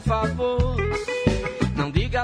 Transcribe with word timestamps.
Favor. 0.00 0.67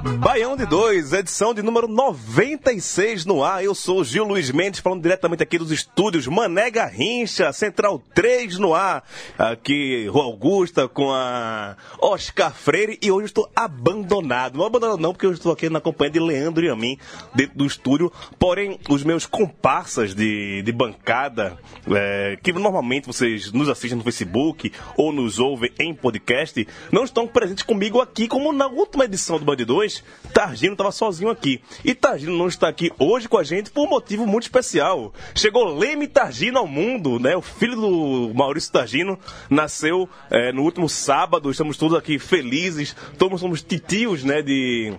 Baião 0.04 0.54
de 0.54 0.66
2, 0.66 1.14
edição 1.14 1.54
de 1.54 1.62
número 1.62 1.88
96 1.88 3.24
no 3.24 3.42
ar. 3.42 3.64
Eu 3.64 3.74
sou 3.74 4.04
Gil 4.04 4.24
Luiz 4.24 4.50
Mendes, 4.50 4.80
falando 4.80 5.00
diretamente 5.00 5.42
aqui 5.42 5.56
dos 5.56 5.72
estúdios 5.72 6.26
Mané 6.26 6.70
Garrincha, 6.70 7.50
Central 7.54 8.02
3 8.14 8.58
no 8.58 8.74
ar. 8.74 9.02
Aqui, 9.38 10.06
Rua 10.08 10.24
Augusta, 10.24 10.86
com 10.86 11.10
a 11.10 11.74
Oscar 11.98 12.52
Freire. 12.52 12.98
E 13.00 13.10
hoje 13.10 13.22
eu 13.22 13.26
estou 13.26 13.50
abandonado. 13.56 14.58
Não 14.58 14.66
abandonado 14.66 15.00
não, 15.00 15.12
porque 15.12 15.24
eu 15.24 15.32
estou 15.32 15.50
aqui 15.50 15.70
na 15.70 15.80
companhia 15.80 16.12
de 16.12 16.20
Leandro 16.20 16.62
e 16.66 16.68
a 16.68 16.76
mim, 16.76 16.98
dentro 17.34 17.56
do 17.56 17.64
estúdio. 17.64 18.12
Porém, 18.38 18.78
os 18.90 19.02
meus 19.02 19.24
comparsas 19.24 20.14
de, 20.14 20.60
de 20.60 20.72
bancada, 20.72 21.58
é, 21.90 22.36
que 22.42 22.52
normalmente 22.52 23.06
vocês 23.06 23.50
nos 23.52 23.70
assistem 23.70 23.96
no 23.96 24.04
Facebook 24.04 24.70
ou 24.98 25.12
nos 25.12 25.38
ouvem 25.38 25.72
em 25.78 25.94
podcast, 25.94 26.68
não 26.92 27.04
estão 27.04 27.26
presentes 27.26 27.62
comigo 27.62 28.02
aqui, 28.02 28.28
como 28.28 28.52
na 28.52 28.66
última 28.66 29.06
edição 29.06 29.38
do 29.38 29.46
Band 29.46 29.56
2, 29.56 29.93
Targino 30.32 30.72
estava 30.72 30.90
sozinho 30.90 31.30
aqui. 31.30 31.60
E 31.84 31.94
Targino 31.94 32.36
não 32.36 32.48
está 32.48 32.68
aqui 32.68 32.90
hoje 32.98 33.28
com 33.28 33.38
a 33.38 33.44
gente 33.44 33.70
por 33.70 33.86
um 33.86 33.90
motivo 33.90 34.26
muito 34.26 34.44
especial. 34.44 35.12
Chegou 35.34 35.78
Leme 35.78 36.08
Targino 36.08 36.58
ao 36.58 36.66
mundo, 36.66 37.18
né? 37.18 37.36
O 37.36 37.42
filho 37.42 37.76
do 37.76 38.32
Maurício 38.34 38.72
Targino 38.72 39.18
nasceu 39.48 40.08
é, 40.30 40.52
no 40.52 40.62
último 40.62 40.88
sábado. 40.88 41.50
Estamos 41.50 41.76
todos 41.76 41.96
aqui 41.96 42.18
felizes. 42.18 42.96
Todos 43.16 43.40
somos 43.40 43.62
titios, 43.62 44.24
né? 44.24 44.42
De 44.42 44.92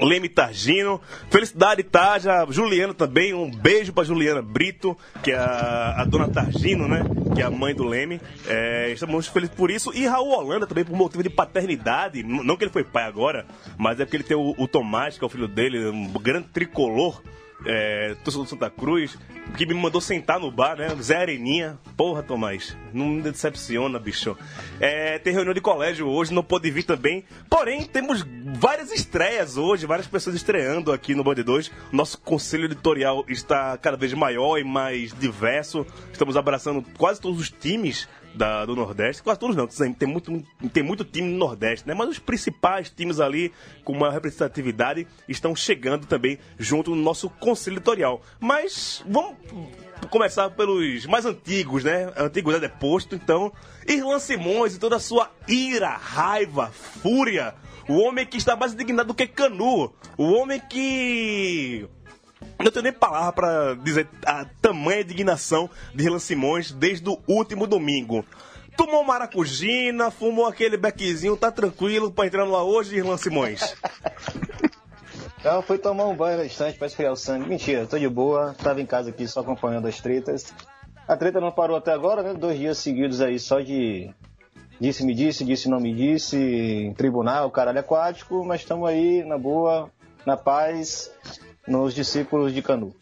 Leme 0.00 0.28
Targino. 0.28 1.00
Felicidade, 1.30 1.82
Taja. 1.82 2.46
Juliana 2.48 2.94
também. 2.94 3.34
Um 3.34 3.50
beijo 3.50 3.92
pra 3.92 4.04
Juliana 4.04 4.42
Brito, 4.42 4.96
que 5.22 5.30
é 5.30 5.36
a, 5.36 5.96
a 5.98 6.04
dona 6.04 6.28
Targino, 6.28 6.88
né? 6.88 7.02
Que 7.34 7.42
é 7.42 7.44
a 7.44 7.50
mãe 7.50 7.74
do 7.74 7.84
Leme. 7.84 8.20
É, 8.46 8.90
estamos 8.92 9.12
muito 9.12 9.32
felizes 9.32 9.54
por 9.54 9.70
isso. 9.70 9.92
E 9.94 10.06
Raul 10.06 10.30
Holanda 10.30 10.66
também, 10.66 10.84
por 10.84 10.96
motivo 10.96 11.22
de 11.22 11.30
paternidade. 11.30 12.22
Não 12.22 12.56
que 12.56 12.64
ele 12.64 12.72
foi 12.72 12.84
pai 12.84 13.04
agora, 13.04 13.46
mas 13.76 14.00
é 14.00 14.04
porque 14.04 14.16
ele 14.16 14.24
tem 14.24 14.36
o, 14.36 14.54
o 14.56 14.66
Tomás, 14.66 15.18
que 15.18 15.24
é 15.24 15.26
o 15.26 15.30
filho 15.30 15.48
dele, 15.48 15.88
um 15.88 16.12
grande 16.12 16.48
tricolor. 16.48 17.22
É, 17.64 18.14
torcedor 18.24 18.44
do 18.44 18.50
Santa 18.50 18.70
Cruz, 18.70 19.16
que 19.56 19.66
me 19.66 19.74
mandou 19.74 20.00
sentar 20.00 20.40
no 20.40 20.50
bar, 20.50 20.76
né? 20.76 20.88
Zé 21.00 21.16
Areninha. 21.16 21.78
Porra, 21.96 22.22
Tomás, 22.22 22.76
não 22.92 23.06
me 23.08 23.22
decepciona, 23.22 23.98
bicho. 23.98 24.36
É, 24.80 25.18
tem 25.18 25.32
reunião 25.32 25.54
de 25.54 25.60
colégio 25.60 26.08
hoje, 26.08 26.32
não 26.32 26.42
pôde 26.42 26.70
vir 26.70 26.84
também. 26.84 27.24
Porém, 27.48 27.84
temos 27.84 28.24
várias 28.58 28.92
estreias 28.92 29.56
hoje, 29.56 29.86
várias 29.86 30.06
pessoas 30.06 30.36
estreando 30.36 30.92
aqui 30.92 31.14
no 31.14 31.24
Band 31.24 31.34
2. 31.34 31.70
Nosso 31.92 32.18
conselho 32.18 32.64
editorial 32.64 33.24
está 33.28 33.76
cada 33.78 33.96
vez 33.96 34.12
maior 34.14 34.58
e 34.58 34.64
mais 34.64 35.12
diverso. 35.12 35.86
Estamos 36.12 36.36
abraçando 36.36 36.84
quase 36.96 37.20
todos 37.20 37.40
os 37.40 37.50
times 37.50 38.08
da- 38.34 38.64
do 38.64 38.74
Nordeste, 38.74 39.22
quase 39.22 39.38
todos 39.38 39.56
não, 39.56 39.66
tem 39.66 40.08
muito, 40.08 40.42
tem 40.72 40.82
muito 40.82 41.04
time 41.04 41.28
no 41.28 41.38
Nordeste, 41.38 41.86
né? 41.86 41.94
Mas 41.94 42.08
os 42.08 42.18
principais 42.18 42.90
times 42.90 43.20
ali 43.20 43.52
com 43.84 43.94
maior 43.94 44.12
representatividade 44.12 45.06
estão 45.28 45.54
chegando 45.54 46.06
também 46.06 46.38
junto 46.58 46.94
no 46.94 47.02
nosso 47.02 47.28
conselho 47.28 47.76
editorial. 47.76 48.22
Mas 48.40 49.02
vamos 49.08 49.36
começar 50.10 50.50
pelos 50.50 51.06
mais 51.06 51.24
antigos, 51.26 51.84
né? 51.84 52.12
Antigos 52.16 52.54
é 52.54 52.60
deposto, 52.60 53.14
então. 53.14 53.52
Irlan 53.86 54.18
Simões 54.18 54.74
e 54.74 54.78
toda 54.78 54.96
a 54.96 55.00
sua 55.00 55.30
ira, 55.48 55.90
raiva, 55.90 56.68
fúria. 56.68 57.54
O 57.88 57.98
homem 57.98 58.24
que 58.24 58.36
está 58.36 58.54
mais 58.54 58.72
indignado 58.72 59.08
do 59.08 59.14
que 59.14 59.26
Canu. 59.26 59.92
O 60.16 60.32
homem 60.32 60.60
que 60.70 61.86
não 62.58 62.70
tenho 62.70 62.82
nem 62.82 62.92
palavra 62.92 63.32
pra 63.32 63.74
dizer 63.74 64.08
a 64.24 64.44
tamanha 64.60 65.00
indignação 65.00 65.68
de 65.94 66.04
Irlan 66.04 66.18
Simões 66.18 66.72
desde 66.72 67.08
o 67.08 67.18
último 67.26 67.66
domingo. 67.66 68.24
Tomou 68.76 69.04
maracujina, 69.04 70.10
fumou 70.10 70.46
aquele 70.46 70.76
bequezinho, 70.76 71.36
tá 71.36 71.50
tranquilo 71.50 72.10
pra 72.10 72.26
entrar 72.26 72.44
lá 72.44 72.62
hoje, 72.62 72.96
Irlan 72.96 73.16
Simões? 73.16 73.74
Eu 75.44 75.60
fui 75.60 75.76
tomar 75.76 76.06
um 76.06 76.14
banho 76.14 76.38
na 76.38 76.44
estante 76.44 76.78
pra 76.78 76.86
esfriar 76.86 77.12
o 77.12 77.16
sangue. 77.16 77.48
Mentira, 77.48 77.84
tô 77.84 77.98
de 77.98 78.08
boa. 78.08 78.54
Tava 78.62 78.80
em 78.80 78.86
casa 78.86 79.10
aqui 79.10 79.26
só 79.26 79.40
acompanhando 79.40 79.88
as 79.88 80.00
tretas. 80.00 80.54
A 81.06 81.16
treta 81.16 81.40
não 81.40 81.50
parou 81.50 81.76
até 81.76 81.92
agora, 81.92 82.22
né? 82.22 82.32
Dois 82.32 82.56
dias 82.56 82.78
seguidos 82.78 83.20
aí 83.20 83.40
só 83.40 83.58
de 83.58 84.14
disse, 84.80 85.04
me 85.04 85.14
disse, 85.14 85.44
disse, 85.44 85.68
não 85.68 85.78
me 85.78 85.94
disse, 85.94 86.92
tribunal, 86.96 87.50
caralho 87.50 87.78
aquático, 87.78 88.44
mas 88.44 88.62
estamos 88.62 88.88
aí 88.88 89.24
na 89.24 89.38
boa, 89.38 89.88
na 90.26 90.36
paz, 90.36 91.12
nos 91.66 91.94
discípulos 91.94 92.52
de 92.52 92.62
Canu. 92.62 92.94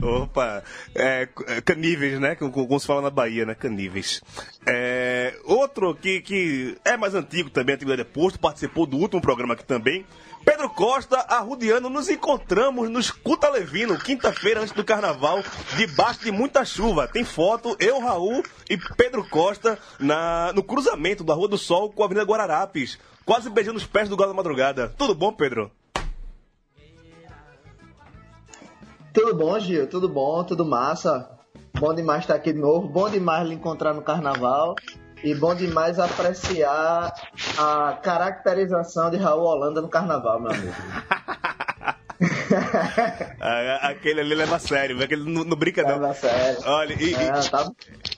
Opa, 0.00 0.62
é, 0.94 1.28
é, 1.46 1.60
caníveis, 1.60 2.18
né? 2.18 2.34
Como, 2.34 2.80
se 2.80 2.86
fala 2.86 3.02
na 3.02 3.10
Bahia, 3.10 3.44
né? 3.44 3.54
Caníveis. 3.54 4.22
É, 4.66 5.38
outro 5.44 5.94
que, 5.94 6.20
que 6.20 6.76
é 6.84 6.96
mais 6.96 7.14
antigo 7.14 7.50
também, 7.50 7.74
antigo 7.74 7.96
da 7.96 8.04
Posto, 8.04 8.38
participou 8.38 8.86
do 8.86 8.96
último 8.96 9.20
programa 9.20 9.54
aqui 9.54 9.64
também. 9.64 10.04
Pedro 10.44 10.68
Costa, 10.68 11.16
Arrudiano, 11.20 11.88
nos 11.88 12.10
encontramos 12.10 12.90
no 12.90 13.00
Escuta 13.00 13.48
Levino, 13.48 13.98
quinta-feira 13.98 14.60
antes 14.60 14.74
do 14.74 14.84
carnaval, 14.84 15.42
debaixo 15.76 16.20
de 16.20 16.30
muita 16.30 16.64
chuva. 16.66 17.08
Tem 17.08 17.24
foto, 17.24 17.74
eu, 17.80 17.98
Raul 17.98 18.42
e 18.68 18.76
Pedro 18.96 19.26
Costa 19.28 19.78
na, 19.98 20.52
no 20.52 20.62
cruzamento 20.62 21.24
da 21.24 21.32
Rua 21.32 21.48
do 21.48 21.56
Sol 21.56 21.90
com 21.90 22.02
a 22.02 22.06
Avenida 22.06 22.26
Guararapes, 22.26 22.98
quase 23.24 23.48
beijando 23.48 23.78
os 23.78 23.86
pés 23.86 24.08
do 24.08 24.16
Galo 24.16 24.32
da 24.32 24.36
Madrugada. 24.36 24.92
Tudo 24.98 25.14
bom, 25.14 25.32
Pedro? 25.32 25.70
Tudo 29.14 29.32
bom, 29.32 29.56
Gil? 29.60 29.86
Tudo 29.86 30.08
bom? 30.08 30.42
Tudo 30.42 30.64
massa? 30.66 31.30
Bom 31.78 31.94
demais 31.94 32.22
estar 32.22 32.34
aqui 32.34 32.52
de 32.52 32.58
novo. 32.58 32.88
Bom 32.88 33.08
demais 33.08 33.46
lhe 33.48 33.54
encontrar 33.54 33.94
no 33.94 34.02
carnaval. 34.02 34.74
E 35.22 35.32
bom 35.36 35.54
demais 35.54 36.00
apreciar 36.00 37.14
a 37.56 37.92
caracterização 38.02 39.10
de 39.10 39.16
Raul 39.16 39.44
Holanda 39.44 39.80
no 39.80 39.88
carnaval, 39.88 40.40
meu 40.40 40.50
amigo. 40.50 40.74
Aquele 43.80 44.20
ali 44.20 44.34
leva 44.34 44.56
a 44.56 44.58
sério, 44.58 45.02
aquele 45.02 45.30
não, 45.30 45.44
não 45.44 45.56
brinca 45.56 45.82
não. 45.82 45.90
Leva 45.90 46.08
a 46.10 46.14
sério. 46.14 46.58
Olha, 46.66 46.94
e, 46.94 47.14
É, 47.14 47.40
e- 47.40 47.50
tá- 47.50 47.70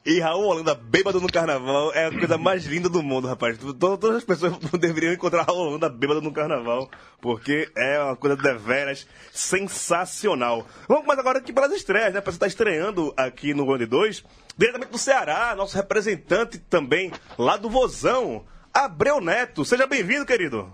E 0.06 0.20
Raul 0.20 0.44
Holanda 0.44 0.72
bêbado 0.72 1.20
no 1.20 1.26
carnaval 1.26 1.92
é 1.92 2.06
a 2.06 2.12
coisa 2.12 2.38
mais 2.38 2.64
linda 2.64 2.88
do 2.88 3.02
mundo, 3.02 3.26
rapaz. 3.26 3.58
Todas 3.58 4.14
as 4.14 4.22
pessoas 4.22 4.56
deveriam 4.78 5.12
encontrar 5.12 5.42
Raul 5.42 5.66
Holanda 5.66 5.88
bêbado 5.88 6.22
no 6.22 6.32
carnaval, 6.32 6.88
porque 7.20 7.68
é 7.74 8.00
uma 8.00 8.14
coisa 8.14 8.36
deveras 8.36 9.04
sensacional. 9.32 10.64
Vamos 10.86 11.02
começar 11.02 11.22
agora 11.22 11.38
aqui 11.40 11.52
pelas 11.52 11.72
estreias, 11.72 12.14
né? 12.14 12.20
Você 12.20 12.30
estar 12.30 12.46
estreando 12.46 13.12
aqui 13.16 13.52
no 13.52 13.66
Band 13.66 13.84
2, 13.84 14.24
diretamente 14.56 14.92
do 14.92 14.98
Ceará, 14.98 15.56
nosso 15.56 15.76
representante 15.76 16.56
também 16.56 17.10
lá 17.36 17.56
do 17.56 17.68
Vozão, 17.68 18.44
Abreu 18.72 19.20
Neto. 19.20 19.64
Seja 19.64 19.88
bem-vindo, 19.88 20.24
querido. 20.24 20.72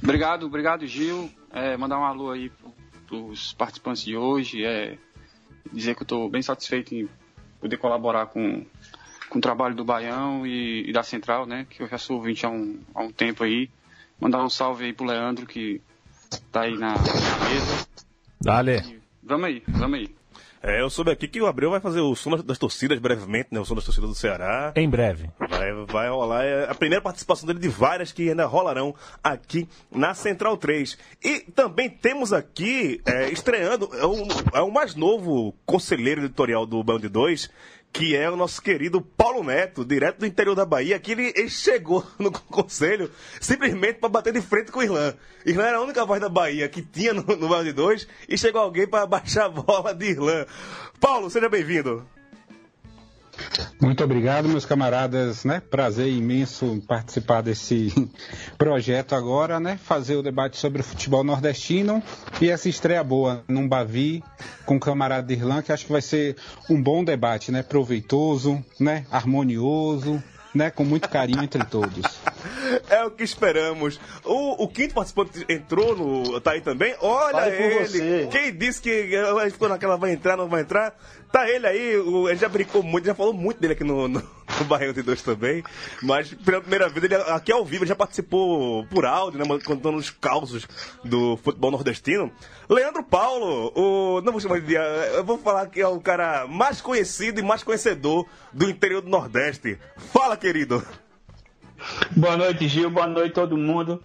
Obrigado, 0.00 0.46
obrigado, 0.46 0.86
Gil. 0.86 1.28
É, 1.52 1.76
mandar 1.76 1.98
um 1.98 2.04
alô 2.04 2.30
aí 2.30 2.48
para 3.08 3.16
os 3.16 3.52
participantes 3.54 4.04
de 4.04 4.16
hoje. 4.16 4.64
É, 4.64 4.96
dizer 5.70 5.94
que 5.94 6.02
eu 6.02 6.04
estou 6.04 6.28
bem 6.28 6.42
satisfeito 6.42 6.94
em 6.94 7.08
poder 7.60 7.76
colaborar 7.76 8.26
com, 8.26 8.64
com 9.28 9.38
o 9.38 9.42
trabalho 9.42 9.74
do 9.74 9.84
Baião 9.84 10.46
e, 10.46 10.88
e 10.88 10.92
da 10.92 11.02
Central, 11.02 11.46
né? 11.46 11.66
Que 11.68 11.82
eu 11.82 11.88
já 11.88 11.98
sou 11.98 12.16
ouvinte 12.16 12.46
há 12.46 12.50
um, 12.50 12.80
há 12.94 13.02
um 13.02 13.12
tempo 13.12 13.44
aí. 13.44 13.70
Mandar 14.20 14.44
um 14.44 14.50
salve 14.50 14.84
aí 14.84 14.92
pro 14.92 15.06
Leandro, 15.06 15.46
que 15.46 15.80
tá 16.50 16.62
aí 16.62 16.76
na, 16.76 16.94
na 16.94 17.48
mesa. 17.48 17.88
Dale. 18.40 19.00
Vamos 19.22 19.46
aí, 19.46 19.62
vamos 19.68 19.98
aí. 19.98 20.21
É, 20.62 20.80
eu 20.80 20.88
soube 20.88 21.10
aqui 21.10 21.26
que 21.26 21.40
o 21.40 21.46
Abreu 21.46 21.70
vai 21.70 21.80
fazer 21.80 22.00
o 22.00 22.14
som 22.14 22.36
das 22.36 22.56
torcidas 22.56 22.98
brevemente, 23.00 23.48
né? 23.50 23.58
O 23.58 23.64
som 23.64 23.74
das 23.74 23.84
torcidas 23.84 24.08
do 24.08 24.14
Ceará. 24.14 24.72
Em 24.76 24.88
breve. 24.88 25.28
Vai, 25.38 25.72
vai 25.86 26.08
rolar 26.08 26.44
é 26.44 26.70
a 26.70 26.74
primeira 26.74 27.02
participação 27.02 27.46
dele 27.48 27.58
de 27.58 27.68
várias 27.68 28.12
que 28.12 28.28
ainda 28.28 28.46
rolarão 28.46 28.94
aqui 29.24 29.68
na 29.90 30.14
Central 30.14 30.56
3. 30.56 30.96
E 31.22 31.40
também 31.40 31.90
temos 31.90 32.32
aqui, 32.32 33.00
é, 33.04 33.28
estreando, 33.30 33.90
é 33.94 34.06
o, 34.06 34.28
é 34.54 34.62
o 34.62 34.70
mais 34.70 34.94
novo 34.94 35.52
conselheiro 35.66 36.20
editorial 36.20 36.64
do 36.64 36.82
Band 36.84 37.00
2, 37.00 37.50
que 37.92 38.16
é 38.16 38.30
o 38.30 38.36
nosso 38.36 38.62
querido 38.62 39.02
Paulo 39.02 39.44
Neto, 39.44 39.84
direto 39.84 40.20
do 40.20 40.26
interior 40.26 40.54
da 40.54 40.64
Bahia, 40.64 40.98
que 40.98 41.12
ele, 41.12 41.48
chegou 41.48 42.04
no 42.18 42.32
conselho 42.32 43.10
simplesmente 43.40 43.98
para 43.98 44.08
bater 44.08 44.32
de 44.32 44.40
frente 44.40 44.72
com 44.72 44.80
o 44.80 44.82
Irlan. 44.82 45.14
Irlan 45.44 45.66
era 45.66 45.76
a 45.76 45.82
única 45.82 46.04
voz 46.04 46.20
da 46.20 46.28
Bahia 46.28 46.68
que 46.68 46.80
tinha 46.80 47.12
no, 47.12 47.22
no 47.22 47.48
Vale 47.48 47.72
2 47.72 48.08
e 48.28 48.38
chegou 48.38 48.62
alguém 48.62 48.86
para 48.86 49.04
baixar 49.06 49.46
a 49.46 49.48
bola 49.50 49.94
de 49.94 50.10
Irlan. 50.10 50.46
Paulo, 50.98 51.28
seja 51.28 51.48
bem-vindo. 51.48 52.06
Muito 53.80 54.02
obrigado, 54.04 54.48
meus 54.48 54.64
camaradas, 54.64 55.44
né? 55.44 55.60
Prazer 55.60 56.08
imenso 56.08 56.82
participar 56.86 57.42
desse 57.42 57.92
projeto 58.56 59.14
agora, 59.14 59.58
né? 59.58 59.78
Fazer 59.82 60.16
o 60.16 60.22
debate 60.22 60.56
sobre 60.56 60.80
o 60.80 60.84
futebol 60.84 61.24
nordestino 61.24 62.02
e 62.40 62.48
essa 62.48 62.68
estreia 62.68 63.02
boa 63.02 63.44
num 63.48 63.68
Bavi 63.68 64.22
com 64.64 64.76
o 64.76 64.80
camarada 64.80 65.32
Irlan, 65.32 65.62
que 65.62 65.72
acho 65.72 65.86
que 65.86 65.92
vai 65.92 66.02
ser 66.02 66.36
um 66.70 66.80
bom 66.80 67.02
debate, 67.02 67.50
né? 67.50 67.62
Proveitoso, 67.62 68.64
né? 68.78 69.04
Harmonioso, 69.10 70.22
né? 70.54 70.70
Com 70.70 70.84
muito 70.84 71.08
carinho 71.08 71.42
entre 71.42 71.64
todos. 71.64 72.20
É 72.88 73.04
o 73.04 73.10
que 73.10 73.22
esperamos. 73.22 74.00
O, 74.24 74.64
o 74.64 74.68
quinto 74.68 74.94
participante 74.94 75.44
entrou 75.48 75.96
no. 75.96 76.40
tá 76.40 76.52
aí 76.52 76.60
também? 76.60 76.94
Olha 77.00 77.50
por 77.50 77.60
ele! 77.60 77.86
você. 77.86 78.28
Quem 78.30 78.54
disse 78.54 78.80
que 78.80 79.10
ficou 79.50 79.68
naquela 79.68 79.96
vai 79.96 80.12
entrar, 80.12 80.36
não 80.36 80.48
vai 80.48 80.62
entrar? 80.62 80.94
Tá 81.30 81.48
ele 81.48 81.66
aí, 81.66 81.96
o, 81.96 82.28
ele 82.28 82.38
já 82.38 82.48
brincou 82.48 82.82
muito, 82.82 83.06
já 83.06 83.14
falou 83.14 83.32
muito 83.32 83.58
dele 83.60 83.72
aqui 83.72 83.84
no, 83.84 84.06
no, 84.06 84.22
no 84.58 84.66
Barreiro 84.66 84.92
de 84.92 85.02
Dois 85.02 85.22
também. 85.22 85.62
Mas 86.02 86.32
pela 86.32 86.60
primeira 86.60 86.88
vez, 86.88 87.04
ele 87.04 87.14
aqui 87.14 87.52
ao 87.52 87.64
vivo 87.64 87.84
ele 87.84 87.88
já 87.88 87.96
participou 87.96 88.84
por 88.86 89.04
áudio, 89.04 89.38
né? 89.38 89.58
Contando 89.64 89.96
os 89.96 90.10
causos 90.10 90.66
do 91.04 91.36
futebol 91.38 91.70
nordestino. 91.70 92.30
Leandro 92.68 93.02
Paulo, 93.02 93.72
o. 93.74 94.20
Não 94.22 94.32
vou 94.32 94.40
chamar 94.40 94.60
de. 94.60 94.74
Eu 94.74 95.24
vou 95.24 95.38
falar 95.38 95.66
que 95.66 95.80
é 95.80 95.86
o 95.86 96.00
cara 96.00 96.46
mais 96.46 96.80
conhecido 96.80 97.40
e 97.40 97.42
mais 97.42 97.62
conhecedor 97.62 98.26
do 98.52 98.68
interior 98.68 99.02
do 99.02 99.08
Nordeste. 99.08 99.78
Fala, 100.12 100.36
querido! 100.36 100.84
Boa 102.16 102.36
noite, 102.36 102.68
Gil. 102.68 102.90
Boa 102.90 103.06
noite, 103.06 103.34
todo 103.34 103.56
mundo. 103.56 104.02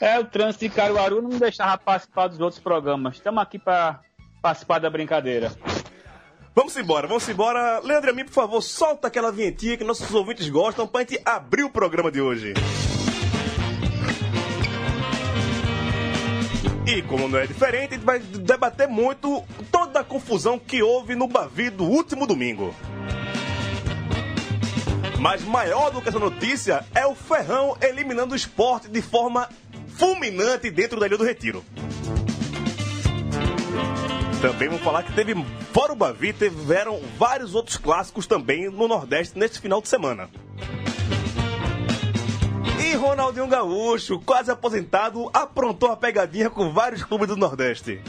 É, 0.00 0.18
o 0.18 0.24
trânsito 0.24 0.64
de 0.66 0.70
Caruaru 0.70 1.22
não 1.22 1.30
me 1.30 1.38
deixava 1.38 1.78
participar 1.78 2.28
dos 2.28 2.40
outros 2.40 2.60
programas. 2.60 3.16
Estamos 3.16 3.42
aqui 3.42 3.58
para 3.58 4.00
participar 4.42 4.78
da 4.78 4.90
brincadeira. 4.90 5.52
Vamos 6.54 6.76
embora, 6.76 7.08
vamos 7.08 7.28
embora. 7.28 7.80
Leandro, 7.80 8.10
a 8.10 8.12
mim, 8.14 8.24
por 8.24 8.32
favor, 8.32 8.62
solta 8.62 9.08
aquela 9.08 9.32
vinhetinha 9.32 9.76
que 9.76 9.82
nossos 9.82 10.14
ouvintes 10.14 10.48
gostam 10.48 10.86
pra 10.86 11.00
gente 11.00 11.20
abrir 11.24 11.64
o 11.64 11.70
programa 11.70 12.12
de 12.12 12.20
hoje. 12.20 12.54
E 16.86 17.02
como 17.02 17.26
não 17.26 17.40
é 17.40 17.46
diferente, 17.48 17.94
a 17.94 17.96
gente 17.96 18.04
vai 18.04 18.20
debater 18.20 18.86
muito 18.86 19.42
toda 19.72 19.98
a 19.98 20.04
confusão 20.04 20.56
que 20.56 20.80
houve 20.80 21.16
no 21.16 21.26
Bavi 21.26 21.70
do 21.70 21.84
último 21.84 22.24
domingo. 22.24 22.72
Mas 25.18 25.42
maior 25.42 25.90
do 25.90 26.00
que 26.00 26.08
essa 26.08 26.20
notícia 26.20 26.84
é 26.94 27.04
o 27.04 27.16
Ferrão 27.16 27.76
eliminando 27.82 28.34
o 28.34 28.36
esporte 28.36 28.86
de 28.86 29.02
forma 29.02 29.48
fulminante 29.96 30.70
dentro 30.70 31.00
da 31.00 31.06
Ilha 31.06 31.18
do 31.18 31.24
Retiro. 31.24 31.64
Também 34.44 34.68
vamos 34.68 34.84
falar 34.84 35.02
que 35.02 35.12
teve, 35.14 35.34
fora 35.72 35.94
o 35.94 35.96
Bavi, 35.96 36.34
tiveram 36.34 37.00
vários 37.16 37.54
outros 37.54 37.78
clássicos 37.78 38.26
também 38.26 38.70
no 38.70 38.86
Nordeste 38.86 39.38
neste 39.38 39.58
final 39.58 39.80
de 39.80 39.88
semana. 39.88 40.28
E 42.78 42.94
Ronaldinho 42.94 43.48
Gaúcho, 43.48 44.20
quase 44.20 44.50
aposentado, 44.50 45.30
aprontou 45.32 45.90
a 45.90 45.96
pegadinha 45.96 46.50
com 46.50 46.70
vários 46.70 47.02
clubes 47.02 47.28
do 47.28 47.38
Nordeste. 47.38 48.02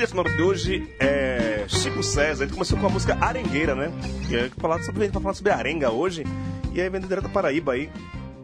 Trilha 0.00 0.08
sonora 0.08 0.30
de 0.34 0.42
hoje 0.42 0.88
é 0.98 1.66
Chico 1.68 2.02
César. 2.02 2.44
Ele 2.44 2.52
começou 2.54 2.78
com 2.78 2.86
a 2.86 2.88
música 2.88 3.18
Arengueira, 3.20 3.74
né? 3.74 3.92
Que 4.26 4.34
é 4.34 4.48
falar 4.48 4.82
sobre, 4.82 5.02
a 5.02 5.04
gente 5.04 5.12
vai 5.12 5.22
falar 5.22 5.34
sobre 5.34 5.52
arenga 5.52 5.90
hoje. 5.90 6.24
E 6.72 6.80
aí 6.80 6.88
vem 6.88 7.02
direto 7.02 7.24
da 7.24 7.28
Paraíba 7.28 7.72
aí. 7.72 7.90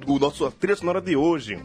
O 0.07 0.19
nosso 0.19 0.51
trilha 0.51 0.77
sonora 0.77 1.01
de 1.01 1.17
hoje. 1.17 1.59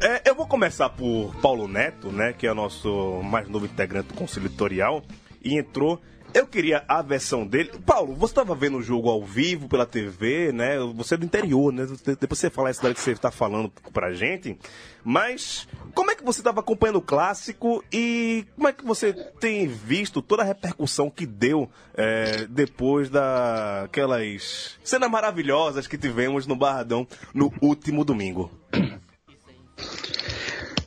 É, 0.00 0.22
eu 0.24 0.36
vou 0.36 0.46
começar 0.46 0.88
por 0.88 1.34
Paulo 1.42 1.66
Neto, 1.66 2.12
né? 2.12 2.32
Que 2.32 2.46
é 2.46 2.52
o 2.52 2.54
nosso 2.54 3.20
mais 3.24 3.48
novo 3.48 3.66
integrante 3.66 4.06
do 4.06 4.14
Conselho 4.14 4.46
Editorial. 4.46 5.02
E 5.42 5.58
entrou. 5.58 6.00
Eu 6.32 6.46
queria 6.46 6.84
a 6.86 7.02
versão 7.02 7.46
dele. 7.46 7.72
Paulo, 7.84 8.14
você 8.14 8.32
estava 8.32 8.54
vendo 8.54 8.78
o 8.78 8.82
jogo 8.82 9.10
ao 9.10 9.24
vivo 9.24 9.68
pela 9.68 9.84
TV, 9.84 10.52
né? 10.52 10.78
Você 10.94 11.14
é 11.14 11.16
do 11.16 11.24
interior, 11.24 11.72
né? 11.72 11.86
Depois 12.20 12.38
você 12.38 12.48
falar 12.48 12.70
isso 12.70 12.82
daí 12.82 12.94
que 12.94 13.00
você 13.00 13.12
está 13.12 13.30
falando 13.30 13.70
pra 13.92 14.12
gente. 14.12 14.56
Mas 15.02 15.66
como 15.94 16.10
é 16.10 16.14
que 16.14 16.24
você 16.24 16.40
estava 16.40 16.60
acompanhando 16.60 16.96
o 16.96 17.02
clássico 17.02 17.82
e 17.92 18.46
como 18.54 18.68
é 18.68 18.72
que 18.72 18.84
você 18.84 19.12
tem 19.12 19.66
visto 19.66 20.22
toda 20.22 20.42
a 20.42 20.46
repercussão 20.46 21.10
que 21.10 21.26
deu 21.26 21.68
é, 21.94 22.46
depois 22.48 23.10
daquelas 23.10 24.78
cenas 24.84 25.10
maravilhosas 25.10 25.86
que 25.86 25.98
tivemos 25.98 26.46
no 26.46 26.54
Barradão 26.54 27.06
no 27.34 27.52
último 27.60 28.04
domingo? 28.04 28.50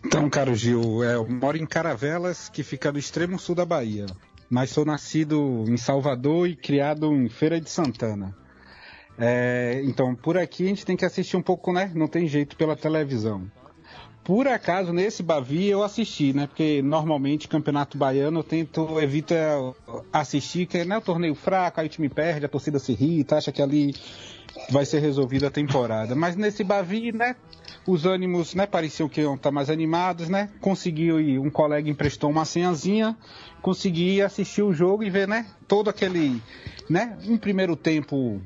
Então, 0.06 0.30
caro 0.30 0.54
Gil, 0.54 1.04
é, 1.04 1.16
eu 1.16 1.28
moro 1.28 1.58
em 1.58 1.66
Caravelas, 1.66 2.48
que 2.48 2.62
fica 2.62 2.92
no 2.92 3.00
extremo 3.00 3.40
sul 3.40 3.56
da 3.56 3.66
Bahia. 3.66 4.06
Mas 4.50 4.70
sou 4.70 4.86
nascido 4.86 5.66
em 5.68 5.78
Salvador 5.78 6.48
e 6.48 6.56
criado 6.56 7.12
em 7.14 7.30
Feira 7.30 7.60
de 7.60 7.70
Santana. 7.70 8.36
É, 9.18 9.82
então, 9.84 10.16
por 10.16 10.38
aqui 10.38 10.66
a 10.66 10.68
gente 10.68 10.86
tem 10.86 10.98
que 10.98 11.06
assistir 11.06 11.38
um 11.38 11.42
pouco, 11.42 11.72
né? 11.72 11.92
Não 11.94 12.08
tem 12.08 12.28
jeito 12.28 12.56
pela 12.56 12.76
televisão. 12.76 13.50
Por 14.24 14.48
acaso, 14.48 14.94
nesse 14.94 15.22
Bavi 15.22 15.68
eu 15.68 15.84
assisti, 15.84 16.34
né? 16.34 16.48
Porque 16.48 16.82
normalmente 16.82 17.48
campeonato 17.48 17.98
baiano 17.98 18.40
eu 18.40 18.44
tento, 18.44 19.00
evito 19.00 19.34
é, 19.34 19.74
assistir, 20.14 20.66
que 20.66 20.84
né, 20.86 20.96
é 20.96 20.98
um 20.98 21.02
torneio 21.02 21.36
fraco, 21.36 21.82
aí 21.82 21.88
o 21.88 21.90
time 21.90 22.08
perde, 22.08 22.46
a 22.46 22.50
torcida 22.50 22.80
se 22.80 22.94
irrita, 22.94 23.38
acha 23.38 23.52
que 23.52 23.62
ali 23.62 23.94
vai 24.70 24.86
ser 24.86 25.00
resolvida 25.00 25.48
a 25.48 25.52
temporada. 25.52 26.16
Mas 26.16 26.36
nesse 26.36 26.64
Bavi, 26.64 27.12
né? 27.12 27.36
Os 27.86 28.06
ânimos, 28.06 28.56
né, 28.56 28.66
pareciam 28.66 29.10
que 29.10 29.22
iam 29.22 29.36
estar 29.36 29.52
mais 29.52 29.70
animados, 29.70 30.30
né? 30.30 30.50
Conseguiu 30.62 31.20
ir, 31.20 31.40
um 31.40 31.50
colega 31.50 31.90
emprestou 31.90 32.30
uma 32.30 32.46
senhazinha, 32.46 33.18
consegui 33.62 34.22
assistir 34.22 34.62
o 34.62 34.74
jogo 34.74 35.04
e 35.04 35.10
ver, 35.10 35.28
né, 35.28 35.48
todo 35.68 35.90
aquele, 35.90 36.42
né, 36.90 37.18
um 37.28 37.38
primeiro 37.38 37.76
tempo 37.76 38.42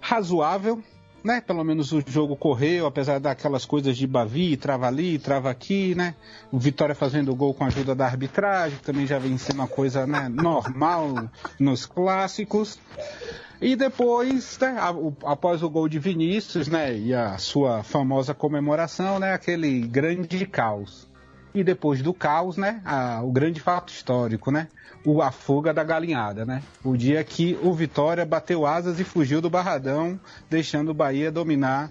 razoável, 0.00 0.82
né? 1.26 1.40
Pelo 1.40 1.64
menos 1.64 1.92
o 1.92 2.00
jogo 2.06 2.36
correu, 2.36 2.86
apesar 2.86 3.18
daquelas 3.18 3.66
coisas 3.66 3.96
de 3.96 4.06
Bavi, 4.06 4.56
trava 4.56 4.86
ali, 4.86 5.18
trava 5.18 5.50
aqui, 5.50 5.94
né? 5.94 6.14
O 6.52 6.58
Vitória 6.58 6.94
fazendo 6.94 7.34
gol 7.34 7.52
com 7.52 7.64
a 7.64 7.66
ajuda 7.66 7.94
da 7.94 8.06
arbitragem, 8.06 8.78
também 8.78 9.06
já 9.06 9.18
vem 9.18 9.36
sendo 9.36 9.56
uma 9.56 9.66
coisa 9.66 10.06
né, 10.06 10.28
normal 10.28 11.28
nos 11.58 11.84
clássicos. 11.84 12.78
E 13.60 13.74
depois, 13.74 14.58
né, 14.60 14.76
após 15.24 15.62
o 15.62 15.70
gol 15.70 15.88
de 15.88 15.98
Vinícius, 15.98 16.68
né, 16.68 16.96
e 16.96 17.14
a 17.14 17.38
sua 17.38 17.82
famosa 17.82 18.34
comemoração, 18.34 19.18
né, 19.18 19.32
aquele 19.32 19.80
grande 19.80 20.44
caos. 20.46 21.08
E 21.54 21.64
depois 21.64 22.02
do 22.02 22.12
caos, 22.12 22.58
né, 22.58 22.82
a- 22.84 23.22
o 23.22 23.32
grande 23.32 23.60
fato 23.60 23.90
histórico, 23.90 24.50
né, 24.50 24.68
o, 25.06 25.22
a 25.22 25.30
fuga 25.30 25.72
da 25.72 25.82
galinhada, 25.82 26.44
né, 26.44 26.62
o 26.84 26.96
dia 26.96 27.24
que 27.24 27.58
o 27.62 27.72
Vitória 27.72 28.26
bateu 28.26 28.66
asas 28.66 29.00
e 29.00 29.04
fugiu 29.04 29.40
do 29.40 29.48
Barradão, 29.48 30.20
deixando 30.50 30.90
o 30.90 30.94
Bahia 30.94 31.32
dominar 31.32 31.90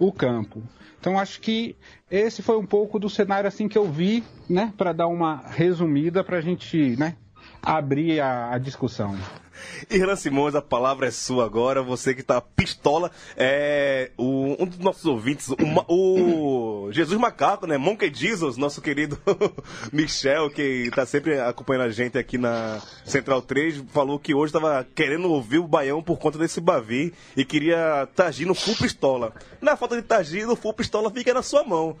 o 0.00 0.10
campo. 0.12 0.62
Então 0.98 1.16
acho 1.18 1.40
que 1.40 1.76
esse 2.10 2.42
foi 2.42 2.56
um 2.58 2.66
pouco 2.66 2.98
do 2.98 3.08
cenário 3.08 3.46
assim 3.46 3.68
que 3.68 3.78
eu 3.78 3.88
vi, 3.88 4.24
né, 4.50 4.72
para 4.76 4.92
dar 4.92 5.06
uma 5.06 5.44
resumida 5.46 6.24
para 6.24 6.38
a 6.38 6.40
gente, 6.40 6.96
né, 6.96 7.14
abrir 7.62 8.18
a- 8.20 8.50
a 8.52 8.58
discussão. 8.58 9.16
Irlan 9.90 10.16
Simões, 10.16 10.54
a 10.54 10.62
palavra 10.62 11.06
é 11.06 11.10
sua 11.10 11.44
agora. 11.44 11.82
Você 11.82 12.14
que 12.14 12.22
tá 12.22 12.40
pistola. 12.40 13.10
É, 13.36 14.10
o- 14.16 14.56
um 14.62 14.66
dos 14.66 14.78
nossos 14.78 15.04
ouvintes, 15.04 15.48
o, 15.48 15.56
o 15.88 16.92
Jesus 16.92 17.18
Macaco, 17.18 17.66
né? 17.66 17.76
Monkey 17.78 18.12
Jesus, 18.14 18.56
nosso 18.56 18.80
querido 18.80 19.18
Michel, 19.92 20.50
que 20.50 20.90
tá 20.94 21.04
sempre 21.06 21.38
acompanhando 21.40 21.84
a 21.86 21.90
gente 21.90 22.16
aqui 22.18 22.38
na 22.38 22.80
Central 23.04 23.42
3, 23.42 23.82
falou 23.92 24.18
que 24.18 24.34
hoje 24.34 24.52
tava 24.52 24.86
querendo 24.94 25.30
ouvir 25.30 25.58
o 25.58 25.66
Baião 25.68 26.02
por 26.02 26.18
conta 26.18 26.38
desse 26.38 26.60
Bavi 26.60 27.12
e 27.36 27.44
queria 27.44 28.08
Tagi 28.14 28.44
no 28.44 28.54
full 28.54 28.76
pistola. 28.76 29.32
Na 29.60 29.76
falta 29.76 29.96
de 29.96 30.02
Tagi, 30.02 30.44
no 30.44 30.56
full 30.56 30.72
pistola 30.74 31.10
fica 31.10 31.32
na 31.34 31.42
sua 31.42 31.64
mão. 31.64 31.96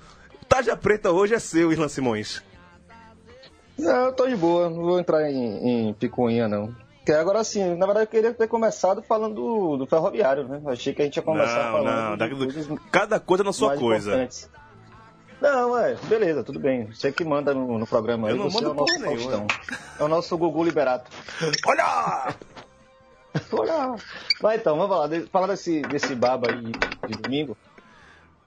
Taja 0.48 0.76
preta 0.76 1.10
hoje 1.10 1.34
é 1.34 1.38
seu, 1.38 1.72
Irlan 1.72 1.88
Simões. 1.88 2.42
Não, 3.78 4.06
eu 4.06 4.12
tô 4.12 4.28
de 4.28 4.36
boa, 4.36 4.68
não 4.68 4.82
vou 4.82 5.00
entrar 5.00 5.30
em, 5.30 5.88
em 5.88 5.94
picuinha, 5.94 6.46
não. 6.46 6.74
Agora 7.18 7.42
sim, 7.42 7.74
na 7.74 7.84
verdade 7.86 8.04
eu 8.06 8.10
queria 8.10 8.32
ter 8.32 8.46
começado 8.46 9.02
falando 9.02 9.34
do, 9.34 9.76
do 9.78 9.86
ferroviário, 9.86 10.46
né? 10.46 10.62
Achei 10.66 10.94
que 10.94 11.02
a 11.02 11.04
gente 11.04 11.16
ia 11.16 11.22
começar 11.22 11.64
Não, 11.64 11.72
falando 11.72 12.10
não, 12.10 12.16
daqui- 12.16 12.36
coisas 12.36 12.68
cada 12.92 13.18
coisa 13.18 13.42
na 13.42 13.52
sua 13.52 13.76
coisa. 13.76 14.10
importantes. 14.10 14.48
Não, 15.40 15.76
é, 15.76 15.96
beleza, 16.08 16.44
tudo 16.44 16.60
bem. 16.60 16.86
Você 16.86 17.10
que 17.10 17.24
manda 17.24 17.52
no, 17.52 17.76
no 17.76 17.86
programa 17.88 18.28
Eu 18.28 18.34
aí, 18.34 18.38
não 18.38 18.48
você 18.48 18.58
é 18.58 18.68
mando 18.68 18.70
o 18.70 18.74
nosso. 18.86 19.00
Faustão. 19.00 19.46
É 19.98 20.04
o 20.04 20.08
nosso 20.08 20.38
Gugu 20.38 20.62
Liberato. 20.62 21.10
Olha! 21.66 22.34
Olha! 23.52 23.96
Mas 24.40 24.60
então, 24.60 24.76
vamos 24.78 25.10
de- 25.10 25.26
falar 25.26 25.48
desse, 25.48 25.82
desse 25.82 26.14
baba 26.14 26.48
aí 26.52 26.62
de 27.08 27.16
domingo. 27.20 27.56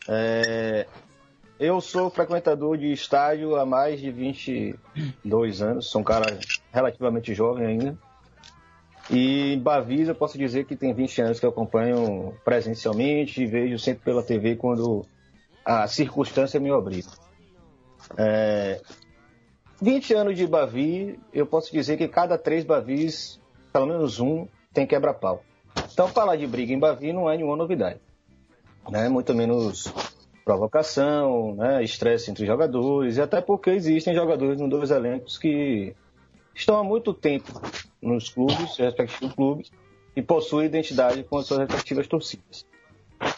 É, 0.07 0.85
eu 1.59 1.81
sou 1.81 2.09
frequentador 2.09 2.77
de 2.77 2.93
estádio 2.93 3.57
há 3.57 3.65
mais 3.65 3.99
de 3.99 4.09
22 4.11 5.61
anos, 5.61 5.87
sou 5.87 5.99
um 5.99 6.03
cara 6.05 6.39
relativamente 6.71 7.33
jovem 7.33 7.65
ainda. 7.67 7.97
E 9.09 9.53
em 9.53 9.59
Bavisa 9.59 10.11
eu 10.11 10.15
posso 10.15 10.37
dizer 10.37 10.65
que 10.65 10.75
tem 10.75 10.93
20 10.93 11.21
anos 11.21 11.39
que 11.39 11.45
eu 11.45 11.49
acompanho 11.49 12.33
presencialmente 12.43 13.43
e 13.43 13.45
vejo 13.45 13.77
sempre 13.77 14.03
pela 14.03 14.23
TV 14.23 14.55
quando 14.55 15.05
a 15.63 15.87
circunstância 15.87 16.59
me 16.59 16.71
obriga. 16.71 17.09
É, 18.17 18.81
20 19.81 20.13
anos 20.13 20.37
de 20.37 20.47
Bavi, 20.47 21.19
eu 21.33 21.45
posso 21.45 21.71
dizer 21.71 21.97
que 21.97 22.07
cada 22.07 22.37
três 22.37 22.63
Bavis, 22.63 23.39
pelo 23.73 23.87
menos 23.87 24.19
um, 24.19 24.47
tem 24.73 24.87
quebra-pau. 24.87 25.43
Então, 25.91 26.07
falar 26.07 26.35
de 26.35 26.47
briga 26.47 26.73
em 26.73 26.79
Bavi 26.79 27.13
não 27.13 27.29
é 27.29 27.35
nenhuma 27.35 27.55
novidade. 27.55 27.99
Né? 28.89 29.09
Muito 29.09 29.33
menos 29.33 29.91
provocação, 30.43 31.55
né? 31.55 31.83
estresse 31.83 32.29
entre 32.29 32.45
jogadores, 32.45 33.17
e 33.17 33.21
até 33.21 33.41
porque 33.41 33.71
existem 33.71 34.13
jogadores 34.13 34.59
nos 34.59 34.69
dois 34.69 34.91
elencos 34.91 35.37
que 35.37 35.95
estão 36.55 36.77
há 36.77 36.83
muito 36.83 37.13
tempo 37.13 37.61
nos 38.01 38.29
clubes, 38.29 38.77
respectivos 38.77 39.35
clubes, 39.35 39.71
e 40.15 40.21
possuem 40.21 40.67
identidade 40.67 41.23
com 41.23 41.37
as 41.37 41.45
suas 41.45 41.59
respectivas 41.59 42.07
torcidas. 42.07 42.65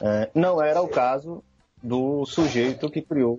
É, 0.02 0.30
não 0.34 0.62
era 0.62 0.82
o 0.82 0.88
caso 0.88 1.44
do 1.82 2.26
sujeito 2.26 2.90
que 2.90 3.02
criou, 3.02 3.38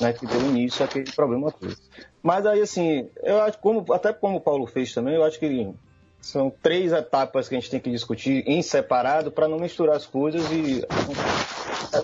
né, 0.00 0.12
que 0.12 0.26
deu 0.26 0.40
início 0.40 0.84
àquele 0.84 1.10
problema 1.12 1.52
todo. 1.52 1.76
Mas 2.22 2.46
aí, 2.46 2.60
assim, 2.60 3.08
eu 3.22 3.40
acho, 3.42 3.58
como, 3.58 3.92
até 3.92 4.12
como 4.12 4.38
o 4.38 4.40
Paulo 4.40 4.66
fez 4.66 4.92
também, 4.94 5.14
eu 5.14 5.24
acho 5.24 5.38
que 5.38 5.68
são 6.20 6.50
três 6.62 6.92
etapas 6.92 7.48
que 7.48 7.54
a 7.54 7.60
gente 7.60 7.70
tem 7.70 7.80
que 7.80 7.90
discutir 7.90 8.44
em 8.46 8.62
separado 8.62 9.30
para 9.30 9.48
não 9.48 9.58
misturar 9.58 9.96
as 9.96 10.06
coisas 10.06 10.50
e 10.52 10.84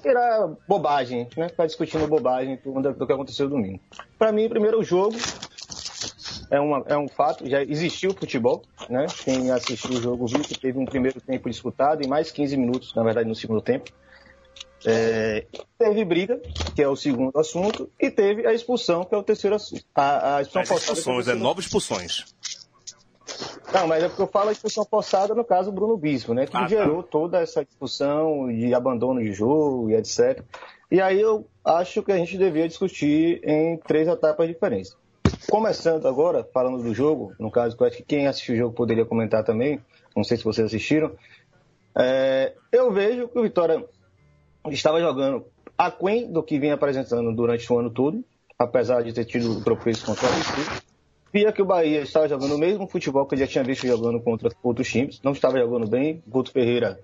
virar 0.02 0.48
bobagem, 0.66 1.28
né? 1.36 1.48
Ficar 1.48 1.66
discutindo 1.66 2.06
bobagem 2.08 2.58
do 2.64 3.06
que 3.06 3.12
aconteceu 3.12 3.48
domingo. 3.48 3.78
Para 4.18 4.32
mim, 4.32 4.48
primeiro 4.48 4.80
o 4.80 4.84
jogo 4.84 5.16
é, 6.50 6.60
uma, 6.60 6.84
é 6.86 6.96
um 6.96 7.08
fato, 7.08 7.48
já 7.48 7.62
existiu 7.62 8.14
futebol, 8.14 8.62
né? 8.88 9.06
Quem 9.24 9.50
assistiu 9.50 9.94
o 9.96 10.00
jogo 10.00 10.26
viu 10.26 10.44
que 10.44 10.54
teve 10.54 10.78
um 10.78 10.84
primeiro 10.86 11.20
tempo 11.20 11.48
disputado 11.50 12.02
e 12.02 12.06
mais 12.08 12.30
15 12.30 12.56
minutos, 12.56 12.94
na 12.94 13.02
verdade, 13.02 13.28
no 13.28 13.34
segundo 13.34 13.60
tempo. 13.60 13.86
É, 14.84 15.44
teve 15.78 16.04
briga, 16.04 16.40
que 16.74 16.82
é 16.82 16.88
o 16.88 16.94
segundo 16.96 17.36
assunto, 17.38 17.90
e 17.98 18.10
teve 18.10 18.46
a 18.46 18.52
expulsão, 18.52 19.04
que 19.04 19.14
é 19.14 19.18
o 19.18 19.22
terceiro 19.22 19.56
assunto. 19.56 19.84
A, 19.94 20.36
a 20.36 20.42
expulsão 20.42 20.62
As 20.62 20.68
forçada, 20.68 20.92
é 20.92 21.00
expulsões, 21.00 21.18
é 21.18 21.30
terceiro 21.30 21.40
nove 21.42 21.60
expulsões. 21.60 22.24
não, 23.74 23.86
mas 23.88 24.04
é 24.04 24.08
porque 24.08 24.22
eu 24.22 24.28
falo 24.28 24.50
a 24.50 24.52
expulsão 24.52 24.84
forçada 24.84 25.34
no 25.34 25.44
caso 25.44 25.70
do 25.70 25.74
Bruno 25.74 25.96
Bispo, 25.96 26.34
né? 26.34 26.46
Que 26.46 26.56
Ah, 26.56 26.60
tá. 26.60 26.66
gerou 26.68 27.02
toda 27.02 27.40
essa 27.40 27.64
discussão 27.64 28.46
de 28.48 28.72
abandono 28.74 29.20
de 29.20 29.32
jogo 29.32 29.90
e 29.90 29.94
etc. 29.94 30.42
E 30.90 31.00
aí 31.00 31.20
eu 31.20 31.48
acho 31.64 32.02
que 32.02 32.12
a 32.12 32.16
gente 32.16 32.38
devia 32.38 32.68
discutir 32.68 33.40
em 33.42 33.76
três 33.78 34.06
etapas 34.06 34.46
diferentes. 34.46 34.96
Começando 35.50 36.06
agora, 36.08 36.44
falando 36.52 36.82
do 36.82 36.92
jogo, 36.92 37.32
no 37.38 37.50
caso, 37.50 37.76
que 37.76 37.82
eu 37.82 37.86
acho 37.86 37.96
que 37.98 38.02
quem 38.02 38.26
assistiu 38.26 38.54
o 38.54 38.58
jogo 38.58 38.74
poderia 38.74 39.04
comentar 39.04 39.44
também, 39.44 39.80
não 40.14 40.24
sei 40.24 40.36
se 40.36 40.44
vocês 40.44 40.66
assistiram. 40.66 41.12
É, 41.96 42.54
eu 42.72 42.92
vejo 42.92 43.28
que 43.28 43.38
o 43.38 43.42
Vitória 43.42 43.84
estava 44.68 45.00
jogando 45.00 45.46
aquém 45.78 46.30
do 46.30 46.42
que 46.42 46.58
vinha 46.58 46.74
apresentando 46.74 47.34
durante 47.34 47.72
o 47.72 47.78
ano 47.78 47.90
todo, 47.90 48.24
apesar 48.58 49.02
de 49.02 49.12
ter 49.12 49.24
tido 49.24 49.62
tropeço 49.62 50.04
contra 50.04 50.26
o 50.26 50.28
ABC. 50.28 50.82
Via 51.32 51.52
que 51.52 51.62
o 51.62 51.66
Bahia 51.66 52.00
estava 52.00 52.28
jogando 52.28 52.54
o 52.54 52.58
mesmo 52.58 52.86
futebol 52.88 53.26
que 53.26 53.34
eu 53.34 53.38
já 53.38 53.46
tinha 53.46 53.62
visto 53.62 53.86
jogando 53.86 54.20
contra 54.20 54.50
outros 54.62 54.88
times, 54.88 55.20
não 55.22 55.32
estava 55.32 55.58
jogando 55.58 55.86
bem. 55.86 56.22
Guto 56.26 56.50
Ferreira 56.50 56.98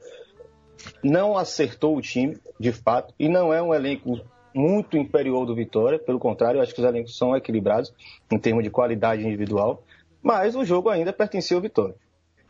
não 1.03 1.37
acertou 1.37 1.97
o 1.97 2.01
time, 2.01 2.39
de 2.59 2.73
fato, 2.73 3.15
e 3.19 3.29
não 3.29 3.53
é 3.53 3.63
um 3.63 3.75
elenco 3.75 4.21
muito 4.55 4.97
inferior 4.97 5.47
do 5.47 5.55
Vitória, 5.55 5.99
pelo 5.99 6.19
contrário, 6.19 6.61
acho 6.61 6.75
que 6.75 6.81
os 6.81 6.87
elencos 6.87 7.17
são 7.17 7.37
equilibrados 7.37 7.93
em 8.31 8.39
termos 8.39 8.65
de 8.65 8.71
qualidade 8.71 9.25
individual, 9.27 9.83
mas 10.23 10.55
o 10.55 10.65
jogo 10.65 10.89
ainda 10.89 11.13
pertencia 11.13 11.57
ao 11.57 11.63
Vitória. 11.63 11.95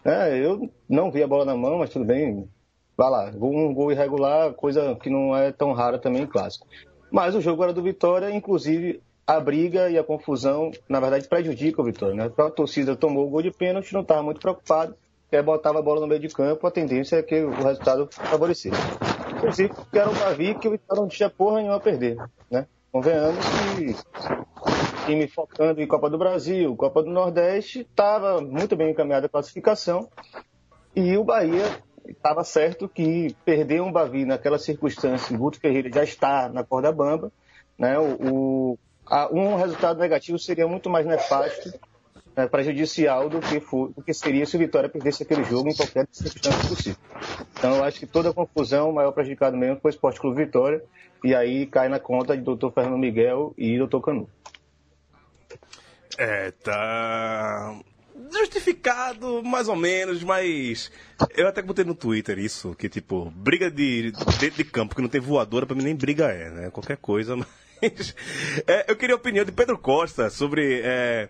É, 0.04 0.36
eu 0.36 0.68
não 0.88 1.10
vi 1.10 1.22
a 1.22 1.28
bola 1.28 1.44
na 1.44 1.56
mão, 1.56 1.78
mas 1.78 1.90
tudo 1.90 2.04
bem, 2.04 2.48
vai 2.96 3.10
lá, 3.10 3.32
um 3.34 3.72
gol 3.72 3.92
irregular, 3.92 4.52
coisa 4.52 4.96
que 4.96 5.08
não 5.08 5.36
é 5.36 5.52
tão 5.52 5.72
rara 5.72 5.98
também 5.98 6.22
em 6.22 6.26
clássico. 6.26 6.66
Mas 7.10 7.34
o 7.34 7.40
jogo 7.40 7.62
era 7.62 7.72
do 7.72 7.82
Vitória, 7.82 8.30
inclusive 8.30 9.00
a 9.26 9.38
briga 9.38 9.88
e 9.88 9.96
a 9.96 10.02
confusão, 10.02 10.72
na 10.88 10.98
verdade, 10.98 11.28
prejudica 11.28 11.80
o 11.80 11.84
Vitória. 11.84 12.14
Né? 12.14 12.30
A 12.36 12.50
torcida 12.50 12.96
tomou 12.96 13.26
o 13.26 13.30
gol 13.30 13.42
de 13.42 13.50
pênalti, 13.50 13.92
não 13.92 14.00
estava 14.00 14.22
muito 14.22 14.40
preocupado, 14.40 14.94
quer 15.30 15.42
botava 15.42 15.78
a 15.78 15.82
bola 15.82 16.00
no 16.00 16.06
meio 16.06 16.20
de 16.20 16.28
campo, 16.28 16.66
a 16.66 16.70
tendência 16.70 17.16
é 17.16 17.22
que 17.22 17.40
o 17.40 17.50
resultado 17.50 18.08
favorecesse. 18.10 18.76
Inclusive, 19.42 19.74
porque 19.74 19.98
era 19.98 20.08
o 20.08 20.14
Davi 20.14 20.54
que 20.54 20.68
o 20.68 20.70
Vitória 20.70 21.00
não 21.02 21.08
tinha 21.08 21.28
porra 21.28 21.56
nenhuma 21.56 21.76
a 21.76 21.80
perder. 21.80 22.16
Né? 22.48 22.66
Convenhamos 22.92 23.44
que 23.76 23.96
time 25.06 25.26
focando 25.26 25.80
em 25.82 25.86
Copa 25.86 26.08
do 26.08 26.16
Brasil, 26.16 26.76
Copa 26.76 27.02
do 27.02 27.10
Nordeste, 27.10 27.80
estava 27.80 28.40
muito 28.40 28.76
bem 28.76 28.90
encaminhada 28.90 29.26
a 29.26 29.28
classificação 29.28 30.08
e 30.94 31.16
o 31.16 31.24
Bahia 31.24 31.64
estava 32.06 32.44
certo 32.44 32.88
que 32.88 33.34
perder 33.44 33.82
um 33.82 33.90
Bavi 33.90 34.24
naquela 34.24 34.58
circunstância, 34.58 35.34
o 35.34 35.38
Guto 35.38 35.58
Ferreira 35.58 35.90
já 35.92 36.04
está 36.04 36.48
na 36.48 36.62
corda 36.62 36.92
bamba, 36.92 37.32
né? 37.78 37.98
O, 37.98 38.16
o- 38.74 38.78
a- 39.06 39.28
um 39.32 39.56
resultado 39.56 39.98
negativo 39.98 40.38
seria 40.38 40.68
muito 40.68 40.88
mais 40.88 41.04
nefasto, 41.06 41.72
né, 42.36 42.46
prejudicial 42.46 43.28
do 43.28 43.40
que, 43.40 43.60
for, 43.60 43.92
do 43.92 44.02
que 44.02 44.12
seria 44.12 44.46
se 44.46 44.56
o 44.56 44.58
Vitória 44.58 44.88
perdesse 44.88 45.22
aquele 45.22 45.44
jogo 45.44 45.68
em 45.68 45.74
qualquer 45.74 46.06
circunstância 46.10 46.68
possível. 46.68 47.00
Então 47.58 47.76
eu 47.76 47.84
acho 47.84 47.98
que 47.98 48.06
toda 48.06 48.30
a 48.30 48.34
confusão, 48.34 48.90
o 48.90 48.94
maior 48.94 49.12
prejudicado 49.12 49.56
mesmo 49.56 49.80
foi 49.80 49.90
o 49.90 49.94
Esporte 49.94 50.20
Clube 50.20 50.44
Vitória, 50.44 50.82
e 51.22 51.34
aí 51.34 51.66
cai 51.66 51.88
na 51.88 52.00
conta 52.00 52.36
de 52.36 52.42
Dr. 52.42 52.70
Fernando 52.74 52.98
Miguel 52.98 53.54
e 53.56 53.78
Dr. 53.78 54.00
Canu. 54.00 54.28
É, 56.18 56.50
tá. 56.50 57.80
Justificado, 58.30 59.42
mais 59.42 59.68
ou 59.68 59.76
menos, 59.76 60.22
mas. 60.22 60.90
Eu 61.34 61.48
até 61.48 61.62
botei 61.62 61.84
no 61.84 61.94
Twitter 61.94 62.38
isso, 62.38 62.74
que 62.74 62.88
tipo, 62.88 63.30
briga 63.30 63.70
de 63.70 64.12
dentro 64.38 64.56
de 64.56 64.64
campo 64.64 64.94
que 64.94 65.02
não 65.02 65.08
tem 65.08 65.20
voadora, 65.20 65.66
pra 65.66 65.74
mim 65.74 65.82
nem 65.82 65.96
briga 65.96 66.26
é, 66.26 66.50
né? 66.50 66.70
Qualquer 66.70 66.96
coisa, 66.98 67.36
mas. 67.82 68.14
É, 68.66 68.90
eu 68.90 68.96
queria 68.96 69.14
a 69.14 69.18
opinião 69.18 69.44
de 69.44 69.52
Pedro 69.52 69.78
Costa 69.78 70.28
sobre. 70.30 70.82
É, 70.84 71.28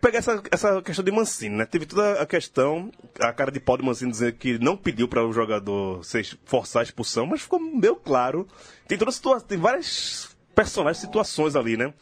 pegar 0.00 0.18
essa, 0.18 0.42
essa 0.50 0.82
questão 0.82 1.04
de 1.04 1.10
Mancini, 1.10 1.56
né? 1.56 1.64
Teve 1.64 1.86
toda 1.86 2.20
a 2.20 2.26
questão, 2.26 2.90
a 3.18 3.32
cara 3.32 3.50
de 3.50 3.58
pau 3.58 3.76
de 3.76 3.84
Mancini 3.84 4.10
dizer 4.10 4.34
que 4.34 4.58
não 4.58 4.76
pediu 4.76 5.08
para 5.08 5.24
o 5.24 5.32
jogador 5.32 6.02
forçar 6.44 6.80
a 6.80 6.82
expulsão, 6.82 7.26
mas 7.26 7.42
ficou 7.42 7.58
meio 7.58 7.96
claro. 7.96 8.46
Tem 8.86 8.98
toda 8.98 9.10
situação, 9.10 9.46
tem 9.46 9.58
várias 9.58 10.36
personagens, 10.54 11.00
situações 11.00 11.56
ali, 11.56 11.76
né? 11.76 11.92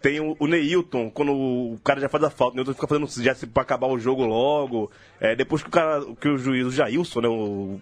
Tem 0.00 0.20
o, 0.20 0.36
o 0.38 0.46
Neilton, 0.46 1.10
quando 1.10 1.32
o 1.32 1.78
cara 1.82 2.00
já 2.00 2.08
faz 2.08 2.24
a 2.24 2.30
falta, 2.30 2.54
o 2.54 2.56
Neilton 2.56 2.74
fica 2.74 2.86
fazendo 2.86 3.06
gesto 3.06 3.46
pra 3.46 3.62
acabar 3.62 3.86
o 3.86 3.98
jogo 3.98 4.24
logo. 4.24 4.90
É, 5.20 5.36
depois 5.36 5.62
que 5.62 5.68
o 5.68 5.72
cara, 5.72 6.04
que 6.20 6.28
o 6.28 6.38
juiz, 6.38 6.66
o 6.66 6.70
Jailson, 6.70 7.20
né? 7.20 7.28
O, 7.28 7.80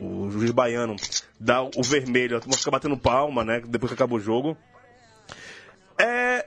o 0.00 0.30
juiz 0.30 0.50
baiano, 0.50 0.96
dá 1.38 1.62
o 1.62 1.82
vermelho, 1.82 2.36
a 2.36 2.40
turma 2.40 2.56
fica 2.56 2.70
batendo 2.70 2.96
palma, 2.96 3.44
né? 3.44 3.62
Depois 3.66 3.90
que 3.90 3.94
acaba 3.94 4.14
o 4.14 4.20
jogo. 4.20 4.56
É. 5.98 6.43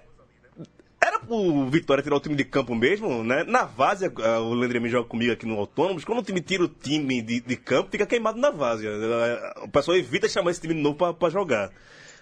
Pro 1.28 1.70
Vitória 1.70 2.02
tirar 2.02 2.16
o 2.16 2.20
time 2.20 2.36
de 2.36 2.46
campo 2.46 2.74
mesmo, 2.74 3.24
né? 3.24 3.44
Na 3.44 3.66
Várzea, 3.66 4.12
ah, 4.24 4.40
o 4.40 4.54
Leandro 4.54 4.82
me 4.82 4.90
joga 4.90 5.08
comigo 5.08 5.34
aqui 5.34 5.46
no 5.46 5.58
Autônomos, 5.60 6.06
quando 6.06 6.20
o 6.20 6.24
time 6.24 6.42
tira 6.42 6.64
o 6.64 6.68
time 6.68 7.22
de, 7.22 7.42
de 7.42 7.56
campo, 7.58 7.90
fica 7.92 8.06
queimado 8.06 8.40
na 8.40 8.50
Várzea. 8.50 8.92
Ah, 8.92 9.64
O 9.66 9.70
pessoal 9.70 9.98
evita 9.98 10.30
chamar 10.30 10.52
esse 10.52 10.62
time 10.62 10.74
de 10.74 10.82
novo 10.82 11.14
pra 11.14 11.30
jogar. 11.30 11.72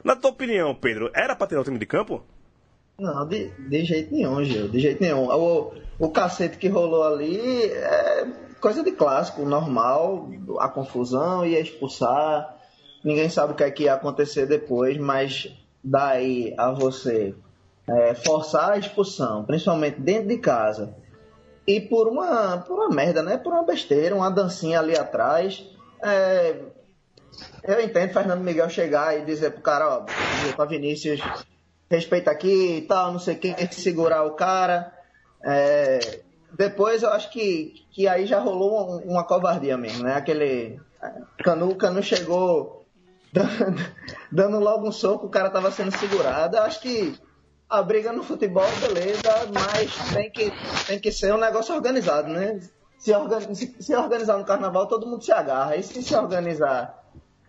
Na 0.04 0.16
tua 0.16 0.32
opinião, 0.32 0.74
Pedro, 0.76 1.12
era 1.16 1.36
pra 1.36 1.48
tirar 1.48 1.62
o 1.62 1.64
time 1.64 1.78
de 1.78 1.86
campo? 1.86 2.24
Não, 3.00 3.28
de, 3.28 3.50
de 3.70 3.86
jeito 3.86 4.14
nenhum, 4.14 4.44
Gil. 4.44 4.68
De 4.70 4.80
jeito 4.80 5.02
nenhum. 5.02 5.28
O, 5.28 5.74
o 6.00 6.10
cacete 6.10 6.58
que 6.58 6.68
rolou 6.68 7.04
ali 7.04 7.38
é 7.66 8.28
coisa 8.60 8.84
de 8.84 8.92
clássico, 8.92 9.46
normal, 9.46 10.30
a 10.60 10.68
confusão, 10.70 11.46
ia 11.46 11.60
expulsar. 11.60 12.56
Ninguém 13.04 13.30
sabe 13.30 13.54
o 13.54 13.56
que 13.56 13.64
é 13.64 13.70
que 13.70 13.84
ia 13.84 13.94
acontecer 13.94 14.48
depois, 14.48 14.98
mas 14.98 15.48
daí 15.84 16.54
a 16.58 16.72
você 16.72 17.36
é, 17.88 18.16
forçar 18.16 18.72
a 18.72 18.78
expulsão, 18.78 19.46
principalmente 19.46 20.00
dentro 20.00 20.30
de 20.30 20.38
casa, 20.38 20.96
e 21.68 21.82
por 21.82 22.08
uma, 22.08 22.60
por 22.60 22.76
uma 22.76 22.90
merda, 22.90 23.24
né? 23.24 23.38
Por 23.38 23.52
uma 23.52 23.64
besteira, 23.64 24.16
uma 24.16 24.30
dancinha 24.30 24.80
ali 24.80 24.96
atrás. 24.96 25.66
É, 26.04 26.62
eu 27.64 27.82
entendo 27.82 28.14
Fernando 28.14 28.42
Miguel 28.42 28.70
chegar 28.70 29.18
e 29.18 29.26
dizer 29.26 29.52
pro 29.52 29.62
cara, 29.62 29.98
ó, 29.98 30.06
dizer 30.42 30.56
pra 30.56 30.66
Vinícius, 30.66 31.20
respeita 31.90 32.30
aqui 32.30 32.78
e 32.78 32.82
tal, 32.84 33.12
não 33.12 33.20
sei 33.20 33.36
o 33.36 33.40
que, 33.40 33.74
segurar 33.74 34.24
o 34.24 34.36
cara. 34.36 34.94
É, 35.44 36.22
depois 36.56 37.02
eu 37.02 37.10
acho 37.10 37.32
que, 37.32 37.86
que 37.92 38.08
aí 38.08 38.26
já 38.26 38.40
rolou 38.40 38.72
uma, 38.72 39.14
uma 39.14 39.24
covardia 39.24 39.78
mesmo, 39.78 40.04
né? 40.04 40.16
Aquele. 40.16 40.80
Canu, 41.44 41.76
Canu 41.76 42.02
chegou 42.02 42.86
dando 44.32 44.60
logo 44.60 44.88
um 44.88 44.92
soco, 44.92 45.28
o 45.28 45.30
cara 45.30 45.50
tava 45.50 45.72
sendo 45.72 45.96
segurado. 45.98 46.58
Eu 46.58 46.64
acho 46.64 46.82
que 46.82 47.18
a 47.70 47.82
briga 47.82 48.12
no 48.12 48.24
futebol, 48.24 48.68
beleza, 48.80 49.50
mas 49.54 50.14
tem 50.14 50.30
que, 50.30 50.52
tem 50.88 51.00
que 51.00 51.12
ser 51.12 51.34
um 51.34 51.38
negócio 51.38 51.74
organizado, 51.74 52.30
né? 52.30 52.60
Se, 52.98 53.14
organi 53.14 53.56
se, 53.56 53.76
se 53.80 53.96
organizar 53.96 54.38
no 54.38 54.46
carnaval, 54.46 54.88
todo 54.88 55.08
mundo 55.08 55.24
se 55.24 55.32
agarra. 55.32 55.76
E 55.76 55.84
se 55.84 56.02
se 56.02 56.16
organizar 56.16 57.04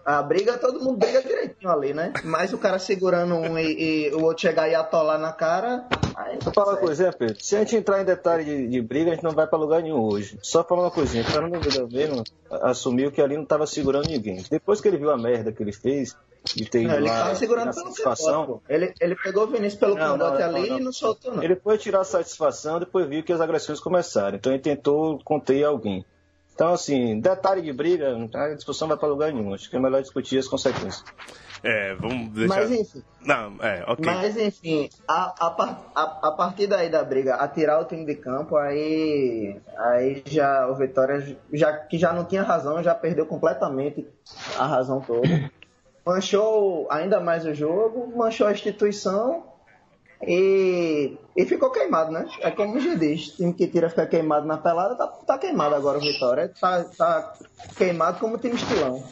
a 0.07 0.23
briga, 0.23 0.57
todo 0.57 0.79
mundo 0.79 0.99
briga 0.99 1.21
direitinho 1.21 1.71
ali, 1.71 1.93
né? 1.93 2.13
Mas 2.25 2.53
o 2.53 2.59
cara 2.59 2.79
segurando 2.79 3.35
um 3.35 3.59
e, 3.59 4.07
e 4.07 4.15
o 4.15 4.23
outro 4.23 4.43
chegar 4.43 4.69
e 4.69 4.75
atolar 4.75 5.19
na 5.19 5.33
cara. 5.33 5.85
Aí 6.15 6.39
Vou 6.41 6.53
falar 6.55 6.75
uma 6.75 6.79
coisinha, 6.79 7.13
Pedro. 7.13 7.37
Se 7.43 7.57
a 7.57 7.59
gente 7.59 7.75
entrar 7.75 8.01
em 8.01 8.05
detalhe 8.05 8.45
de, 8.45 8.69
de 8.69 8.81
briga, 8.81 9.11
a 9.11 9.15
gente 9.15 9.25
não 9.25 9.33
vai 9.33 9.49
pra 9.49 9.59
lugar 9.59 9.83
nenhum 9.83 10.01
hoje. 10.01 10.39
Só 10.43 10.63
falar 10.63 10.83
uma 10.83 10.91
coisinha. 10.93 11.25
O 11.25 11.27
Fernando 11.27 11.81
Governo 11.81 12.23
assumiu 12.63 13.11
que 13.11 13.21
ali 13.21 13.37
não 13.37 13.45
tava 13.45 13.67
segurando 13.67 14.09
ninguém. 14.09 14.45
Depois 14.49 14.81
que 14.81 14.87
ele 14.87 14.97
viu 14.97 15.11
a 15.11 15.19
merda 15.19 15.51
que 15.51 15.61
ele 15.61 15.73
fez, 15.73 16.17
de 16.57 16.71
ter 16.71 16.81
ido 16.81 16.89
Não, 16.89 16.97
ele 16.97 17.09
lá 17.09 17.23
tava 17.23 17.35
segurando 17.35 17.75
pelo 17.75 17.87
satisfação. 17.87 18.63
Ele, 18.69 18.95
ele 19.01 19.15
pegou 19.17 19.45
o 19.45 19.47
Vinícius 19.47 19.79
pelo 19.79 19.95
Não, 19.95 20.19
cangote 20.19 20.41
não, 20.41 20.49
ali 20.49 20.71
não. 20.71 20.79
e 20.79 20.83
não 20.83 20.93
soltou, 20.93 21.35
não. 21.35 21.43
Ele 21.43 21.57
foi 21.57 21.77
tirar 21.77 22.03
satisfação, 22.05 22.81
depois 22.81 23.07
viu 23.07 23.23
que 23.23 23.33
as 23.33 23.41
agressões 23.41 23.79
começaram. 23.79 24.37
Então 24.37 24.53
ele 24.53 24.63
tentou 24.63 25.21
conter 25.23 25.65
alguém. 25.65 26.05
Então, 26.55 26.73
assim, 26.73 27.21
detalhe 27.21 27.61
de 27.61 27.71
briga, 27.71 28.17
a 28.35 28.55
discussão 28.55 28.89
vai 28.89 28.97
pra 28.97 29.07
lugar 29.07 29.31
nenhum. 29.31 29.53
Acho 29.53 29.69
que 29.69 29.77
é 29.77 29.79
melhor 29.79 30.01
discutir 30.01 30.39
as 30.39 30.49
consequências. 30.49 31.05
É, 31.63 31.95
vamos 31.95 32.31
deixar. 32.31 32.55
Mas 32.55 32.71
enfim, 32.71 33.03
Não, 33.21 33.57
é, 33.61 33.85
ok. 33.87 34.05
mas, 34.05 34.37
enfim 34.37 34.89
a, 35.09 35.35
a, 35.39 35.83
a, 35.95 36.29
a 36.29 36.33
partir 36.33 36.67
daí 36.67 36.89
da 36.89 37.03
briga, 37.03 37.35
atirar 37.35 37.81
o 37.81 37.85
time 37.85 38.05
de 38.05 38.15
campo, 38.15 38.57
aí, 38.57 39.61
aí 39.77 40.23
já 40.27 40.69
o 40.69 40.77
Vitória, 40.77 41.37
já, 41.53 41.73
que 41.73 41.99
já 41.99 42.13
não 42.13 42.25
tinha 42.25 42.43
razão, 42.43 42.83
já 42.83 42.95
perdeu 42.95 43.27
completamente 43.27 44.07
a 44.59 44.67
razão 44.67 45.01
toda. 45.01 45.51
Manchou 46.07 46.87
ainda 46.89 47.19
mais 47.19 47.45
o 47.45 47.53
jogo, 47.53 48.17
manchou 48.17 48.47
a 48.47 48.53
instituição 48.53 49.45
e, 50.23 51.19
e 51.37 51.45
ficou 51.45 51.71
queimado, 51.71 52.13
né? 52.13 52.27
É 52.41 52.51
como 52.51 52.79
G 52.79 52.97
diz, 52.97 53.31
time 53.31 53.53
que 53.53 53.67
tira 53.67 53.91
fica 53.91 54.07
queimado 54.07 54.47
na 54.47 54.57
pelada, 54.57 54.95
tá, 54.95 55.07
tá 55.09 55.37
queimado 55.37 55.75
agora 55.75 55.99
o 55.99 56.01
Vitória. 56.01 56.53
Tá, 56.61 56.85
tá 56.85 57.33
queimado 57.77 58.21
como 58.21 58.39
time 58.39 58.55
estilão. 58.55 59.03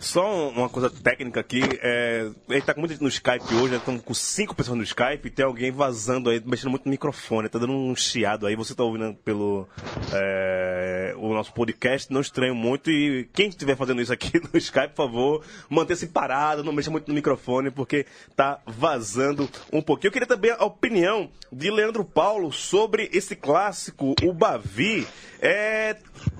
Só 0.00 0.26
um- 0.26 0.48
uma 0.48 0.68
coisa 0.70 0.88
técnica 0.88 1.40
aqui, 1.40 1.60
é, 1.82 2.26
a 2.48 2.54
gente 2.54 2.64
tá 2.64 2.72
com 2.72 2.80
muita 2.80 2.94
gente 2.94 3.02
no 3.02 3.08
Skype 3.08 3.54
hoje, 3.54 3.72
né? 3.72 3.76
estamos 3.76 4.00
com 4.02 4.14
cinco 4.14 4.54
pessoas 4.54 4.78
no 4.78 4.82
Skype 4.82 5.26
e 5.28 5.30
tem 5.30 5.44
alguém 5.44 5.70
vazando 5.70 6.30
aí, 6.30 6.42
mexendo 6.42 6.70
muito 6.70 6.86
no 6.86 6.90
microfone, 6.90 7.50
tá 7.50 7.58
dando 7.58 7.74
um 7.74 7.94
chiado 7.94 8.46
aí, 8.46 8.56
você 8.56 8.74
tá 8.74 8.82
ouvindo 8.82 9.12
pelo 9.22 9.68
é, 10.10 11.12
o 11.18 11.34
nosso 11.34 11.52
podcast, 11.52 12.10
não 12.10 12.22
estranho 12.22 12.54
muito 12.54 12.90
e 12.90 13.28
quem 13.34 13.50
estiver 13.50 13.76
fazendo 13.76 14.00
isso 14.00 14.10
aqui 14.12 14.40
no 14.50 14.58
Skype, 14.58 14.88
por 14.94 15.04
favor, 15.04 15.44
mantenha-se 15.68 16.06
parado, 16.06 16.64
não 16.64 16.72
mexa 16.72 16.90
muito 16.90 17.06
no 17.08 17.14
microfone 17.14 17.70
porque 17.70 18.06
tá 18.34 18.58
vazando 18.66 19.50
um 19.70 19.82
pouquinho. 19.82 20.08
Eu 20.08 20.12
queria 20.12 20.26
também 20.28 20.50
a 20.50 20.64
opinião 20.64 21.30
de 21.52 21.70
Leandro 21.70 22.06
Paulo 22.06 22.50
sobre 22.50 23.10
esse 23.12 23.36
clássico, 23.36 24.14
o 24.22 24.32
Bavi. 24.32 25.06
É, 25.42 25.94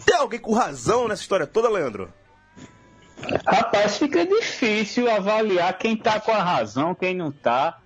tem 0.07 0.17
alguém 0.17 0.41
com 0.41 0.55
razão 0.55 1.07
nessa 1.07 1.21
história 1.23 1.47
toda, 1.47 1.69
Leandro? 1.69 2.11
Rapaz, 3.47 3.99
fica 3.99 4.25
difícil 4.27 5.11
avaliar 5.11 5.77
quem 5.79 5.97
tá 5.97 6.21
com 6.21 6.33
a 6.33 6.43
razão, 6.43 6.95
quem 6.95 7.15
não 7.15 7.31
tá. 7.31 7.81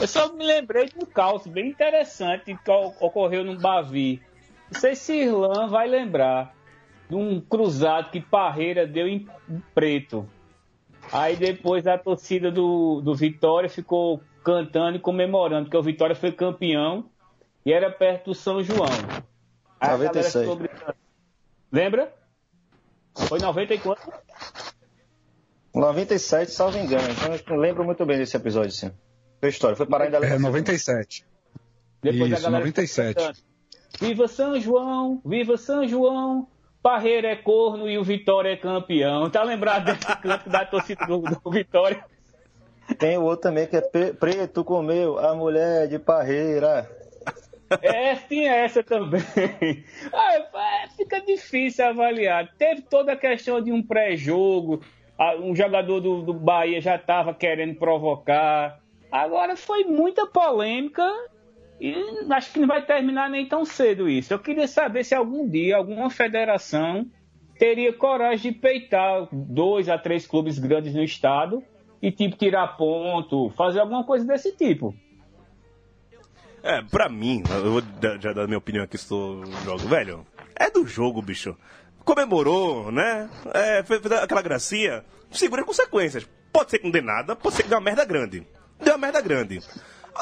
Eu 0.00 0.06
só 0.06 0.32
me 0.32 0.44
lembrei 0.44 0.86
de 0.86 0.96
um 0.96 1.06
caos 1.06 1.46
bem 1.46 1.68
interessante 1.68 2.56
que 2.64 2.70
ocorreu 2.70 3.44
no 3.44 3.58
Bavi. 3.58 4.22
Não 4.70 4.80
sei 4.80 4.94
se 4.94 5.14
Irlan 5.14 5.68
vai 5.68 5.88
lembrar 5.88 6.54
de 7.08 7.16
um 7.16 7.40
cruzado 7.40 8.10
que 8.10 8.20
Parreira 8.20 8.86
deu 8.86 9.08
em 9.08 9.26
preto. 9.74 10.28
Aí 11.12 11.36
depois 11.36 11.86
a 11.86 11.98
torcida 11.98 12.50
do, 12.50 13.00
do 13.00 13.14
Vitória 13.14 13.68
ficou 13.68 14.22
cantando 14.44 14.96
e 14.96 15.00
comemorando, 15.00 15.64
porque 15.64 15.76
o 15.76 15.82
Vitória 15.82 16.14
foi 16.14 16.30
campeão 16.30 17.10
e 17.64 17.72
era 17.72 17.90
perto 17.90 18.26
do 18.26 18.34
São 18.34 18.62
João. 18.62 18.86
Aí 19.80 19.88
a 19.88 19.96
galera 19.96 20.14
96. 20.14 20.44
ficou 20.44 20.56
gritando. 20.56 20.94
Lembra? 21.72 22.14
Foi 23.14 23.40
90 23.40 23.74
e 23.74 23.78
quanto? 23.78 24.12
97, 25.74 26.50
salvo 26.50 26.78
engano. 26.78 27.08
Então 27.10 27.34
eu 27.54 27.60
lembro 27.60 27.84
muito 27.84 28.04
bem 28.04 28.18
desse 28.18 28.36
episódio, 28.36 28.72
sim. 28.72 28.90
Foi 29.40 29.48
história. 29.48 29.76
Foi 29.76 29.86
parar 29.86 30.04
em 30.04 30.08
É, 30.08 30.10
delegacia. 30.10 30.38
97. 30.38 31.26
Depois 32.02 32.32
Isso, 32.32 32.40
a 32.40 32.50
galera 32.50 32.64
97. 32.64 33.08
ficou 33.08 33.26
cantando, 33.26 33.50
Viva 34.00 34.28
São 34.28 34.60
João, 34.60 35.20
viva 35.24 35.56
São 35.56 35.86
João, 35.86 36.48
Parreira 36.82 37.28
é 37.28 37.36
corno 37.36 37.88
e 37.88 37.98
o 37.98 38.04
Vitória 38.04 38.50
é 38.50 38.56
campeão. 38.56 39.28
Tá 39.30 39.42
lembrado 39.42 39.84
desse 39.84 40.16
canto 40.22 40.48
da 40.48 40.64
torcida 40.64 41.06
do, 41.06 41.18
do 41.20 41.50
Vitória? 41.50 42.02
Tem 42.98 43.18
o 43.18 43.22
outro 43.22 43.42
também 43.42 43.66
que 43.66 43.76
é 43.76 43.80
preto 44.12 44.64
comeu 44.64 45.18
a 45.18 45.34
mulher 45.34 45.88
de 45.88 45.98
parreira. 45.98 46.90
É, 47.82 48.14
tinha 48.16 48.52
essa 48.52 48.82
também. 48.82 49.20
Ah, 50.12 50.34
é, 50.34 50.88
fica 50.96 51.20
difícil 51.20 51.86
avaliar. 51.86 52.52
Teve 52.56 52.82
toda 52.82 53.12
a 53.12 53.16
questão 53.16 53.60
de 53.60 53.70
um 53.72 53.82
pré-jogo, 53.82 54.80
um 55.40 55.54
jogador 55.54 56.00
do, 56.00 56.22
do 56.22 56.34
Bahia 56.34 56.80
já 56.80 56.96
estava 56.96 57.34
querendo 57.34 57.76
provocar. 57.76 58.80
Agora 59.10 59.56
foi 59.56 59.84
muita 59.84 60.26
polêmica 60.26 61.06
e 61.80 61.94
acho 62.30 62.52
que 62.52 62.60
não 62.60 62.68
vai 62.68 62.84
terminar 62.84 63.28
nem 63.28 63.46
tão 63.46 63.64
cedo 63.64 64.08
isso. 64.08 64.32
Eu 64.32 64.38
queria 64.38 64.66
saber 64.66 65.04
se 65.04 65.14
algum 65.14 65.48
dia 65.48 65.76
alguma 65.76 66.10
federação 66.10 67.06
teria 67.58 67.92
coragem 67.92 68.52
de 68.52 68.58
peitar 68.58 69.28
dois 69.32 69.88
a 69.88 69.98
três 69.98 70.26
clubes 70.26 70.58
grandes 70.58 70.94
no 70.94 71.02
estado 71.02 71.62
e 72.00 72.10
tipo 72.10 72.36
tirar 72.36 72.76
ponto, 72.76 73.50
fazer 73.50 73.80
alguma 73.80 74.04
coisa 74.04 74.24
desse 74.24 74.56
tipo. 74.56 74.94
É, 76.62 76.82
pra 76.82 77.08
mim, 77.08 77.42
eu 77.48 77.72
vou 77.72 77.82
já 78.20 78.32
dar 78.32 78.46
minha 78.46 78.58
opinião 78.58 78.84
aqui 78.84 78.98
sobre 78.98 79.50
jogo. 79.64 79.88
Velho, 79.88 80.26
é 80.54 80.70
do 80.70 80.86
jogo, 80.86 81.22
bicho. 81.22 81.56
Comemorou, 82.04 82.92
né? 82.92 83.28
É, 83.54 83.82
fez, 83.82 84.00
aquela 84.12 84.42
gracinha. 84.42 85.04
Segura 85.30 85.62
as 85.62 85.66
consequências. 85.66 86.26
Pode 86.52 86.70
ser 86.70 86.78
que 86.80 86.90
não 86.90 87.02
nada, 87.02 87.36
pode 87.36 87.54
ser 87.54 87.62
que 87.62 87.68
dê 87.68 87.74
uma 87.74 87.80
merda 87.80 88.04
grande. 88.04 88.46
Deu 88.78 88.94
uma 88.94 88.98
merda 88.98 89.20
grande. 89.20 89.60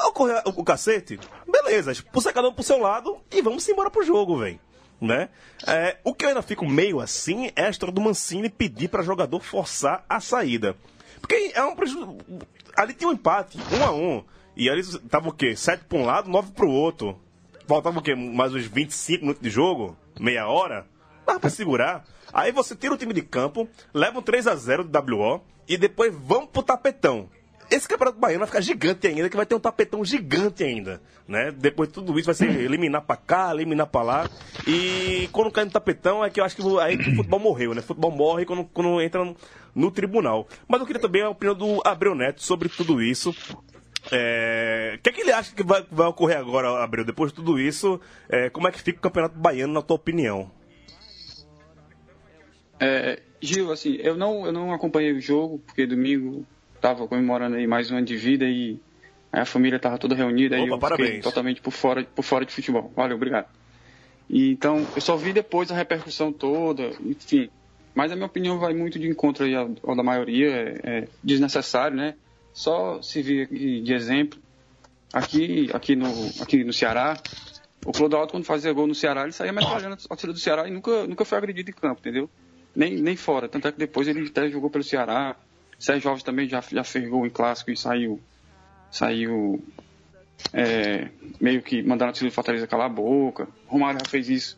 Ocorreu 0.07 0.41
o, 0.45 0.63
cacete, 0.63 1.19
beleza, 1.47 1.91
expulsa 1.91 2.31
cada 2.31 2.47
um 2.47 2.53
pro 2.53 2.63
seu 2.63 2.77
lado 2.77 3.17
e 3.31 3.41
vamos 3.41 3.67
embora 3.67 3.89
pro 3.89 4.05
jogo, 4.05 4.37
velho. 4.37 4.59
Né? 5.01 5.29
É, 5.65 5.97
o 6.03 6.13
que 6.13 6.25
eu 6.25 6.29
ainda 6.29 6.41
fico 6.41 6.65
meio 6.65 6.99
assim 6.99 7.51
é 7.55 7.65
a 7.65 7.69
história 7.69 7.93
do 7.93 8.01
Mancini 8.01 8.49
pedir 8.49 8.89
pra 8.89 9.01
jogador 9.01 9.41
forçar 9.41 10.05
a 10.07 10.19
saída. 10.19 10.75
Porque 11.19 11.51
é 11.53 11.63
um 11.63 11.75
prejuízo. 11.75 12.17
Ali 12.75 12.93
tinha 12.93 13.09
um 13.09 13.13
empate, 13.13 13.57
um 13.73 13.83
a 13.83 13.91
um. 13.91 14.23
E 14.59 14.69
ali 14.69 14.81
tava 15.09 15.29
o 15.29 15.33
quê? 15.33 15.55
Sete 15.55 15.85
pra 15.85 15.97
um 15.97 16.05
lado, 16.05 16.29
nove 16.29 16.51
pro 16.51 16.69
outro. 16.69 17.17
Faltava 17.65 17.99
o 17.99 18.01
quê? 18.01 18.13
Mais 18.13 18.53
uns 18.53 18.65
25 18.65 19.21
minutos 19.21 19.41
de 19.41 19.49
jogo? 19.49 19.95
Meia 20.19 20.47
hora? 20.47 20.85
Dava 21.25 21.39
pra 21.39 21.49
segurar. 21.49 22.03
Aí 22.33 22.51
você 22.51 22.75
tira 22.75 22.93
o 22.93 22.97
time 22.97 23.13
de 23.13 23.21
campo, 23.21 23.67
leva 23.93 24.19
um 24.19 24.21
3 24.21 24.47
a 24.47 24.55
0 24.55 24.83
do 24.83 25.15
WO 25.15 25.41
e 25.67 25.77
depois 25.77 26.13
vamos 26.13 26.49
pro 26.49 26.61
tapetão. 26.61 27.29
Esse 27.71 27.87
campeonato 27.87 28.19
baiano 28.19 28.39
vai 28.39 28.47
ficar 28.47 28.61
gigante 28.61 29.07
ainda, 29.07 29.29
que 29.29 29.37
vai 29.37 29.45
ter 29.45 29.53
um 29.55 29.59
tapetão 29.59 30.03
gigante 30.03 30.63
ainda, 30.63 30.99
né? 31.27 31.51
Depois 31.51 31.87
de 31.87 31.93
tudo 31.93 32.17
isso 32.19 32.25
vai 32.25 32.33
ser 32.35 32.49
eliminar 32.49 33.03
pra 33.03 33.15
cá, 33.15 33.51
eliminar 33.53 33.85
pra 33.87 34.01
lá. 34.01 34.29
E 34.67 35.29
quando 35.31 35.51
cai 35.51 35.65
no 35.65 35.71
tapetão 35.71 36.25
é 36.25 36.29
que 36.31 36.39
eu 36.41 36.43
acho 36.43 36.55
que 36.55 36.63
o- 36.63 36.79
aí 36.79 36.95
o 36.97 37.15
futebol 37.15 37.39
morreu, 37.39 37.73
né? 37.75 37.79
O 37.81 37.83
futebol 37.83 38.09
morre 38.11 38.43
quando, 38.45 38.65
quando 38.65 38.99
entra 38.99 39.23
no, 39.23 39.35
no 39.75 39.91
tribunal. 39.91 40.47
Mas 40.67 40.79
eu 40.81 40.85
queria 40.87 41.01
também 41.01 41.21
a 41.21 41.29
opinião 41.29 41.55
do 41.55 41.79
Abreu 41.85 42.15
Neto 42.15 42.43
sobre 42.43 42.67
tudo 42.69 43.01
isso. 43.03 43.33
É, 44.11 44.95
O 44.97 45.01
que, 45.01 45.09
é 45.09 45.13
que 45.13 45.21
ele 45.21 45.31
acha 45.31 45.53
que 45.53 45.63
vai, 45.63 45.85
vai 45.91 46.07
ocorrer 46.07 46.37
agora, 46.37 46.83
Abreu? 46.83 47.03
Depois 47.05 47.31
de 47.31 47.35
tudo 47.35 47.59
isso, 47.59 47.99
é, 48.29 48.49
como 48.49 48.67
é 48.67 48.71
que 48.71 48.81
fica 48.81 48.99
o 48.99 49.01
campeonato 49.01 49.37
baiano, 49.37 49.73
na 49.73 49.81
tua 49.81 49.95
opinião? 49.95 50.49
É, 52.79 53.21
Gil, 53.41 53.71
assim, 53.71 53.95
eu 53.99 54.15
não, 54.15 54.45
eu 54.45 54.51
não 54.51 54.73
acompanhei 54.73 55.11
o 55.11 55.21
jogo, 55.21 55.59
porque 55.65 55.85
domingo 55.85 56.45
tava 56.79 57.07
comemorando 57.07 57.57
aí 57.57 57.67
mais 57.67 57.91
um 57.91 57.97
ano 57.97 58.05
de 58.05 58.15
vida 58.15 58.45
e 58.45 58.79
a 59.31 59.45
família 59.45 59.77
tava 59.79 59.97
toda 59.97 60.15
reunida 60.15 60.57
e 60.57 60.61
Opa, 60.61 60.69
eu 60.69 60.79
fiquei 60.79 60.79
parabéns. 60.79 61.23
totalmente 61.23 61.61
por 61.61 61.71
fora, 61.71 62.03
por 62.03 62.23
fora 62.23 62.45
de 62.45 62.53
futebol. 62.53 62.91
Valeu, 62.95 63.17
obrigado. 63.17 63.47
E, 64.29 64.51
então, 64.51 64.87
eu 64.95 65.01
só 65.01 65.15
vi 65.15 65.33
depois 65.33 65.71
a 65.71 65.75
repercussão 65.75 66.31
toda, 66.31 66.91
enfim. 67.01 67.49
Mas 67.93 68.11
a 68.11 68.15
minha 68.15 68.27
opinião 68.27 68.59
vai 68.59 68.73
muito 68.73 68.97
de 68.99 69.07
encontro 69.09 69.43
aí 69.43 69.55
ao, 69.55 69.71
ao 69.83 69.95
da 69.95 70.03
maioria, 70.03 70.47
é, 70.47 70.79
é 70.83 71.07
desnecessário, 71.23 71.97
né? 71.97 72.15
Só 72.59 73.01
se 73.01 73.21
vir 73.21 73.47
de 73.47 73.93
exemplo, 73.93 74.37
aqui, 75.13 75.69
aqui, 75.71 75.95
no, 75.95 76.09
aqui 76.41 76.61
no 76.61 76.73
Ceará, 76.73 77.17
o 77.85 77.93
Clodoaldo, 77.93 78.33
quando 78.33 78.43
fazia 78.43 78.73
gol 78.73 78.85
no 78.85 78.93
Ceará, 78.93 79.23
ele 79.23 79.31
saía 79.31 79.53
metralhando 79.53 79.93
a 79.93 80.07
torcida 80.09 80.33
do 80.33 80.39
Ceará 80.39 80.67
e 80.67 80.71
nunca, 80.71 81.07
nunca 81.07 81.23
foi 81.23 81.37
agredido 81.37 81.69
em 81.69 81.73
campo, 81.73 82.01
entendeu? 82.01 82.29
Nem, 82.75 82.97
nem 82.97 83.15
fora. 83.15 83.47
Tanto 83.47 83.69
é 83.69 83.71
que 83.71 83.79
depois 83.79 84.09
ele 84.09 84.27
até 84.27 84.49
jogou 84.49 84.69
pelo 84.69 84.83
Ceará. 84.83 85.37
Sérgio 85.79 86.09
Alves 86.09 86.21
também 86.21 86.49
já, 86.49 86.59
já 86.59 86.83
fez 86.83 87.07
gol 87.07 87.25
em 87.25 87.29
clássico 87.29 87.71
e 87.71 87.77
saiu. 87.77 88.19
Saiu. 88.91 89.63
é, 90.51 91.07
meio 91.39 91.61
que 91.61 91.81
mandando 91.81 92.09
a 92.09 92.11
torcida 92.11 92.29
do 92.29 92.33
Fortaleza 92.33 92.67
calar 92.67 92.87
a 92.87 92.93
boca. 92.93 93.47
Romário 93.67 94.01
já 94.01 94.05
fez 94.05 94.27
isso 94.27 94.57